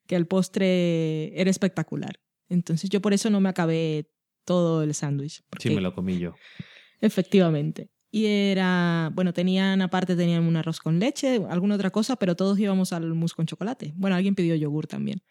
[0.07, 2.20] que el postre era espectacular.
[2.49, 4.11] Entonces yo por eso no me acabé
[4.45, 5.43] todo el sándwich.
[5.59, 6.35] Sí, me lo comí yo.
[7.01, 7.91] Efectivamente.
[8.11, 12.59] Y era, bueno, tenían aparte, tenían un arroz con leche, alguna otra cosa, pero todos
[12.59, 13.93] íbamos al mousse con chocolate.
[13.97, 15.23] Bueno, alguien pidió yogur también.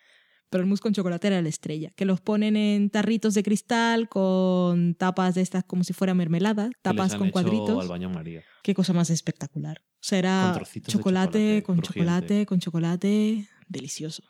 [0.54, 4.08] Pero el mousse con chocolate era la estrella, que los ponen en tarritos de cristal
[4.08, 7.82] con tapas de estas como si fuera mermelada, les tapas han con hecho cuadritos.
[7.82, 8.44] al baño María.
[8.62, 9.80] Qué cosa más espectacular.
[9.80, 11.88] O sea, era chocolate, chocolate con crujiente.
[11.88, 14.22] chocolate, con chocolate, delicioso.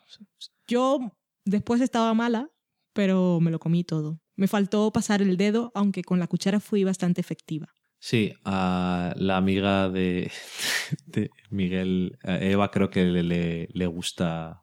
[0.66, 1.12] Yo
[1.44, 2.48] después estaba mala,
[2.94, 4.18] pero me lo comí todo.
[4.34, 7.68] Me faltó pasar el dedo, aunque con la cuchara fui bastante efectiva.
[7.98, 10.32] Sí, a la amiga de,
[11.04, 14.62] de Miguel, a Eva, creo que le, le, le gusta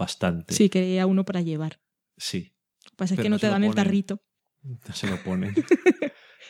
[0.00, 0.54] bastante.
[0.54, 1.80] Sí, quería uno para llevar.
[2.16, 2.52] Sí,
[2.84, 3.84] Lo que pasa es que no te dan el ponen.
[3.84, 4.22] tarrito.
[4.62, 5.54] no se lo pone.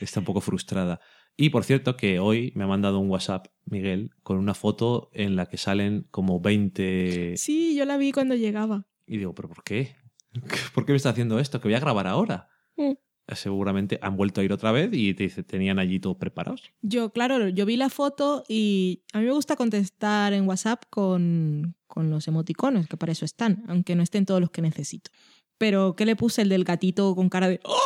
[0.00, 1.00] Está un poco frustrada.
[1.36, 5.36] Y por cierto, que hoy me ha mandado un WhatsApp, Miguel, con una foto en
[5.36, 7.34] la que salen como 20.
[7.36, 8.86] Sí, yo la vi cuando llegaba.
[9.06, 9.96] Y digo, ¿pero por qué?
[10.74, 11.60] ¿Por qué me está haciendo esto?
[11.60, 12.48] Que voy a grabar ahora.
[12.76, 12.92] Mm.
[13.32, 16.72] Seguramente han vuelto a ir otra vez y te dice, tenían allí todos preparados.
[16.82, 21.76] Yo, claro, yo vi la foto y a mí me gusta contestar en WhatsApp con,
[21.90, 25.10] con los emoticonos, que para eso están, aunque no estén todos los que necesito.
[25.58, 27.76] Pero, ¿qué le puse el del gatito con cara de ¡Oh!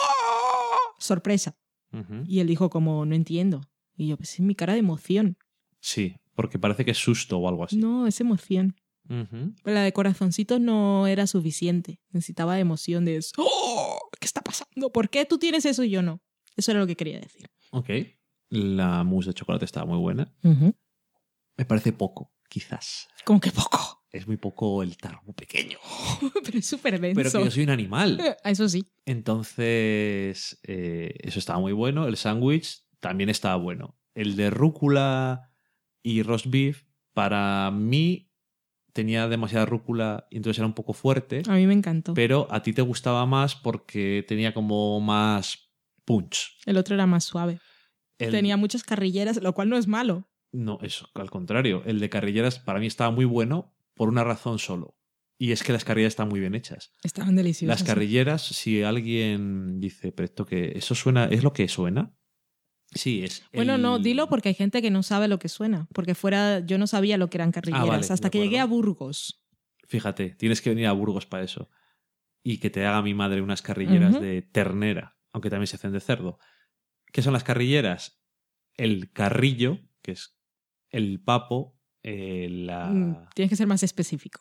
[0.98, 1.56] sorpresa?
[2.26, 3.60] Y él dijo como, no entiendo.
[3.96, 5.36] Y yo, pues es mi cara de emoción.
[5.80, 7.76] Sí, porque parece que es susto o algo así.
[7.76, 8.76] No, es emoción.
[9.06, 12.00] Pero la de corazoncitos no era suficiente.
[12.10, 13.98] Necesitaba emoción de ¡Oh!
[14.18, 14.90] ¿Qué está pasando?
[14.92, 16.20] ¿Por qué tú tienes eso y yo no?
[16.56, 17.48] Eso era lo que quería decir.
[17.70, 17.90] Ok.
[18.48, 20.32] La mousse de chocolate estaba muy buena.
[20.42, 23.08] Me parece poco, quizás.
[23.24, 24.04] Como que poco.
[24.12, 25.76] Es muy poco el tarro, muy pequeño.
[26.44, 27.16] Pero es súper denso.
[27.20, 28.36] Pero que yo soy un animal.
[28.44, 28.86] Eso sí.
[29.06, 32.06] Entonces, eh, eso estaba muy bueno.
[32.06, 33.98] El sándwich también estaba bueno.
[34.14, 35.50] El de rúcula
[36.02, 38.30] y roast beef, para mí,
[38.92, 41.42] tenía demasiada rúcula y entonces era un poco fuerte.
[41.48, 42.14] A mí me encantó.
[42.14, 45.70] Pero a ti te gustaba más porque tenía como más
[46.04, 46.56] punch.
[46.66, 47.58] El otro era más suave.
[48.18, 50.28] El- Tenía muchas carrilleras, lo cual no es malo.
[50.54, 51.82] No, eso, al contrario.
[51.84, 54.96] El de carrilleras para mí estaba muy bueno por una razón solo.
[55.36, 56.92] Y es que las carrilleras están muy bien hechas.
[57.02, 57.80] Estaban deliciosas.
[57.80, 62.14] Las carrilleras, si alguien dice, pero esto que eso suena, ¿es lo que suena?
[62.92, 63.42] Sí, es.
[63.52, 65.88] Bueno, el- no, dilo porque hay gente que no sabe lo que suena.
[65.92, 68.66] Porque fuera, yo no sabía lo que eran carrilleras Ah, vale, hasta que llegué a.
[68.66, 69.44] Burgos.
[69.88, 71.68] Fíjate, tienes que venir a Burgos para eso.
[72.44, 76.00] Y que te haga mi madre unas carrilleras de ternera, aunque también se hacen de
[76.00, 76.38] cerdo.
[77.12, 78.22] ¿Qué son las carrilleras?
[78.76, 80.38] El carrillo, que es
[80.96, 84.40] el papo, eh, la, Mm, Tienes que ser más específico.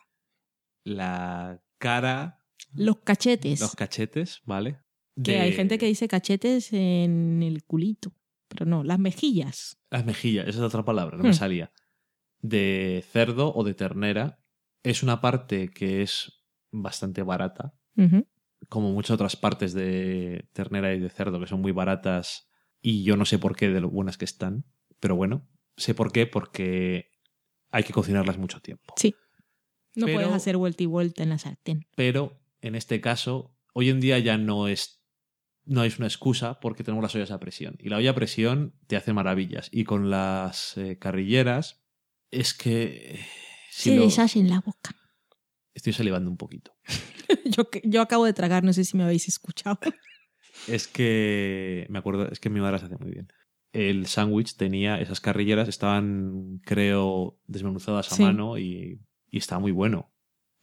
[0.85, 2.39] la cara,
[2.73, 3.59] Los cachetes.
[3.61, 4.79] los cachetes, ¿vale?
[5.23, 8.13] que hay gente que dice cachetes en el culito.
[8.47, 9.77] Pero no, las mejillas.
[9.91, 11.27] Las mejillas, esa es otra palabra, no Hmm.
[11.27, 11.71] me salía.
[12.41, 14.39] De cerdo o de ternera.
[14.83, 17.73] Es una parte que es bastante barata,
[18.69, 22.49] como muchas otras partes de ternera y de cerdo que son muy baratas
[22.81, 24.65] y yo no sé por qué de lo buenas que están,
[24.99, 25.47] pero bueno,
[25.77, 27.11] sé por qué porque
[27.71, 28.93] hay que cocinarlas mucho tiempo.
[28.97, 29.15] Sí.
[29.95, 31.85] No Pero- puedes hacer vuelta y vuelta en la sartén.
[31.95, 34.99] Pero en este caso, hoy en día ya no es
[35.65, 38.75] no es una excusa porque tenemos las ollas a presión y la olla a presión
[38.87, 41.81] te hace maravillas y con las eh, carrilleras
[42.31, 43.25] es que eh,
[43.71, 44.93] si Se lo- deshace en la boca.
[45.73, 46.75] estoy salivando un poquito.
[47.45, 49.79] yo, yo acabo de tragar, no sé si me habéis escuchado.
[50.67, 53.27] Es que me acuerdo, es que mi madre las hace muy bien.
[53.73, 58.21] El sándwich tenía esas carrilleras, estaban, creo, desmenuzadas a Sí.
[58.23, 60.13] mano y, y estaba muy bueno.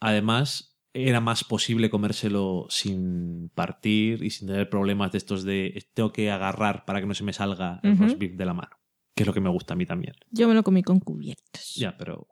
[0.01, 6.13] Además, era más posible comérselo sin partir y sin tener problemas de estos de tengo
[6.13, 8.03] que agarrar para que no se me salga el Ujú.
[8.05, 8.77] roast beef de la mano.
[9.15, 10.15] Que es lo que me gusta a mí también.
[10.31, 11.75] Yo me lo comí con cubiertos.
[11.75, 12.29] Ya, pero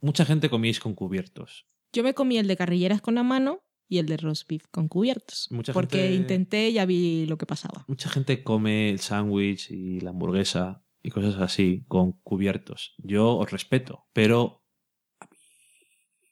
[0.00, 1.66] mucha gente comíais con cubiertos.
[1.92, 4.88] Yo me comí el de carrilleras con la mano y el de roast beef con
[4.88, 5.48] cubiertos.
[5.50, 7.84] Mucha porque gente- intenté y ya vi lo que pasaba.
[7.88, 12.94] Mucha gente come el sándwich y la hamburguesa y cosas así con cubiertos.
[12.98, 14.62] Yo os respeto, pero
[15.20, 15.36] a mí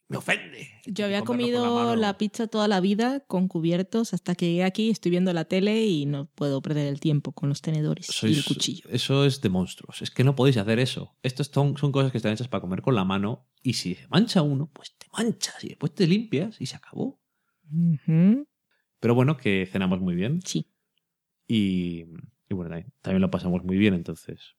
[0.08, 0.68] me ofende.
[0.86, 5.10] Yo había comido la, pizza toda la vida con cubiertos hasta que llegué aquí, estoy
[5.10, 8.44] viendo la tele y no puedo perder el tiempo con los tenedores y Sois- el
[8.44, 8.88] cuchillo.
[8.90, 10.02] Eso es de monstruos.
[10.02, 11.16] Es que no podéis hacer eso.
[11.22, 14.06] Estos son, son cosas que están hechas para comer con la mano y si se
[14.08, 17.20] mancha uno, pues te manchas y después te limpias y se acabó.
[19.01, 20.66] Pero bueno, que cenamos muy bien Sí.
[21.47, 22.05] y,
[22.48, 24.56] y bueno, también, también lo pasamos muy bien, entonces.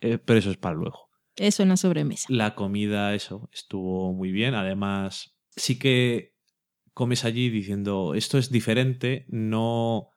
[0.00, 1.10] Eh, pero eso es para luego.
[1.36, 2.26] Eso en la sobremesa.
[2.30, 4.54] La comida, eso, estuvo muy bien.
[4.54, 6.34] Además, sí que
[6.94, 10.08] comes allí diciendo esto es diferente, no,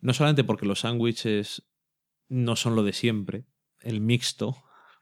[0.00, 1.68] no solamente porque los sándwiches
[2.28, 3.44] no son lo de siempre,
[3.80, 4.56] el mixto,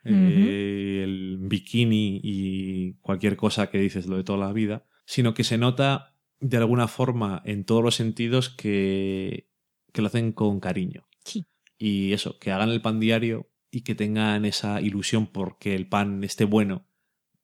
[0.05, 5.45] eh, el bikini y cualquier cosa que dices lo de toda la vida, sino que
[5.45, 9.49] se nota de alguna forma en todos los sentidos que,
[9.93, 11.07] que lo hacen con cariño.
[11.25, 11.45] Sí.
[11.79, 16.23] Y eso, que hagan el pan diario y que tengan esa ilusión porque el pan
[16.25, 16.87] esté bueno,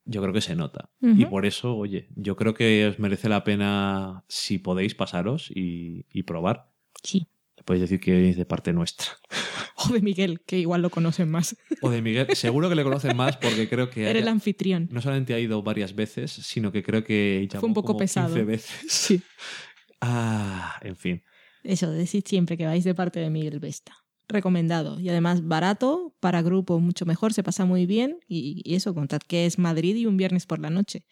[0.05, 0.91] yo creo que se nota.
[1.01, 6.07] Y por eso, oye, yo creo que os merece la pena, si podéis, pasaros y,
[6.11, 6.73] y probar.
[7.03, 7.29] Sí.
[7.65, 9.07] Podéis decir que es de parte nuestra.
[9.85, 11.57] O de Miguel, que igual lo conocen más.
[11.81, 14.89] O de Miguel, seguro que le conocen más porque creo que Era el anfitrión.
[14.93, 17.99] no solamente ha ido varias veces, sino que creo que llamó Fue un poco como
[17.99, 18.47] 15 pesado.
[18.47, 18.71] veces.
[18.89, 19.21] Sí.
[20.01, 21.23] Ah, en fin.
[21.65, 23.93] Eso, decid siempre que vais de parte de Miguel Vesta.
[24.29, 24.99] Recomendado.
[25.01, 28.19] Y además barato, para grupo mucho mejor, se pasa muy bien.
[28.29, 31.05] Y, y eso, contad que es Madrid y un viernes por la noche.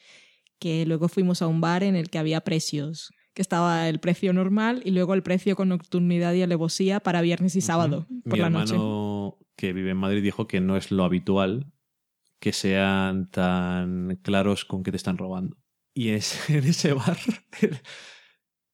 [0.59, 3.11] Que luego fuimos a un bar en el que había precios.
[3.41, 7.57] Que estaba el precio normal y luego el precio con nocturnidad y alevosía para viernes
[7.57, 8.21] y sábado Ujú.
[8.25, 8.75] por Mi la noche.
[8.75, 11.73] hermano que vive en Madrid dijo que no es lo habitual
[12.39, 15.57] que sean tan claros con que te están robando.
[15.95, 17.17] Y es, en ese bar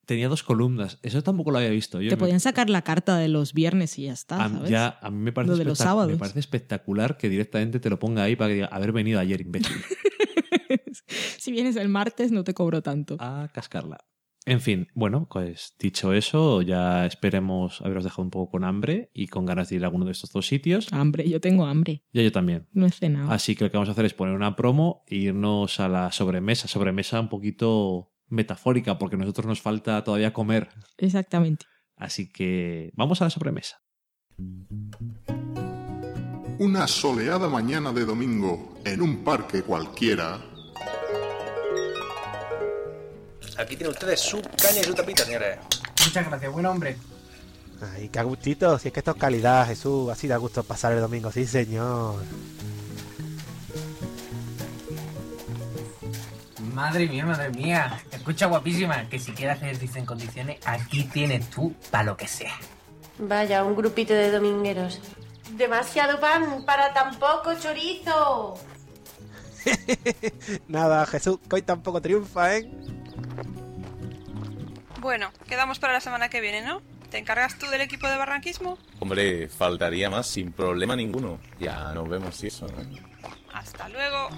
[0.04, 0.98] tenía dos columnas.
[1.04, 2.00] Eso tampoco lo había visto.
[2.00, 4.68] Yo Te me- podían sacar la carta de los viernes y ya está, a, ¿sabes?
[4.70, 6.10] ya, a mí me parece, Lo de los sábados.
[6.10, 9.40] me parece espectacular que directamente te lo ponga ahí para que diga, haber venido ayer,
[9.42, 9.76] imbécil.
[11.38, 13.16] si vienes el martes no te cobro tanto.
[13.20, 13.98] a cascarla.
[14.48, 19.26] En fin, bueno, pues dicho eso, ya esperemos haberos dejado un poco con hambre y
[19.26, 20.92] con ganas de ir a alguno de estos dos sitios.
[20.92, 22.04] Hambre, yo tengo hambre.
[22.12, 22.68] Ya yo también.
[22.72, 23.32] No he cenado.
[23.32, 26.12] Así que lo que vamos a hacer es poner una promo e irnos a la
[26.12, 26.68] sobremesa.
[26.68, 30.68] Sobremesa un poquito metafórica, porque a nosotros nos falta todavía comer.
[30.96, 31.66] Exactamente.
[31.96, 33.82] Así que vamos a la sobremesa.
[36.60, 40.40] Una soleada mañana de domingo en un parque cualquiera,
[43.58, 45.58] Aquí tienen ustedes su caña y su tapita, señores.
[46.04, 46.96] Muchas gracias, buen hombre.
[47.94, 51.00] Ay, qué gustito, si es que esto es calidad, Jesús, así da gusto pasar el
[51.00, 52.22] domingo, sí señor.
[56.72, 58.02] Madre mía, madre mía.
[58.10, 62.28] Escucha, guapísima, que si quieres hacer ejercicio en condiciones, aquí tienes tú para lo que
[62.28, 62.54] sea.
[63.18, 65.00] Vaya, un grupito de domingueros.
[65.52, 68.58] Demasiado pan para tan poco chorizo.
[70.68, 72.70] Nada, Jesús, que hoy tampoco triunfa, ¿eh?
[75.00, 76.82] Bueno, quedamos para la semana que viene, ¿no?
[77.10, 78.78] ¿Te encargas tú del equipo de barranquismo?
[78.98, 81.38] Hombre, faltaría más sin problema ninguno.
[81.60, 82.66] Ya nos vemos y eso.
[82.66, 82.74] ¿no?
[83.52, 84.28] Hasta luego.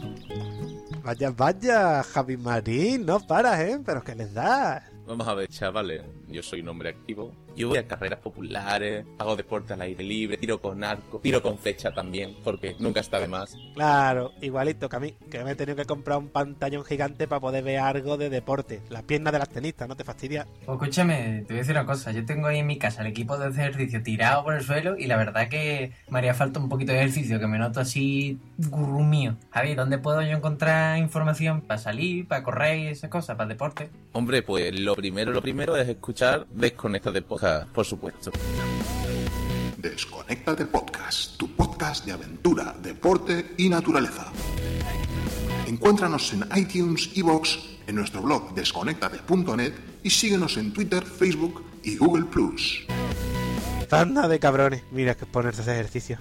[1.03, 3.81] Vaya, vaya, Javi Marín, no paras, ¿eh?
[3.85, 4.87] Pero que les da.
[5.07, 6.03] Vamos a ver, chavales.
[6.29, 7.33] Yo soy un hombre activo.
[7.59, 11.59] Yo voy a carreras populares, hago deporte al aire libre, tiro con arco, tiro con
[11.59, 13.57] flecha también, porque nunca está de más.
[13.75, 17.41] Claro, igualito que a mí, que me he tenido que comprar un pantallón gigante para
[17.41, 18.81] poder ver algo de deporte.
[18.91, 20.47] Las piernas de las tenistas, ¿no te fastidia?
[20.65, 22.13] Pues escúchame, te voy a decir una cosa.
[22.13, 25.07] Yo tengo ahí en mi casa el equipo de ejercicio tirado por el suelo y
[25.07, 28.39] la verdad que me haría falta un poquito de ejercicio, que me noto así
[28.71, 29.37] gurú mío.
[29.51, 33.91] Javi, ¿dónde puedo yo encontrar información para salir, para correr y esas cosas, para deporte?
[34.13, 38.31] Hombre, pues lo primero, lo primero es escuchar Desconecta de Podcast, por supuesto.
[39.77, 44.27] Desconéctate Podcast, tu podcast de aventura, deporte y naturaleza.
[45.67, 49.73] Encuéntranos en iTunes, iVoox, en nuestro blog desconectate.net
[50.03, 52.87] y síguenos en Twitter, Facebook y Google Plus.
[53.89, 56.19] Tanda de cabrones, mira que ponerse hacer ejercicio.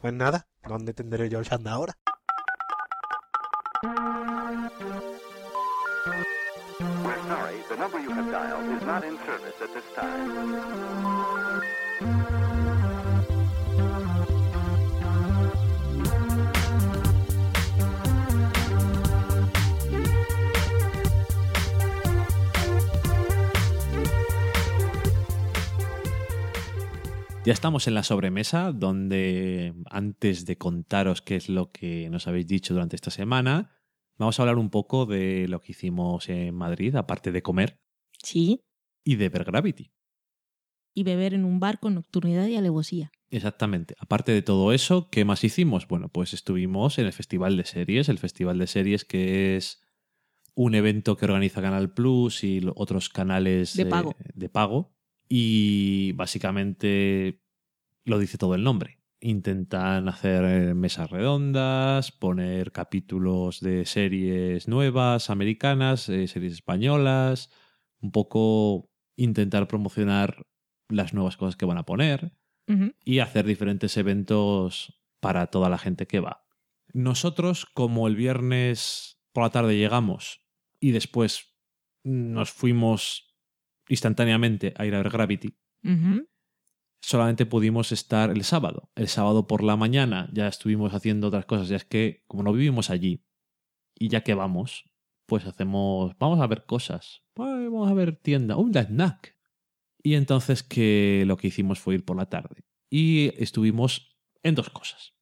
[0.00, 1.96] Pues nada, ¿dónde tendré yo el chanda ahora?
[7.72, 10.62] The number you have dialed is not in service at this time.
[27.44, 32.46] Ya estamos en la sobremesa, donde antes de contaros qué es lo que nos habéis
[32.46, 33.70] dicho durante esta semana,
[34.22, 37.78] vamos a hablar un poco de lo que hicimos en Madrid, aparte de comer
[38.22, 38.62] Sí.
[39.04, 39.92] y de ver Gravity.
[40.94, 43.10] Y beber en un bar con nocturnidad y alevosía.
[43.30, 43.94] Exactamente.
[43.98, 45.88] Aparte de todo eso, ¿qué más hicimos?
[45.88, 49.80] Bueno, pues estuvimos en el Festival de Series, el Festival de Series que es
[50.54, 54.14] un evento que organiza Canal Plus y otros canales De eh, pago.
[54.34, 54.92] de pago.
[55.30, 57.40] Y básicamente
[58.04, 58.98] lo dice todo el nombre.
[59.24, 67.48] Intentan hacer eh, mesas redondas, poner capítulos de series nuevas, americanas, eh, series españolas,
[68.00, 70.44] un poco intentar promocionar
[70.88, 72.32] las nuevas cosas que van a poner
[73.04, 76.46] y hacer diferentes eventos para toda la gente que va.
[76.92, 80.44] Nosotros, como el viernes por la tarde llegamos
[80.80, 81.54] y después
[82.02, 83.36] nos fuimos
[83.88, 85.56] instantáneamente a ir a ver Gravity.
[87.02, 88.90] Solamente pudimos estar el sábado.
[88.94, 91.68] El sábado por la mañana ya estuvimos haciendo otras cosas.
[91.68, 93.24] Ya es que, como no vivimos allí,
[93.98, 94.90] y ya que vamos,
[95.26, 96.16] pues hacemos.
[96.18, 97.22] Vamos a ver cosas.
[97.36, 98.56] Ay, Vamos a ver tienda.
[98.56, 99.36] Un snack.
[100.02, 102.64] Y entonces que lo que hicimos fue ir por la tarde.
[102.90, 105.14] Y estuvimos en dos cosas.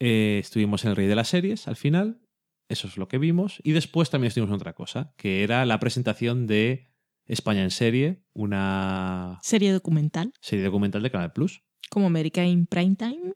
[0.00, 2.20] Eh, estuvimos en el Rey de las Series al final.
[2.68, 3.60] Eso es lo que vimos.
[3.62, 6.93] Y después también estuvimos en otra cosa, que era la presentación de
[7.26, 11.62] España en serie, una Serie documental, serie documental de Canal Plus.
[11.90, 13.34] como América in Prime Time.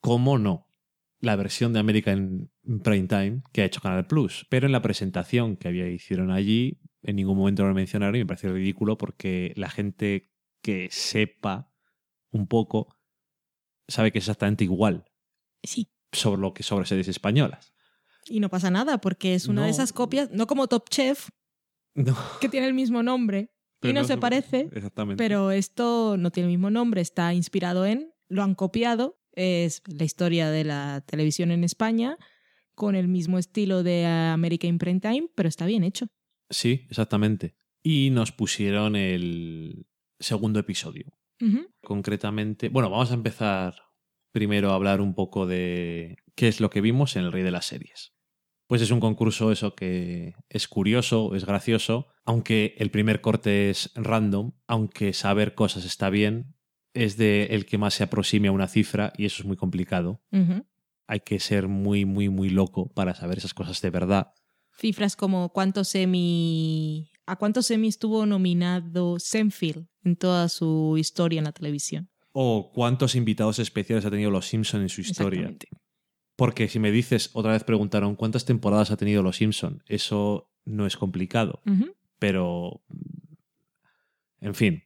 [0.00, 0.66] ¿Cómo no?
[1.20, 2.50] La versión de América en
[2.84, 4.46] Prime Time que ha hecho Canal Plus.
[4.50, 8.26] Pero en la presentación que había hicieron allí, en ningún momento lo mencionaron y me
[8.26, 10.30] pareció ridículo porque la gente
[10.62, 11.72] que sepa
[12.30, 12.96] un poco
[13.88, 15.04] sabe que es exactamente igual
[15.62, 15.88] Sí.
[16.12, 17.72] sobre lo que sobre series españolas.
[18.26, 21.30] Y no pasa nada, porque es una de esas copias, no como Top Chef,
[21.94, 23.50] No, que tiene el mismo nombre
[23.80, 25.22] pero y no, no se parece, exactamente.
[25.22, 30.04] pero esto no tiene el mismo nombre, está inspirado en, lo han copiado, es la
[30.04, 32.16] historia de la televisión en España,
[32.74, 36.06] con el mismo estilo de América in Prime Time, pero está bien hecho.
[36.50, 37.56] Sí, exactamente.
[37.82, 39.86] Y nos pusieron el
[40.18, 41.12] segundo episodio.
[41.82, 42.68] Concretamente.
[42.68, 43.76] Bueno, vamos a empezar
[44.32, 47.52] primero a hablar un poco de qué es lo que vimos en El Rey de
[47.52, 48.12] las Series.
[48.68, 53.90] Pues es un concurso eso que es curioso, es gracioso, aunque el primer corte es
[53.94, 56.54] random, aunque saber cosas está bien,
[56.92, 60.20] es de el que más se aproxime a una cifra y eso es muy complicado.
[61.06, 64.34] Hay que ser muy, muy, muy loco para saber esas cosas de verdad.
[64.76, 71.44] Cifras como cuántos Emmy, a cuántos Emmy estuvo nominado Senfield en toda su historia en
[71.44, 72.10] la televisión.
[72.32, 75.40] O cuántos invitados especiales ha tenido Los Simpson en su historia.
[75.40, 75.87] Exactamente.
[76.38, 80.86] Porque si me dices, otra vez preguntaron cuántas temporadas ha tenido Los Simpson, eso no
[80.86, 81.60] es complicado.
[82.20, 82.80] Pero,
[84.40, 84.84] en fin.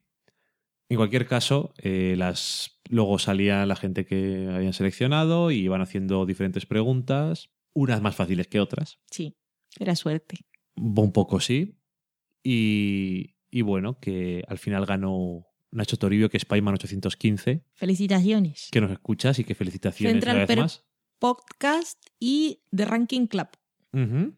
[0.88, 6.24] En cualquier caso, eh, las luego salía la gente que habían seleccionado y iban haciendo
[6.24, 8.98] diferentes preguntas, unas más fáciles que otras.
[9.10, 9.36] Sí,
[9.78, 10.46] era suerte.
[10.76, 11.76] Un poco sí.
[12.42, 18.68] Y, y bueno, que al final ganó Nacho Toribio, que es Payman 815, Felicitaciones.
[18.72, 20.84] que nos escuchas y que felicitaciones Central una vez más.
[21.26, 23.46] Podcast y The Ranking Club.
[23.92, 24.34] Ujú.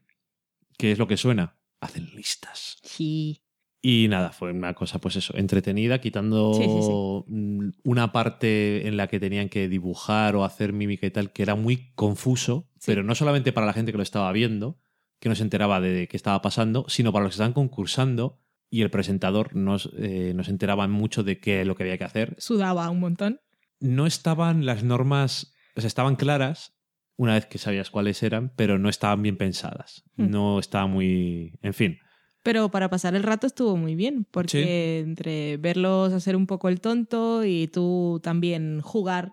[0.77, 1.57] ¿Qué es lo que suena?
[1.81, 2.77] Hacen listas.
[2.83, 3.41] Sí.
[3.81, 8.99] Y nada, fue una cosa, pues eso, entretenida, quitando Sí, sí, mm, una parte en
[8.99, 13.03] la que tenían que dibujar o hacer mímica y tal, que era muy confuso, pero
[13.03, 14.79] no solamente para la gente que lo estaba viendo,
[15.21, 18.39] que no se enteraba de qué estaba pasando, sino para los que estaban concursando
[18.69, 21.85] y el presentador no, s- eh, no se enteraban mucho de qué es lo que
[21.85, 22.35] había que hacer.
[22.39, 23.41] Sudaba un montón.
[23.81, 26.75] No estaban las normas, estaban claras
[27.17, 30.05] una vez que sabías cuáles eran, pero no estaban bien pensadas.
[30.17, 30.31] Hmm.
[30.31, 31.53] No estaba muy...
[31.63, 31.99] En fin.
[32.43, 36.81] Pero para pasar el rato estuvo muy bien, porque entre verlos hacer un poco el
[36.81, 39.33] tonto y tú también jugar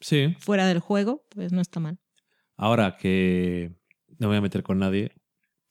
[0.00, 0.34] Sí.
[0.38, 1.98] fuera del juego, pues no está mal.
[2.56, 3.72] Ahora que
[4.18, 5.12] no me voy a meter con nadie,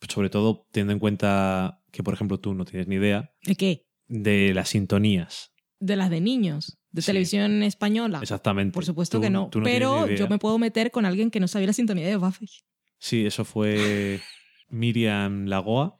[0.10, 3.86] sobre todo teniendo en cuenta que, por ejemplo, tú no tienes ni idea ¿De qué?
[4.08, 5.53] de las sintonías.
[5.86, 7.08] De las de niños, de Sí.
[7.08, 8.20] televisión española.
[8.22, 8.74] Exactamente.
[8.74, 9.50] Por supuesto Tú- que no.
[9.64, 12.48] pero yo me puedo meter con alguien que no sabía la sintonía de Buffy.
[13.00, 14.22] Sí, eso fue
[14.70, 15.98] Miriam Lagoa.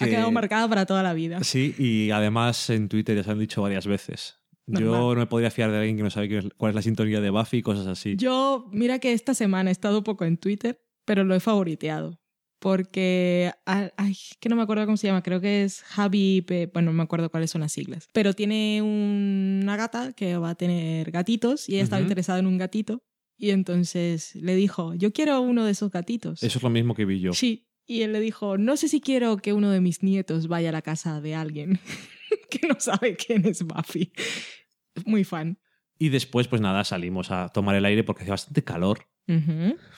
[0.00, 1.42] Ha que- quedado marcada para toda la vida.
[1.42, 4.36] Sí, y además en Twitter ya se han dicho varias veces.
[4.66, 7.30] Yo no me podría fiar de alguien que no sabe cuál es la sintonía de
[7.30, 8.16] Buffy y cosas así.
[8.18, 12.20] Yo, mira que esta semana he estado un poco en Twitter, pero lo he favoriteado.
[12.58, 16.90] Porque, ah, ay, que no me acuerdo cómo se llama, creo que es Javi, bueno,
[16.90, 18.08] no me acuerdo cuáles son las siglas.
[18.12, 22.46] Pero tiene un- una gata que va a tener gatitos y ella estaba interesada en
[22.46, 23.02] un gatito.
[23.36, 26.42] Y entonces le dijo, yo quiero uno de esos gatitos.
[26.42, 27.32] Eso es lo mismo que vi yo.
[27.32, 27.68] Sí.
[27.86, 30.72] Y él le dijo, no sé si quiero que uno de mis nietos vaya a
[30.72, 31.78] la casa de alguien
[32.50, 34.12] que no sabe quién es Buffy.
[35.06, 35.58] Muy fan.
[35.98, 39.06] Y después, pues nada, salimos a tomar el aire porque hacía bastante calor.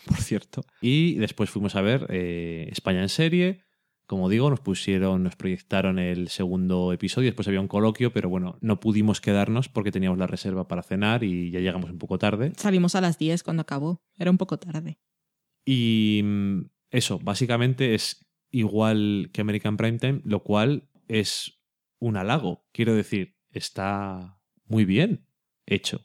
[0.07, 0.65] Por cierto.
[0.81, 3.63] Y después fuimos a ver eh, España en serie.
[4.07, 7.29] Como digo, nos pusieron, nos proyectaron el segundo episodio.
[7.29, 11.23] Después había un coloquio, pero bueno, no pudimos quedarnos porque teníamos la reserva para cenar
[11.23, 12.53] y ya llegamos un poco tarde.
[12.57, 14.03] Salimos a las 10 cuando acabó.
[14.19, 14.99] Era un poco tarde.
[15.65, 21.61] Y mm, eso, básicamente es igual que American Primetime, lo cual es
[22.01, 22.67] un halago.
[22.73, 25.27] Quiero decir, está muy bien
[25.67, 26.05] hecho.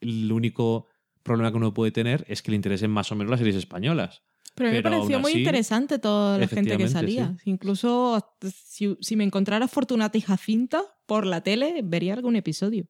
[0.00, 0.86] El único
[1.26, 4.22] problema que uno puede tener es que le interesen más o menos las series españolas.
[4.54, 7.36] Pero a mí me Pero pareció muy así, interesante toda la gente que salía.
[7.44, 12.88] Incluso si, si me encontrara Fortunata y Jacinta por la tele, vería algún episodio.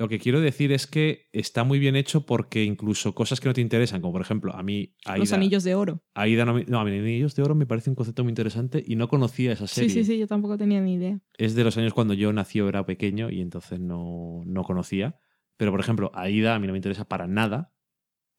[0.00, 3.52] Lo que quiero decir es que está muy bien hecho porque incluso cosas que no
[3.52, 6.02] te interesan, como por ejemplo, a mí Aida, Los anillos de oro.
[6.14, 9.08] Aida no, a mí Anillos de Oro me parece un concepto muy interesante y no
[9.08, 9.90] conocía esa serie.
[9.90, 11.20] Sí, sí, sí, yo tampoco tenía ni idea.
[11.36, 15.18] Es de los años cuando yo nací era pequeño y entonces no, no conocía.
[15.60, 17.74] Pero por ejemplo, Aida a mí no me interesa para nada.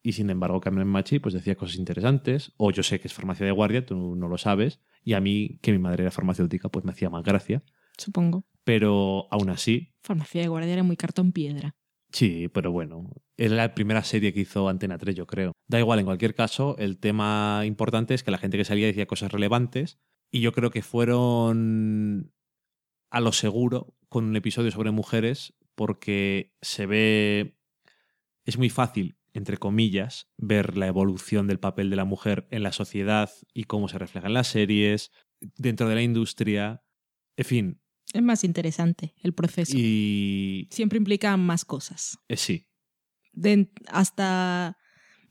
[0.02, 2.52] Y sin embargo, Carmen Machi pues decía cosas interesantes.
[2.58, 4.82] O yo sé que es farmacia de guardia, tú no lo sabes.
[5.04, 7.62] Y a mí, que mi madre era farmacéutica, pues me hacía más gracia.
[7.96, 8.48] Supongo.
[8.64, 11.76] Pero aún así, Farmacia de guardia era muy cartón piedra.
[12.12, 15.52] Sí, pero bueno, era la primera serie que hizo Antena 3, yo creo.
[15.68, 19.06] Da igual, en cualquier caso, el tema importante es que la gente que salía decía
[19.06, 20.00] cosas relevantes
[20.32, 22.34] y yo creo que fueron
[23.12, 27.58] a lo seguro con un episodio sobre mujeres porque se ve...
[28.46, 32.72] Es muy fácil, entre comillas, ver la evolución del papel de la mujer en la
[32.72, 35.10] sociedad y cómo se refleja en las series,
[35.40, 36.84] dentro de la industria,
[37.36, 37.82] en fin.
[38.14, 39.74] Es más interesante el proceso.
[39.76, 42.20] Y Siempre implica más cosas.
[42.28, 42.68] eh, sí,
[43.34, 44.78] De- hasta,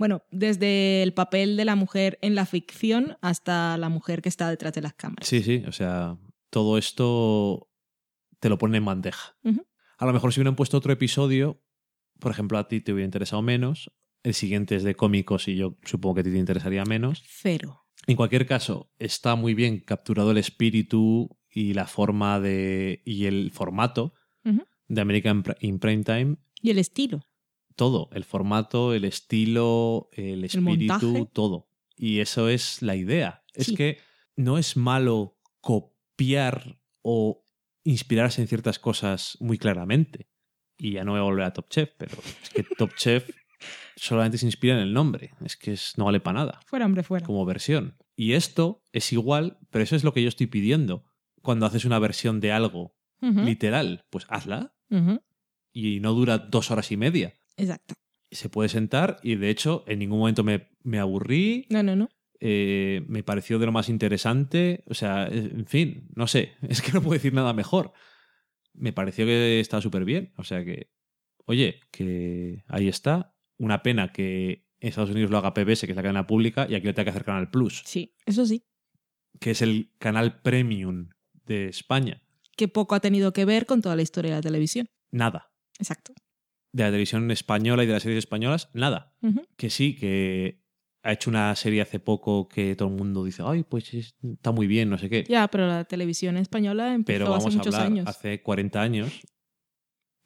[0.01, 4.51] bueno, desde el papel de la mujer en la ficción hasta la mujer que está
[4.51, 5.28] detrás de las cámaras.
[5.28, 6.18] Sí, sí, o sea,
[6.51, 7.68] todo esto
[8.40, 9.36] te lo pone en bandeja.
[10.01, 11.62] A lo mejor si hubieran puesto otro episodio,
[12.18, 15.77] por ejemplo, a ti te hubiera interesado menos, el siguiente es de cómicos y yo
[15.85, 17.22] supongo que a ti te interesaría menos.
[17.27, 17.85] Cero.
[18.06, 23.51] En cualquier caso, está muy bien capturado el espíritu y la forma de y el
[23.51, 26.36] formato de American in Prime Time.
[26.62, 27.20] Y el estilo.
[27.77, 31.68] Todo, el formato, el estilo, el espíritu, todo.
[31.94, 33.44] Y eso es la idea.
[33.52, 33.98] Es que
[34.35, 37.40] no es malo copiar o
[37.85, 40.28] inspirarse en ciertas cosas muy claramente.
[40.78, 43.28] Y ya no voy a volver a Top Chef, pero es que Top Chef
[43.97, 45.31] solamente se inspira en el nombre.
[45.44, 47.27] Es que es- no vale para nada Fuera, hombre, fuera.
[47.27, 47.97] como versión.
[48.16, 51.05] Y esto es igual, pero eso es lo que yo estoy pidiendo.
[51.43, 52.94] Cuando haces una versión de algo
[53.47, 54.74] literal, pues hazla
[55.73, 57.35] y no dura dos horas y media.
[57.57, 57.94] Exacto.
[58.31, 62.09] Se puede sentar y de hecho en ningún momento me, me aburrí, No, no, no.
[62.41, 66.93] Eh, me pareció de lo más interesante, o sea, en fin, no sé, es que
[66.93, 67.93] no puedo decir nada mejor.
[68.73, 70.91] Me pareció que estaba súper bien, o sea que,
[71.45, 73.35] oye, que ahí está.
[73.59, 76.87] Una pena que Estados Unidos lo haga PBS, que es la cadena pública, y aquí
[76.87, 78.65] lo tenga que hacer Canal Plus, Sí, eso sí.
[79.39, 81.11] que es el canal premium
[81.45, 82.23] de España.
[82.57, 84.89] Que poco ha tenido que ver con toda la historia de la televisión.
[85.11, 85.53] Nada.
[85.79, 86.15] Exacto.
[86.73, 89.15] De la televisión española y de las series españolas, nada.
[89.57, 90.62] Que sí, que
[91.02, 94.52] ha hecho una serie hace poco que todo el mundo dice, ay, pues es- está
[94.52, 95.24] muy bien, no sé qué.
[95.28, 98.06] Ya, pero la televisión española empezó Pero hace vamos a muchos hablar años.
[98.06, 99.20] hace 40 años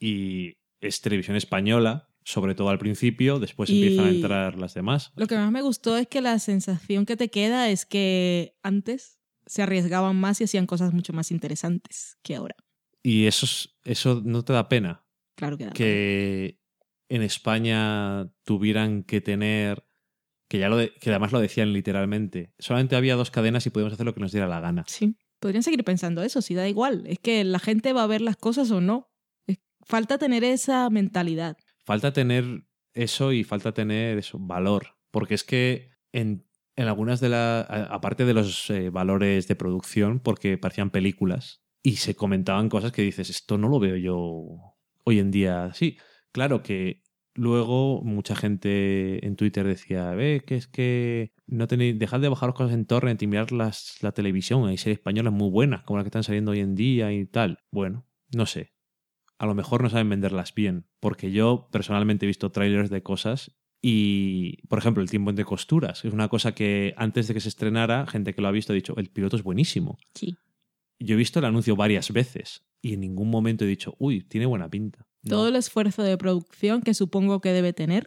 [0.00, 5.12] y es televisión española, sobre todo al principio, después Y- empiezan a entrar las demás.
[5.16, 9.20] Lo que más me gustó es que la sensación que te queda es que antes
[9.46, 12.56] se arriesgaban más y hacían cosas mucho más interesantes que ahora.
[13.02, 15.04] Y eso, es- eso no te da pena,
[15.36, 15.72] Claro que da.
[15.72, 16.60] que
[17.10, 19.84] en España tuvieran que tener,
[20.48, 23.94] que ya lo de- que además lo decían literalmente, solamente había dos cadenas y podíamos
[23.94, 24.84] hacer lo que nos diera la gana.
[24.86, 27.04] Sí, podrían seguir pensando eso, si da igual.
[27.06, 29.10] Es que la gente va a ver las cosas o no.
[29.86, 31.56] Falta tener esa mentalidad.
[31.84, 32.64] falta tener
[32.94, 34.96] eso y falta tener eso, valor.
[35.10, 36.46] Porque es que en,
[36.76, 37.66] en algunas de las.
[37.68, 43.02] Aparte de los eh, valores de producción, porque parecían películas y se comentaban cosas que
[43.02, 44.16] dices, esto no lo veo yo
[45.04, 45.98] hoy en día así.
[46.32, 47.02] Claro que
[47.34, 52.54] luego mucha gente en Twitter decía, ve, que es que no tenéis, dejad de bajar
[52.54, 54.66] cosas en torrent y mirar las, la televisión.
[54.66, 57.58] Hay series españolas muy buenas, como las que están saliendo hoy en día y tal.
[57.70, 58.74] Bueno, no sé
[59.38, 63.56] a lo mejor no saben venderlas bien, porque yo personalmente he visto trailers de cosas
[63.82, 67.48] y, por ejemplo, el tiempo entre costuras, es una cosa que antes de que se
[67.48, 69.98] estrenara, gente que lo ha visto ha dicho, el piloto es buenísimo.
[70.14, 70.36] Sí.
[70.98, 74.46] Yo he visto el anuncio varias veces y en ningún momento he dicho, uy, tiene
[74.46, 75.06] buena pinta.
[75.24, 75.36] No.
[75.36, 78.06] Todo el esfuerzo de producción que supongo que debe tener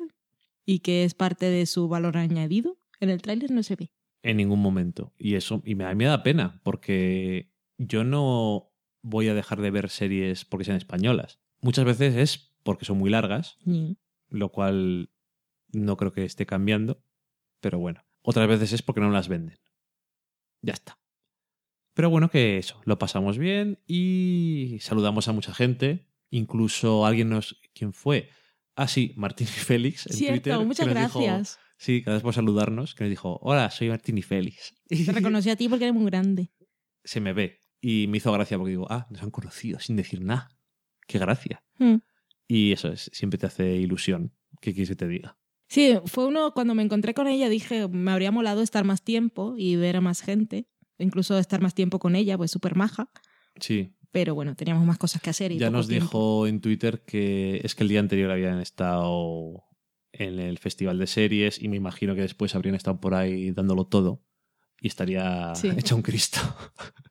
[0.65, 3.91] y que es parte de su valor añadido, en el tráiler no se ve.
[4.23, 5.13] En ningún momento.
[5.17, 8.71] Y eso y me, a mí me da pena, porque yo no
[9.01, 11.39] voy a dejar de ver series porque sean españolas.
[11.61, 13.97] Muchas veces es porque son muy largas, Ni-
[14.29, 15.09] lo cual
[15.71, 17.01] no creo que esté cambiando,
[17.61, 18.03] pero bueno.
[18.21, 19.57] Otras veces es porque no las venden.
[20.61, 20.99] Ya está.
[21.93, 26.05] Pero bueno, que eso, lo pasamos bien y saludamos a mucha gente.
[26.29, 27.59] Incluso alguien nos...
[27.73, 28.29] ¿Quién fue?
[28.75, 30.57] Ah, sí, Martín y Félix en Cierto, Twitter.
[30.59, 31.59] que muchas nos dijo- gracias.
[31.77, 34.75] sí, gracias por saludarnos, que nos dijo, hola, soy Martín y Félix.
[34.87, 36.51] Te reconocí a ti porque eres muy grande.
[37.03, 37.61] Se me ve.
[37.81, 40.49] Y me hizo gracia porque digo, ah, nos han conocido sin decir nada.
[41.07, 41.63] Qué gracia.
[41.79, 41.95] Mm.
[42.47, 44.33] Y eso es, siempre te hace ilusión.
[44.61, 45.37] ¿Qué quieres que te diga?
[45.69, 49.55] Sí, fue uno, cuando me encontré con ella dije, me habría molado estar más tiempo
[49.57, 50.67] y ver a más gente,
[50.97, 53.09] incluso estar más tiempo con ella, pues súper maja.
[53.59, 53.93] Sí.
[54.19, 55.51] Pero bueno, teníamos más cosas que hacer.
[55.51, 56.05] Y Ya nos tiempo.
[56.05, 59.63] dijo en Twitter que es que el día anterior habían estado
[60.11, 63.85] en el festival de series y me imagino que después habrían estado por ahí dándolo
[63.85, 64.23] todo
[64.81, 65.69] y estaría Sí.
[65.77, 66.39] hecho un Cristo.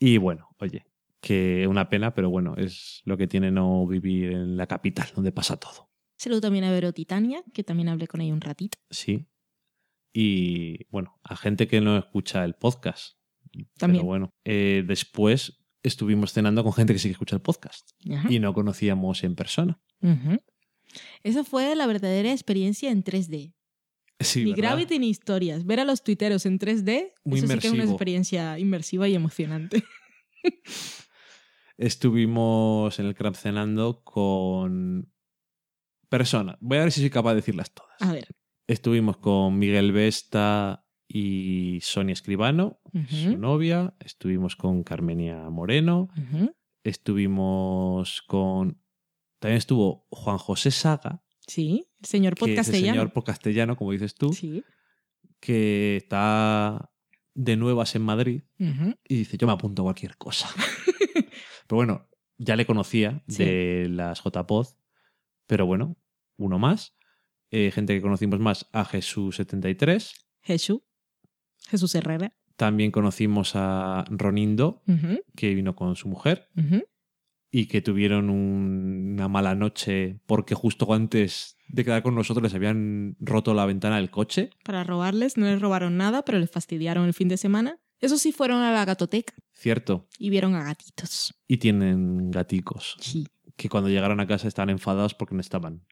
[0.00, 0.84] y bueno, oye,
[1.20, 5.30] que una pena, pero bueno, es lo que tiene no vivir en la capital, donde
[5.30, 5.90] pasa todo.
[6.18, 8.78] Saludo también a Vero Titania, que también hablé con ella un ratito.
[8.90, 9.26] Sí.
[10.12, 13.16] Y bueno, a gente que no escucha el podcast.
[13.78, 14.00] También.
[14.02, 18.30] Pero bueno, eh, después estuvimos cenando con gente que sí que escucha el podcast Ajá.
[18.30, 19.80] y no conocíamos en persona.
[20.02, 20.38] Ujú.
[21.22, 23.54] Esa fue la verdadera experiencia en 3D.
[24.18, 24.70] Sí, ni ¿verdad?
[24.70, 25.64] Gravity ni historias.
[25.64, 29.14] Ver a los tuiteros en 3D, Muy eso sí que es una experiencia inmersiva y
[29.14, 29.82] emocionante.
[31.78, 35.10] Estuvimos en el Crab cenando con
[36.10, 36.56] personas.
[36.60, 37.96] Voy a ver si soy capaz de decirlas todas.
[38.00, 38.28] A ver.
[38.66, 42.78] Estuvimos con Miguel Vesta y Sonia Escribano,
[43.08, 43.94] su novia.
[43.98, 46.08] Estuvimos con Carmenia Moreno.
[46.84, 48.80] Estuvimos con.
[49.38, 52.92] También estuvo Juan José Saga, Sí, el señor que es el podcastellano.
[52.92, 54.62] señor por castellano, como dices tú, Sí.
[55.40, 56.92] que está
[57.34, 60.48] de nuevas en Madrid y dice: Yo me apunto a cualquier cosa.
[61.66, 62.08] pero bueno,
[62.38, 63.44] ya le conocía Sí.
[63.44, 64.66] de las JPod,
[65.46, 65.96] pero bueno,
[66.36, 66.94] uno más.
[67.50, 70.12] Eh, gente que conocimos más, a Jesús73.
[70.42, 70.82] Jesús.
[71.68, 72.32] Jesús Herrera.
[72.56, 74.82] También conocimos a Ronindo,
[75.36, 76.48] que vino con su mujer
[77.50, 82.54] y que tuvieron un- una mala noche porque justo antes de quedar con nosotros les
[82.54, 84.50] habían roto la ventana del coche.
[84.64, 87.78] Para robarles, no les robaron nada, pero les fastidiaron el fin de semana.
[87.98, 90.08] Eso sí, fueron a la gatoteca Cierto.
[90.18, 91.34] y vieron a gatitos.
[91.46, 92.96] Y tienen gaticos.
[93.00, 93.26] Sí.
[93.56, 95.84] Que cuando llegaron a casa estaban enfadados porque no estaban.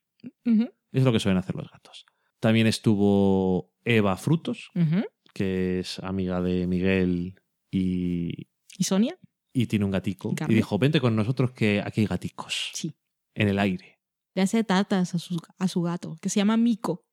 [0.92, 2.06] Es lo que suelen hacer los gatos.
[2.40, 5.04] También estuvo Eva Frutos, ujú.
[5.38, 7.40] Que es amiga de Miguel
[7.70, 9.16] y, ¿Y Sonia?
[9.52, 10.34] y tiene un gatico.
[10.48, 12.70] Y dijo, vente con nosotros que aquí hay gaticos.
[12.74, 12.92] Sí.
[13.34, 14.00] En el aire.
[14.34, 17.04] Le hace tatas a su, a su gato, que se llama Mico,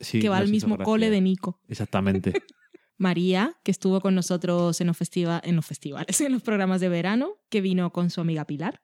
[0.00, 1.60] Sí, que va al mismo cole de Nico.
[1.68, 2.32] Exactamente.
[2.98, 6.88] María, que estuvo con nosotros en los, festiva- en los festivales, en los programas de
[6.88, 8.82] verano, que vino con su amiga Pilar.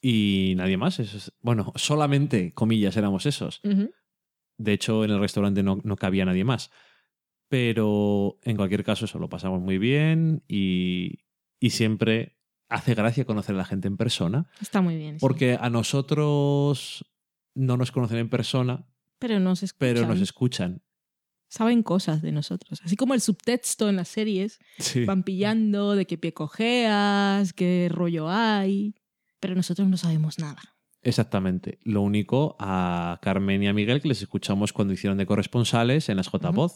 [0.00, 0.98] Y nadie más.
[1.00, 3.60] Es- Bueno, solamente, comillas, éramos esos.
[4.56, 6.70] De hecho, en el restaurante no, no cabía nadie más.
[7.54, 11.20] Pero en cualquier caso, eso lo pasamos muy bien y,
[11.60, 12.36] y siempre
[12.68, 14.48] hace gracia conocer a la gente en persona.
[14.60, 15.20] Está muy bien.
[15.20, 15.20] sí.
[15.20, 17.04] Porque a nosotros
[17.54, 18.88] no nos conocen en persona,
[19.20, 19.94] Pero nos escuchan.
[19.94, 20.82] pero nos escuchan.
[21.48, 22.80] Saben cosas de nosotros.
[22.84, 24.58] Así como el subtexto en las series.
[24.80, 25.04] Sí.
[25.04, 28.96] Van pillando de qué pie cojeas, qué rollo hay.
[29.38, 30.60] Pero nosotros no sabemos nada.
[31.02, 31.78] Exactamente.
[31.84, 36.16] Lo único a Carmen y a Miguel que les escuchamos cuando hicieron de corresponsales en
[36.16, 36.72] las JPod.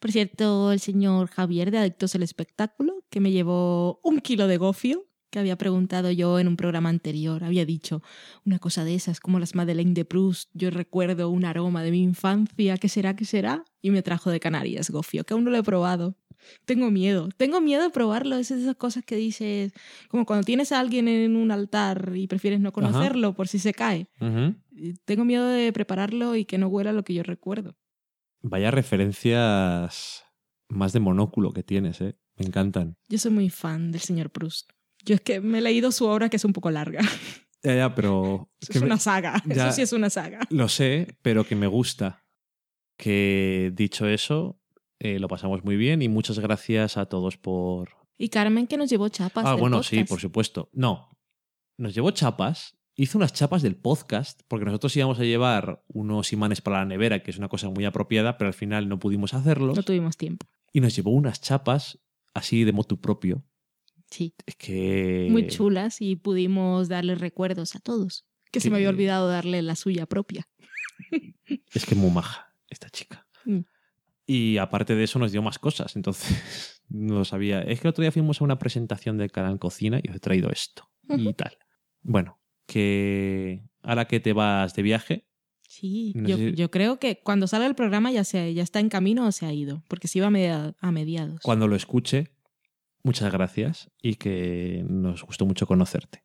[0.00, 4.56] Por cierto, el señor Javier de Adictos al Espectáculo, que me llevó un kilo de
[4.56, 8.02] gofio, que había preguntado yo en un programa anterior, había dicho
[8.44, 12.02] una cosa de esas, como las Madeleine de Proust, yo recuerdo un aroma de mi
[12.02, 13.64] infancia, ¿qué será, qué será?
[13.80, 16.16] Y me trajo de Canarias gofio, que aún no lo he probado.
[16.66, 19.72] Tengo miedo, tengo miedo de probarlo, es esas cosas que dices,
[20.08, 23.72] como cuando tienes a alguien en un altar y prefieres no conocerlo por si se
[23.72, 24.08] cae.
[25.04, 27.76] Tengo miedo de prepararlo y que no huela lo que yo recuerdo.
[28.42, 30.24] Vaya referencias
[30.68, 32.16] más de monóculo que tienes, ¿eh?
[32.36, 32.96] Me encantan.
[33.08, 34.70] Yo soy muy fan del señor Proust.
[35.04, 37.00] Yo es que me he leído su obra que es un poco larga.
[37.62, 38.50] Ya, ya, pero...
[38.60, 39.42] Es, que una saga.
[39.46, 40.40] ya- Eso sí es una saga.
[40.50, 42.24] Lo sé, pero que me gusta.
[42.96, 44.60] Que dicho eso,
[44.98, 47.90] eh, lo pasamos muy bien y muchas gracias a todos por...
[48.18, 49.44] Y Carmen que nos llevó chapas.
[49.44, 50.68] Ah, del bueno, sí, por supuesto.
[50.72, 51.10] No,
[51.78, 56.60] nos llevó chapas, hizo unas chapas del podcast, porque nosotros íbamos a llevar unos imanes
[56.60, 59.74] para la nevera, que es una cosa muy apropiada, pero al final no pudimos hacerlo.
[59.74, 60.46] No tuvimos tiempo.
[60.72, 62.00] Y nos llevó unas chapas
[62.34, 63.44] así de motu propio.
[64.10, 64.34] Sí.
[64.46, 65.28] Es que...
[65.30, 68.26] Muy chulas y pudimos darle recuerdos a todos.
[68.50, 70.48] Que se me había olvidado darle la suya propia.
[71.74, 73.26] Es que es muy maja esta chica.
[73.44, 73.60] Mm.
[74.26, 77.60] Y aparte de eso nos dio más cosas, entonces no lo sabía.
[77.62, 80.20] Es que el otro día fuimos a una presentación del canal Cocina y os he
[80.20, 81.58] traído esto y tal.
[82.02, 82.41] Bueno,
[82.72, 85.26] que ahora que te vas de viaje,
[85.68, 89.26] Sí, No yo, creo que cuando salga el programa ya, se, ya está en camino
[89.26, 89.82] o se ha ido.
[89.88, 91.40] Porque se iba a, media- a mediados.
[91.42, 92.28] cuando lo escuche,
[93.02, 96.24] muchas gracias y que nos gustó mucho conocerte.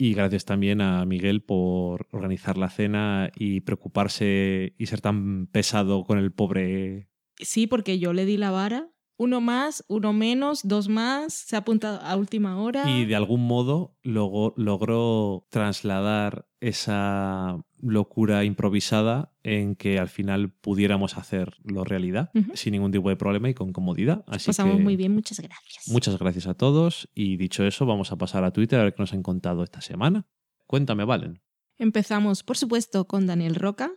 [0.00, 6.04] Y gracias también a Miguel por organizar la cena y preocuparse y ser tan pesado
[6.04, 7.08] con el pobre.
[7.40, 8.88] Sí, porque yo le di la vara
[9.18, 12.88] Uno más, uno menos, dos más, se ha apuntado a última hora.
[12.88, 21.16] Y de algún modo logró, logró trasladar esa locura improvisada en que al final pudiéramos
[21.16, 24.24] hacerlo realidad sin ningún tipo de problema y con comodidad.
[24.26, 25.88] Así Pasamos que muy bien, muchas gracias.
[25.88, 29.02] muchas gracias a todos y dicho eso vamos a pasar a Twitter a ver qué
[29.02, 30.26] nos han contado esta semana.
[30.66, 31.42] Cuéntame, Valen.
[31.76, 33.92] Empezamos, por supuesto, con Daniel Roca,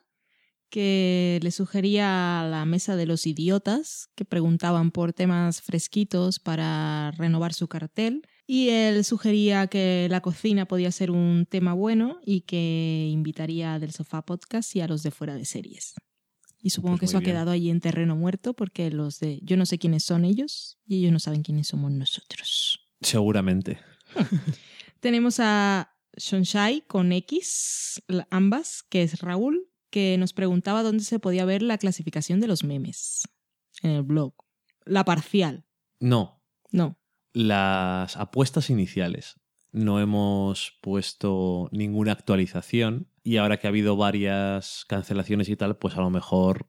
[0.71, 7.11] que le sugería a la mesa de los idiotas, que preguntaban por temas fresquitos para
[7.11, 8.25] renovar su cartel.
[8.47, 13.79] Y él sugería que la cocina podía ser un tema bueno y que invitaría a
[13.79, 15.93] Del Sofá Podcast y a los de fuera de series.
[16.63, 19.57] Y supongo Pues que eso ha quedado allí en terreno muerto porque los de yo
[19.57, 22.87] no sé quiénes son ellos y ellos no saben quiénes somos nosotros.
[23.01, 23.79] Seguramente.
[24.99, 31.45] Tenemos a Shonshai con X, ambas, que es Raúl, que nos preguntaba dónde se podía
[31.45, 33.27] ver la clasificación de los memes
[33.83, 34.33] en el blog.
[34.85, 35.65] La parcial,
[35.99, 36.41] No,
[36.71, 36.97] no.
[37.33, 39.35] las apuestas iniciales.
[39.71, 45.95] No hemos puesto ninguna actualización y ahora que ha habido varias cancelaciones y tal, pues
[45.95, 46.67] a lo mejor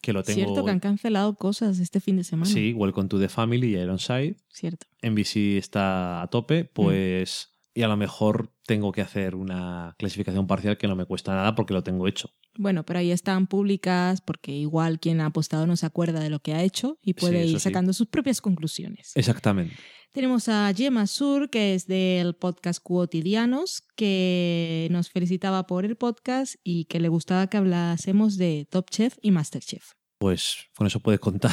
[0.00, 0.36] que lo tengo...
[0.36, 2.50] Cierto que han cancelado cosas este fin de semana.
[2.50, 4.36] Sí, Welcome to the Family y Ironside.
[4.48, 4.86] Cierto.
[5.02, 7.50] NBC está a tope, pues...
[7.74, 11.54] Y a lo mejor tengo que hacer una clasificación parcial que no me cuesta nada
[11.54, 12.30] porque lo tengo hecho.
[12.56, 16.40] Bueno, pero ahí están públicas porque igual quien ha apostado no se acuerda de lo
[16.40, 17.64] que ha hecho y puede ir sí.
[17.64, 19.12] sacando sus propias conclusiones.
[19.14, 19.76] Exactamente.
[20.12, 26.56] Tenemos a Gemma Sur, que es del podcast Cuotidianos, que nos felicitaba por el podcast
[26.64, 29.92] y que le gustaba que hablásemos de Top Chef y Masterchef.
[30.18, 31.52] Pues con eso puedes contar.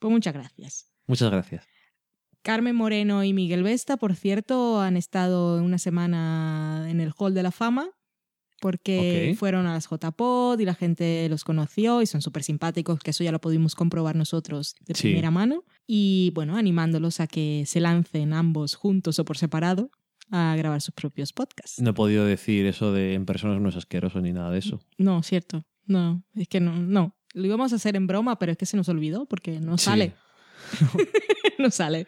[0.00, 0.90] Pues muchas gracias.
[1.06, 1.71] Muchas gracias.
[2.42, 7.42] Carmen Moreno y Miguel Vesta, por cierto, han estado una semana en el Hall de
[7.42, 7.88] la Fama
[8.60, 13.10] porque fueron a las JPod y la gente los conoció y son súper simpáticos, que
[13.10, 15.08] eso ya lo pudimos comprobar nosotros de Sí.
[15.08, 15.64] primera mano.
[15.86, 19.90] Y bueno, animándolos a que se lancen ambos juntos o por separado
[20.30, 21.80] a grabar sus propios podcasts.
[21.80, 24.80] No he podido decir eso de en personas no es asqueroso ni nada de eso.
[24.96, 25.64] No, cierto.
[25.86, 27.16] No, es que no, no.
[27.34, 29.86] Lo íbamos a hacer en broma, pero es que se nos olvidó porque no Sí.
[29.86, 30.14] sale.
[31.58, 32.06] no sale.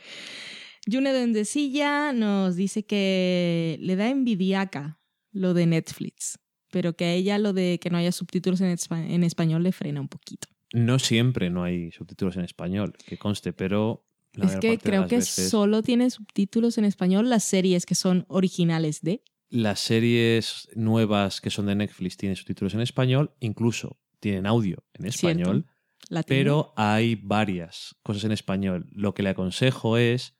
[0.86, 4.98] Yune Dendesilla nos dice que le da envidiaca
[5.32, 6.38] lo de Netflix,
[6.70, 9.72] pero que a ella lo de que no haya subtítulos en, espa- en español le
[9.72, 10.48] frena un poquito.
[10.72, 15.16] No siempre no hay subtítulos en español, que conste, pero la es que creo que
[15.16, 19.22] veces solo tiene subtítulos en español las series que son originales de.
[19.50, 25.06] las series nuevas que son de Netflix tienen subtítulos en español, incluso tienen audio en
[25.06, 25.73] español, Cierto.
[26.08, 26.36] Latino.
[26.38, 28.86] pero hay varias cosas en español.
[28.92, 30.36] Lo que le aconsejo es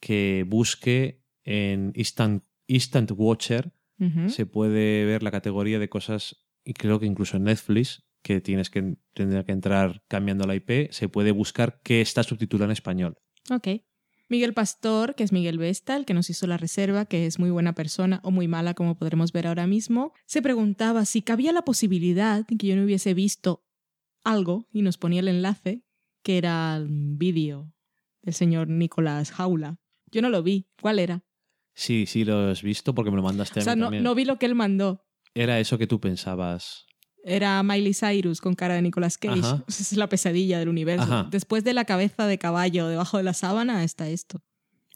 [0.00, 3.72] que busque en Instant, Instant Watcher,
[4.28, 8.70] se puede ver la categoría de cosas, y creo que incluso en Netflix, que tienes
[8.70, 13.18] que tendrá que entrar cambiando la IP, se puede buscar qué está subtitulado en español.
[13.50, 13.82] Ok.
[14.28, 17.50] Miguel Pastor, que es Miguel Vesta, el que nos hizo la reserva, que es muy
[17.50, 21.62] buena persona o muy mala, como podremos ver ahora mismo, se preguntaba si cabía la
[21.62, 23.64] posibilidad de que yo no hubiese visto
[24.28, 25.82] algo y nos ponía el enlace,
[26.22, 27.72] que era el vídeo
[28.22, 29.78] del señor Nicolás Jaula.
[30.10, 30.68] Yo no lo vi.
[30.80, 31.24] ¿Cuál era?
[31.74, 34.02] Sí, sí lo has visto porque me lo mandaste O sea, mí no, también.
[34.04, 35.04] no vi lo que él mandó.
[35.34, 36.86] Era eso que tú pensabas.
[37.24, 39.40] Era Miley Cyrus con cara de Nicolas Cage.
[39.40, 39.64] Ajá.
[39.68, 41.04] Esa es la pesadilla del universo.
[41.04, 41.28] Ajá.
[41.30, 44.42] Después de la cabeza de caballo debajo de la sábana está esto,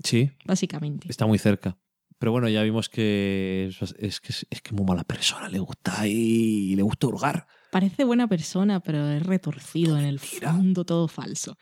[0.03, 1.07] Sí, básicamente.
[1.09, 1.79] está muy cerca.
[2.19, 5.59] Pero bueno, ya vimos que es, es que es, es que muy mala persona, le
[5.59, 7.47] gusta y le gusta hurgar.
[7.73, 11.57] Parece buena persona, pero es retorcido en el fondo, todo falso.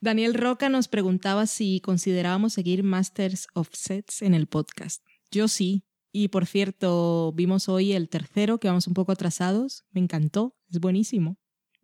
[0.00, 5.00] Daniel Roca nos preguntaba si considerábamos seguir Masters of Sets en el podcast.
[5.30, 5.84] Yo sí.
[6.12, 9.84] Y por cierto, vimos hoy el tercero, que vamos un poco atrasados.
[9.92, 11.36] Me encantó, es buenísimo.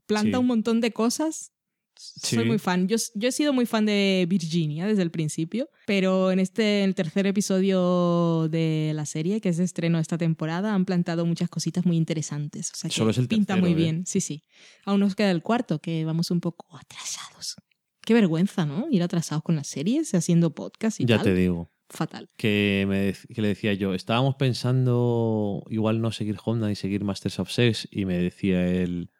[0.06, 0.40] Planta Sí.
[0.40, 1.52] un montón de cosas.
[1.96, 2.88] Soy muy fan.
[2.88, 6.90] Yo, yo he sido muy fan de Virginia desde el principio, pero en este en
[6.90, 11.48] el tercer episodio de la serie, que es de estreno esta temporada, han plantado muchas
[11.48, 12.70] cositas muy interesantes.
[12.72, 13.82] O sea que Solo es el pinta tercero, muy ¿eh?
[13.84, 14.06] bien.
[14.06, 14.44] Sí, sí.
[14.84, 17.56] Aún nos queda el cuarto, que vamos un poco atrasados.
[18.04, 18.86] Qué vergüenza, ¿no?
[18.90, 21.24] Ir atrasados con las series, haciendo podcast y ya tal.
[21.24, 21.70] te digo.
[21.88, 22.28] Fatal.
[22.36, 27.38] Que, me, que le decía yo, estábamos pensando igual no seguir Honda y seguir Masters
[27.38, 29.10] of Sex y me decía él,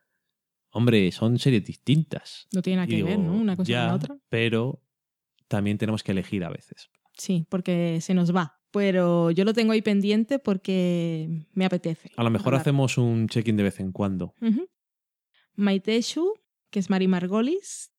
[0.75, 2.47] hombre, son series distintas.
[2.53, 3.33] No tiene nada que digo, ver, ¿no?
[3.33, 4.17] Una cosa con la otra.
[4.29, 4.83] Pero
[5.49, 6.91] también tenemos que elegir a veces.
[7.17, 8.61] Sí, porque se nos va.
[8.73, 12.11] Pero yo lo tengo ahí pendiente porque me apetece.
[12.17, 12.63] A lo mejor hablar.
[12.63, 14.35] hacemos un check-in de vez en cuando.
[14.43, 14.69] Ujú.
[15.55, 16.35] Maiteshu,
[16.71, 17.93] que es Mari Margolis,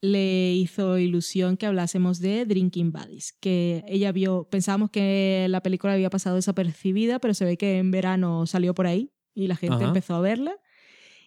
[0.00, 5.92] le hizo ilusión que hablásemos de Drinking Buddies, que ella vio, pensábamos que la película
[5.94, 9.76] había pasado desapercibida, pero se ve que en verano salió por ahí y la gente
[9.76, 9.88] Ajá.
[9.88, 10.56] empezó a verla.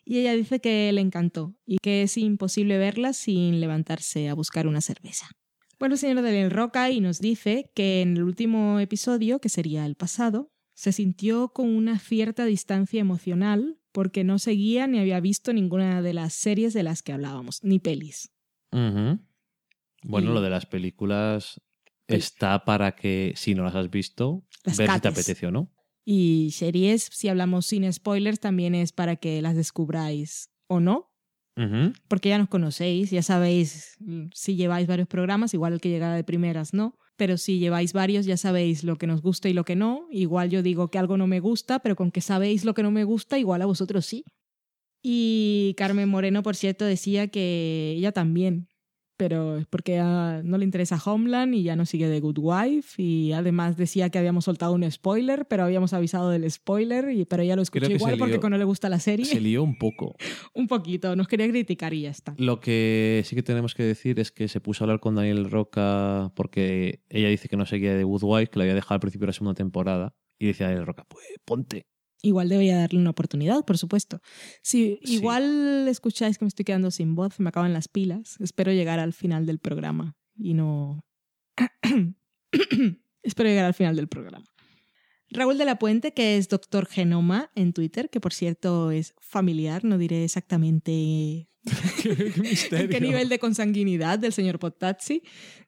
[0.06, 4.68] Y ella dice que le encantó y que es imposible verla sin levantarse a buscar
[4.68, 5.28] una cerveza.
[5.80, 9.86] Bueno, el señor Daniel Roca y nos dice que en el último episodio, que sería
[9.86, 15.54] el pasado, se sintió con una cierta distancia emocional porque no seguía ni había visto
[15.54, 18.32] ninguna de las series de las que hablábamos, ni pelis.
[18.72, 21.62] Bueno, Y- lo de las películas
[22.08, 25.72] está para que, si no las has visto, Las ver si te apetece o no.
[26.06, 31.14] Y series, si hablamos sin spoilers, también es para que las descubráis o no,
[32.08, 36.16] porque ya nos conocéis, ya sabéis mm, si lleváis varios programas, igual el que llegara
[36.16, 39.64] de primeras no, pero si lleváis varios ya sabéis lo que nos gusta y lo
[39.64, 40.08] que no.
[40.10, 42.92] Igual yo digo que algo no me gusta, pero con que sabéis lo que no
[42.92, 44.24] me gusta, igual a vosotros sí.
[45.04, 48.70] Y Carmen Moreno, por cierto, decía que ella también,
[49.18, 53.02] pero es porque ah, no le interesa Homeland y ya no sigue The Good Wife.
[53.02, 57.44] Y además decía que habíamos soltado un spoiler, pero habíamos avisado del spoiler, y, pero
[57.44, 58.50] ella lo se igual porque lió.
[58.50, 59.26] no le gusta la serie.
[59.26, 60.16] Se lió un poco.
[60.54, 62.36] un poquito, nos quería criticar y ya está.
[62.38, 65.50] Lo que sí que tenemos que decir es que se puso a hablar con Daniel
[65.50, 69.26] Roca porque ella dice que no seguía de Woodwife, que la había dejado al principio
[69.26, 70.16] de la segunda temporada.
[70.40, 71.86] Y decía Daniel Roca, pues ponte.
[72.26, 74.22] Igual debería darle una oportunidad, por supuesto.
[74.62, 75.16] Si Sí.
[75.16, 78.38] igual escucháis que me estoy quedando sin voz, me acaban las pilas.
[78.40, 81.04] Espero llegar al final del programa y no.
[83.24, 84.46] Espero llegar al final del programa.
[85.30, 89.84] Raúl de la Puente, que es Doctor Genoma en Twitter, que por cierto es familiar,
[89.84, 91.50] no diré exactamente
[92.04, 95.24] en qué nivel de consanguinidad del señor Potazzi,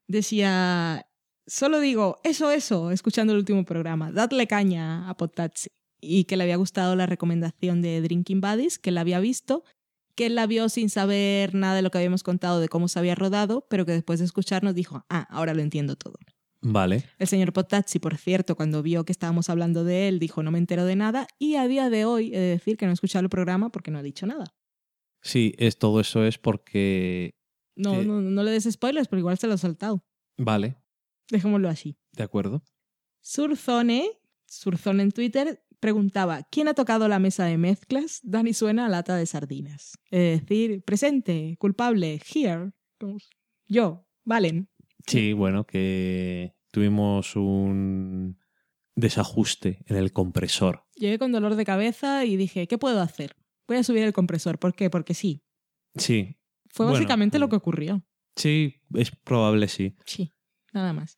[0.08, 1.08] decía,
[1.48, 5.70] solo digo, eso, eso, escuchando el último programa, dadle caña a Potazzi.
[6.06, 9.64] Y que le había gustado la recomendación de Drinking Buddies, que la había visto,
[10.16, 13.00] que él la vio sin saber nada de lo que habíamos contado de cómo se
[13.00, 16.16] había rodado, pero que después de escucharnos dijo, ah, ahora lo entiendo todo.
[16.62, 17.04] Vale.
[17.20, 20.58] El señor Potazzi, por cierto, cuando vio que estábamos hablando de él, dijo, no me
[20.58, 23.24] entero de nada, y a día de hoy he de decir que no he escuchado
[23.24, 24.46] el programa porque no ha dicho nada.
[25.22, 27.36] Sí, es, todo eso es porque...
[27.76, 28.06] No, Eh.
[28.06, 30.04] no, no le des spoilers, pero igual se lo ha saltado.
[30.38, 30.78] Vale,
[31.30, 31.98] Dejémoslo así.
[32.14, 32.64] de acuerdo.
[33.22, 34.08] Surzone,
[34.48, 38.20] Surzone en Twitter, preguntaba, ¿quién ha tocado la mesa de mezclas?
[38.24, 40.00] Dani suena a lata de sardinas.
[40.10, 42.72] Es decir, presente, culpable, here.
[43.68, 44.68] Yo, Valen.
[45.06, 48.40] Sí, bueno, que tuvimos un
[48.96, 50.88] desajuste en el compresor.
[50.96, 53.36] Llegué con dolor de cabeza y dije, ¿qué puedo hacer?
[53.68, 54.58] Voy a subir el compresor.
[54.58, 54.90] ¿Por qué?
[54.90, 55.44] Porque sí.
[55.94, 56.40] Sí.
[56.72, 58.04] Fue Bueno, básicamente lo que ocurrió.
[58.36, 59.96] Sí, es probable, sí.
[60.04, 60.34] Sí,
[60.74, 61.16] nada más.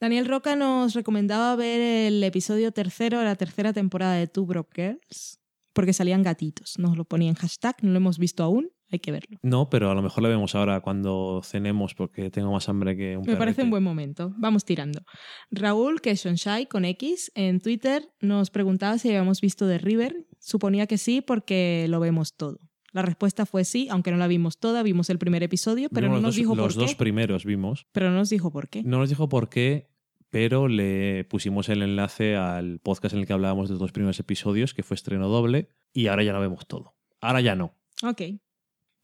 [0.00, 4.72] Daniel Roca nos recomendaba ver el episodio tercero de la tercera temporada de Two Broke
[4.74, 5.38] Girls,
[5.74, 6.78] porque salían gatitos.
[6.78, 9.38] Nos lo ponía en hashtag, no lo hemos visto aún, hay que verlo.
[9.42, 13.18] No, pero a lo mejor lo vemos ahora cuando cenemos porque tengo más hambre que
[13.18, 14.32] un Me parece un buen momento.
[14.38, 15.02] Vamos tirando.
[15.50, 20.26] Raúl, que es Shonshai con X, en Twitter nos preguntaba si habíamos visto The River.
[20.38, 22.56] Suponía que sí porque lo vemos todo.
[22.92, 26.10] La respuesta fue sí, aunque no la vimos toda, vimos el primer episodio, pero Vimos
[26.10, 26.96] no los nos dos- dijo Los por dos qué.
[26.96, 27.86] primeros vimos.
[27.92, 28.82] Pero no nos dijo por qué.
[28.82, 29.88] No nos dijo por qué,
[30.30, 34.18] pero le pusimos el enlace al podcast en el que hablábamos de los dos primeros
[34.20, 36.94] episodios, que fue estreno doble, y ahora ya lo vemos todo.
[37.20, 37.74] Ahora ya no.
[38.02, 38.22] Ok.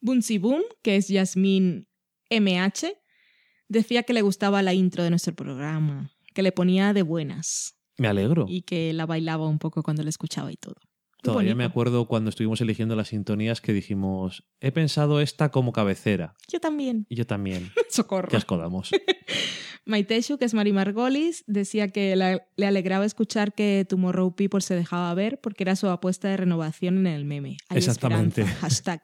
[0.01, 1.87] Boonsi Boom, que es Yasmín
[2.29, 2.93] MH,
[3.69, 8.07] decía que le gustaba la intro de nuestro programa, que le ponía de buenas Me
[8.07, 8.45] alegro.
[8.47, 10.75] y que la bailaba un poco cuando la escuchaba y todo.
[11.31, 11.57] Todavía bonito.
[11.57, 16.35] me acuerdo cuando estuvimos eligiendo las sintonías que dijimos, he pensado esta como cabecera.
[16.51, 17.05] Yo también.
[17.09, 17.71] Y yo también.
[17.89, 18.27] Socorro.
[18.29, 18.91] Qué asco damos.
[19.85, 24.75] Maiteshu, que es Mari Margolis, decía que la- le alegraba escuchar que Tomorrow People se
[24.75, 27.57] dejaba ver porque era su apuesta de renovación en el meme.
[27.69, 28.41] Hay Exactamente.
[28.41, 28.61] esperanza.
[28.67, 29.01] Hashtag.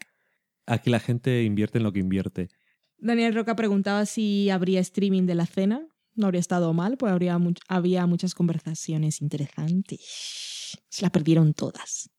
[0.66, 2.50] Aquí la gente invierte en lo que invierte.
[2.98, 5.88] Daniel Roca preguntaba si habría streaming de la cena.
[6.16, 10.78] No habría estado mal, pues habría much- había muchas conversaciones interesantes.
[10.90, 12.10] Se las perdieron todas.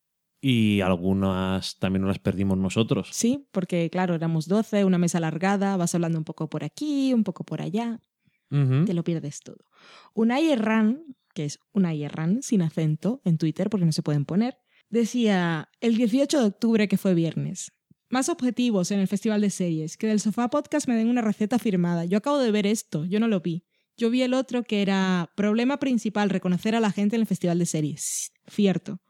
[0.47, 3.09] Y algunas también nos las perdimos nosotros.
[3.13, 7.25] Sí, porque claro, éramos 12, una mesa alargada, vas hablando un poco por aquí, un
[7.25, 8.03] poco por allá,
[8.51, 9.65] te lo pierdes todo.
[10.13, 14.59] Unai Herran, que es Unai Herran sin acento en Twitter porque no se pueden poner,
[14.91, 17.73] decía el 18 de octubre que fue viernes.
[18.11, 21.59] Más objetivos en el Festival de Series, que del Sofá Podcast me den una receta
[21.59, 22.05] firmada.
[22.05, 23.65] Yo acabo de ver esto, yo no lo vi.
[23.97, 27.59] Yo vi el otro que era problema principal, reconocer a la gente en el Festival
[27.59, 28.31] de Series.
[28.47, 29.01] Cierto.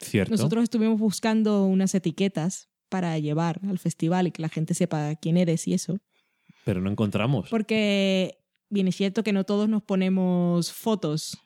[0.00, 0.32] Cierto.
[0.32, 5.36] Nosotros estuvimos buscando unas etiquetas para llevar al festival y que la gente sepa quién
[5.36, 5.98] eres y eso.
[6.64, 7.48] Pero no encontramos.
[7.48, 11.38] Porque bien es cierto que no todos nos ponemos fotos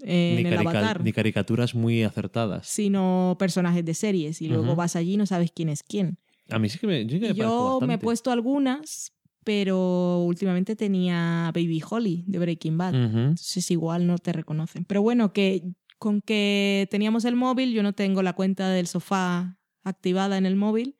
[0.00, 2.66] en ni, el avatar, ni caricaturas muy acertadas.
[2.66, 4.76] sino personajes de series y luego Ujú.
[4.76, 6.18] vas allí y no sabes quién es quién.
[6.50, 9.12] A mí sí que me, yo, que me yo me he puesto algunas,
[9.44, 12.94] pero últimamente tenía Baby Holly de Breaking Bad.
[12.94, 13.18] Ujú.
[13.18, 14.84] Entonces igual no te reconocen.
[14.84, 15.62] Pero bueno, que
[16.02, 20.56] con que teníamos el móvil, yo no tengo la cuenta del sofá activada en el
[20.56, 20.96] móvil,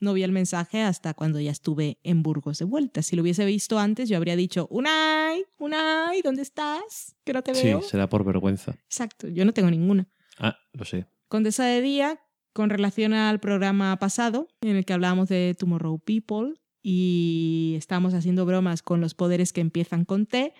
[0.00, 3.00] no vi el mensaje hasta cuando ya estuve en Burgos de vuelta.
[3.02, 7.14] Si lo hubiese visto antes, yo habría dicho, Unai, Unai, ¿dónde estás?
[7.22, 7.80] Que no te Sí, veo.
[7.82, 8.72] será por vergüenza.
[8.86, 10.08] Exacto, yo no tengo ninguna.
[10.40, 11.06] Ah, lo sé.
[11.28, 12.18] Condesa de Día,
[12.52, 18.44] con relación al programa pasado, en el que hablábamos de Tomorrow People y estábamos haciendo
[18.46, 20.54] bromas con los poderes que empiezan con T,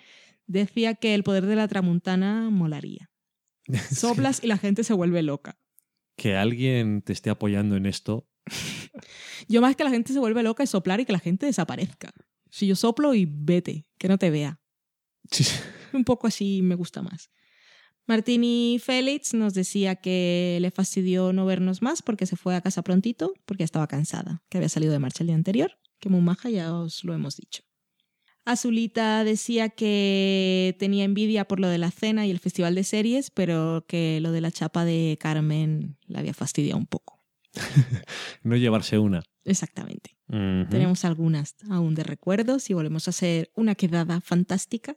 [0.47, 3.10] decía que el poder de la tramuntana molaría.
[3.91, 5.57] Soplas y la gente se vuelve loca.
[6.15, 8.27] Que alguien te esté apoyando en esto.
[9.47, 12.11] Yo más que la gente se vuelve loca es soplar y que la gente desaparezca.
[12.49, 14.59] Si yo soplo y vete, que no te vea.
[15.31, 15.45] Sí.
[15.93, 17.31] Un poco así me gusta más.
[18.07, 22.81] Martini Félix nos decía que le fastidió no vernos más porque se fue a casa
[22.81, 26.49] prontito, porque estaba cansada, que había salido de marcha el día anterior, que muy maja,
[26.49, 27.63] ya os lo hemos dicho.
[28.45, 33.29] Azulita decía que tenía envidia por lo de la cena y el festival de series,
[33.29, 37.19] pero que lo de la chapa de Carmen la había fastidiado un poco.
[38.43, 39.23] No llevarse una.
[39.45, 40.15] Exactamente.
[40.69, 44.95] Tenemos algunas aún de recuerdos y volvemos a hacer una quedada fantástica.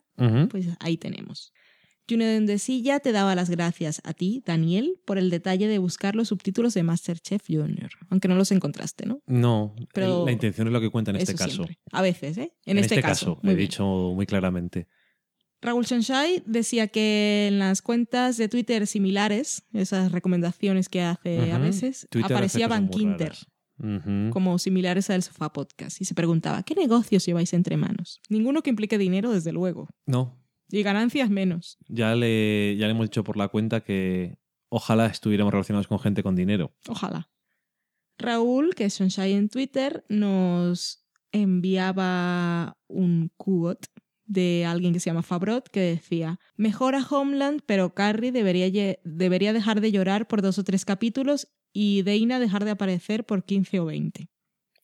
[0.49, 1.53] Pues ahí tenemos.
[2.09, 6.15] Juno de Endesilla te daba las gracias a ti, Daniel, por el detalle de buscar
[6.15, 9.23] los subtítulos de Masterchef Junior, aunque no los encontraste, ¿no?
[9.27, 11.65] No, Pero la intención es lo que cuenta en este caso.
[11.65, 11.79] siempre.
[11.93, 12.53] A veces, ¿eh?
[12.67, 13.41] En, En este, caso.
[13.43, 14.87] he dicho muy claramente.
[15.63, 21.59] Raúl Sonshai decía que en las cuentas de Twitter similares, esas recomendaciones que hace a
[21.59, 23.33] veces, Twitter aparecía Van Quinter
[24.31, 28.21] como similares al Sofá Podcast y se preguntaba, ¿qué negocios lleváis entre manos?
[28.29, 29.89] Ninguno que implique dinero, desde luego.
[30.07, 30.39] No,
[30.71, 31.79] Y ganancias menos.
[31.89, 34.39] ya le, ya le hemos dicho por la cuenta que
[34.69, 36.75] ojalá estuviéramos relacionados con gente con dinero.
[36.89, 37.31] Ojalá.
[38.19, 43.89] Raúl, que es Sonshai en Twitter, nos enviaba un quote
[44.27, 49.81] de alguien que se llama Fabrot que decía, mejora Homeland, pero Carrie debería, debería dejar
[49.81, 53.87] de llorar por dos o tres capítulos y Deina dejar de aparecer por 15 o
[53.87, 54.29] 20.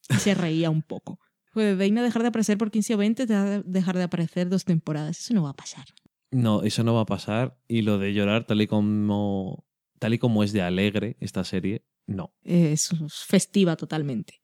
[0.08, 1.20] Y se reía un poco.
[1.52, 5.18] Pues Deina dejar de aparecer por 15 o 20, de- dejar de aparecer dos temporadas.
[5.18, 5.84] Eso no va a pasar.
[6.30, 7.56] No, eso no va a pasar.
[7.66, 9.64] Y lo de llorar, tal y como,
[9.98, 12.32] tal y como es de alegre esta serie, no.
[12.44, 12.90] es
[13.26, 14.40] festiva totalmente.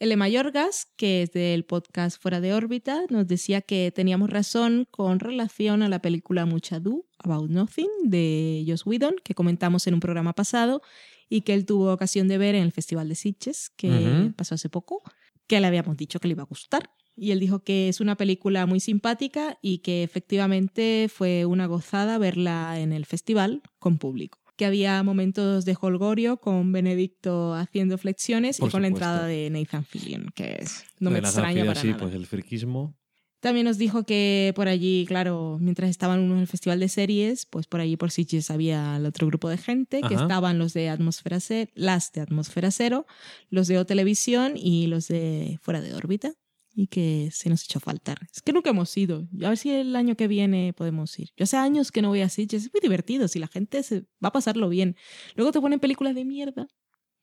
[0.00, 5.20] El Mayorgas, que es del podcast Fuera de órbita, nos decía que teníamos razón con
[5.20, 10.00] relación a la película Mucha Do About Nothing de Joss Whedon, que comentamos en un
[10.00, 10.82] programa pasado
[11.28, 14.68] y que él tuvo ocasión de ver en el Festival de Sitges, que pasó hace
[14.68, 15.02] poco,
[15.46, 16.90] que le habíamos dicho que le iba a gustar.
[17.16, 22.18] Y él dijo que es una película muy simpática y que efectivamente fue una gozada
[22.18, 24.38] verla en el festival con público.
[24.56, 29.50] Que había momentos de holgorio con Benedicto haciendo flexiones Por y con la entrada de
[29.50, 32.00] Nathan Fillion, que es- no De me extraña para sí, nada.
[32.00, 32.96] pues el friquismo.
[33.44, 37.44] También nos dijo que por allí, claro, mientras estaban unos en el festival de series,
[37.44, 40.88] pues por allí por Sitges había el otro grupo de gente, que estaban los de
[40.88, 43.04] Atmósfera Cero, las de Atmósfera Cero,
[43.50, 46.32] los de O Televisión y los de Fuera de órbita,
[46.74, 48.16] y que se nos echó faltar.
[48.34, 49.28] Es que nunca hemos ido.
[49.42, 51.28] A ver si el año que viene podemos ir.
[51.36, 54.06] Yo hace años que no voy a Sitges, es muy divertido, si la gente se
[54.24, 54.96] va a pasarlo bien.
[55.34, 56.66] Luego te ponen películas de mierda,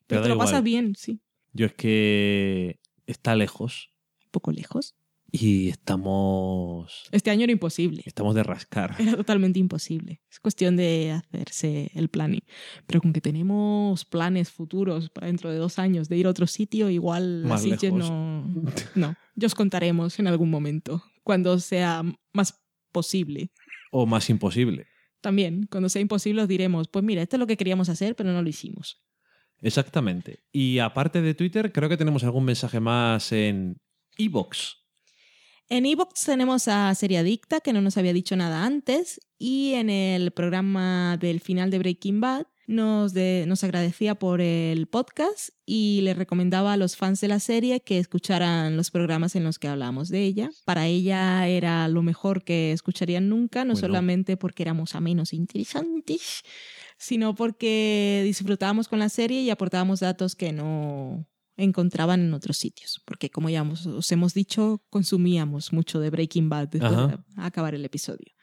[0.06, 1.20] pero Pero te lo pasas bien, sí.
[1.52, 3.90] Yo es que está lejos
[4.26, 4.94] Un poco lejos.
[5.32, 8.04] Y estamos, Este año era imposible.
[8.06, 8.96] estamos de rascar.
[9.00, 10.22] Era totalmente imposible.
[10.30, 12.44] Es cuestión de hacerse el planning.
[12.86, 16.48] Pero con que tenemos planes futuros para dentro de dos años de ir a otro
[16.48, 18.10] sitio, igual Más Sitges lejos.
[18.12, 18.64] no.
[18.96, 19.16] No.
[19.36, 21.04] Ya os contaremos en algún momento.
[21.24, 22.04] Cuando sea
[22.34, 23.52] más posible.
[23.92, 24.88] O más imposible.
[25.22, 28.32] También, cuando sea imposible, os diremos: Pues mira, esto es lo que queríamos hacer, pero
[28.34, 29.02] no lo hicimos.
[29.62, 30.40] Exactamente.
[30.52, 33.78] Y aparte de Twitter, creo que tenemos algún mensaje más en
[34.18, 34.81] Evox.
[35.74, 40.32] En Evox tenemos a Seriadicta, que no nos había dicho nada antes, y en el
[40.32, 46.14] programa del final de Breaking Bad nos, de- nos agradecía por el podcast y le
[46.14, 50.10] recomendaba a los fans de la serie que escucharan los programas en los que hablamos
[50.10, 50.50] de ella.
[50.66, 53.88] Para ella era lo mejor que escucharían nunca, no Bueno.
[53.88, 56.42] solamente porque éramos amenos e interesantes,
[56.98, 61.26] sino porque disfrutábamos con la serie y aportábamos datos que no
[61.64, 63.02] encontraban en otros sitios.
[63.06, 67.08] Porque como ya os hemos dicho, consumíamos mucho de Breaking Bad después Ajá.
[67.08, 68.34] de acabar el episodio.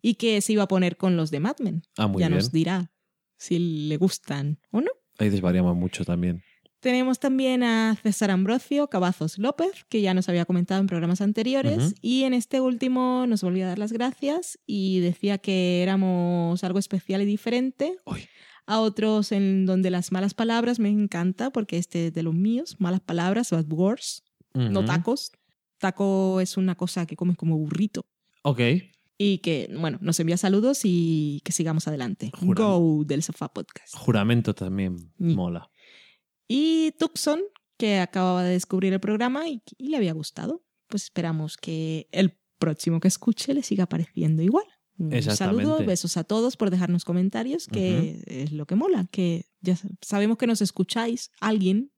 [0.00, 1.82] Y que se iba a poner con los de Mad Men.
[1.96, 2.38] Ah, muy ya bien.
[2.38, 2.92] nos dirá
[3.36, 4.90] si le gustan o no.
[5.18, 6.42] Ahí desvariamos mucho también.
[6.80, 11.96] Tenemos también a César Ambrosio Cavazos López, que ya nos había comentado en programas anteriores,
[12.00, 16.78] y en este último nos volvió a dar las gracias y decía que éramos algo
[16.78, 17.98] especial y diferente.
[18.68, 22.76] A otros en donde las malas palabras me encanta, porque este es de los míos,
[22.78, 24.22] malas palabras, bad words,
[24.52, 25.32] no tacos.
[25.78, 28.04] Taco es una cosa que comes como burrito.
[28.42, 28.60] Ok.
[29.16, 32.30] Y que, bueno, nos envía saludos y que sigamos adelante.
[32.42, 33.94] Go del Sofá Podcast.
[33.96, 35.34] Juramento también Mm.
[35.34, 35.70] mola.
[36.46, 37.40] Y Tucson,
[37.76, 40.62] que acababa de descubrir el programa y, y le había gustado.
[40.88, 44.66] Pues esperamos que el próximo que escuche le siga pareciendo igual.
[44.98, 45.64] Un Exactamente.
[45.64, 49.88] saludo, besos a todos por dejarnos comentarios, que es lo que mola, que ya sa-
[50.02, 51.92] sabemos que nos escucháis alguien,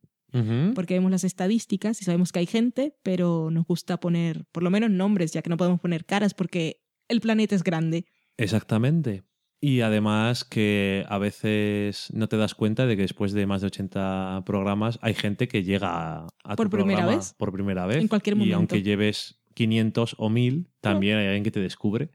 [0.77, 4.71] porque vemos las estadísticas y sabemos que hay gente, pero nos gusta poner por lo
[4.71, 8.05] menos nombres, ya que no podemos poner caras porque el planeta es grande.
[8.37, 9.25] Exactamente.
[9.63, 13.67] Y además que a veces no te das cuenta de que después de más de
[13.67, 17.35] 80 programas hay gente que llega a Por tu primera programa vez.
[17.37, 17.97] por primera vez.
[17.99, 18.57] En cualquier Y momento.
[18.57, 22.11] aunque lleves 500 o 1000, también hay alguien que te descubre.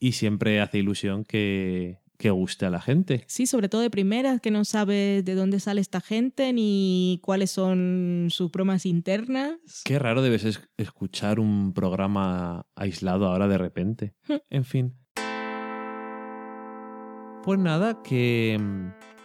[0.00, 3.24] Y siempre hace ilusión que, que guste a la gente.
[3.28, 7.50] Sí, sobre todo de primera, que no sabe de dónde sale esta gente ni cuáles
[7.50, 9.56] son sus bromas internas.
[9.84, 14.14] Qué raro debes es- escuchar un programa aislado ahora de repente.
[14.50, 14.94] En fin.
[17.42, 18.58] Pues nada, que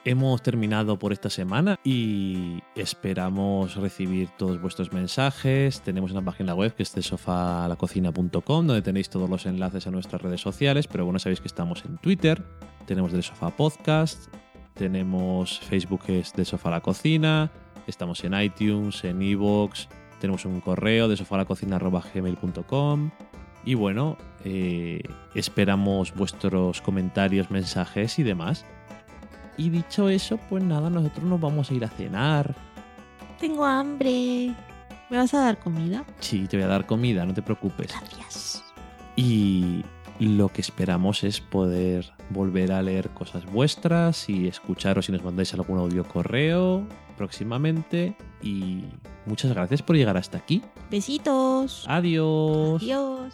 [0.06, 5.82] hemos terminado por esta semana y esperamos recibir todos vuestros mensajes.
[5.82, 10.22] Tenemos una página web que es de sofalacocina.com donde tenéis todos los enlaces a nuestras
[10.22, 12.44] redes sociales, pero bueno, sabéis que estamos en Twitter,
[12.86, 14.28] tenemos del Sofá Podcast,
[14.76, 17.52] tenemos Facebook que es de Sofá la Cocina,
[17.88, 19.88] estamos en iTunes, en iVoox,
[20.20, 23.10] tenemos un correo de sofalacocina.gmail.com
[23.66, 25.02] y bueno, eh,
[25.34, 28.68] esperamos vuestros comentarios, mensajes y demás.
[29.58, 32.56] Y dicho eso, pues nada, nosotros nos vamos a ir a cenar.
[33.40, 34.54] Tengo hambre.
[35.10, 36.04] ¿Me vas a dar comida?
[36.20, 37.92] Sí, te voy a dar comida, no te preocupes.
[37.92, 38.64] Gracias.
[39.16, 39.84] Y
[40.20, 45.54] lo que esperamos es poder volver a leer cosas vuestras y escucharos si nos mandáis
[45.54, 46.88] algún audio correo
[47.18, 48.16] próximamente.
[48.42, 48.84] Y
[49.26, 50.62] muchas gracias por llegar hasta aquí.
[50.90, 51.86] Besitos.
[51.88, 52.82] Adiós.
[52.82, 53.34] Adiós.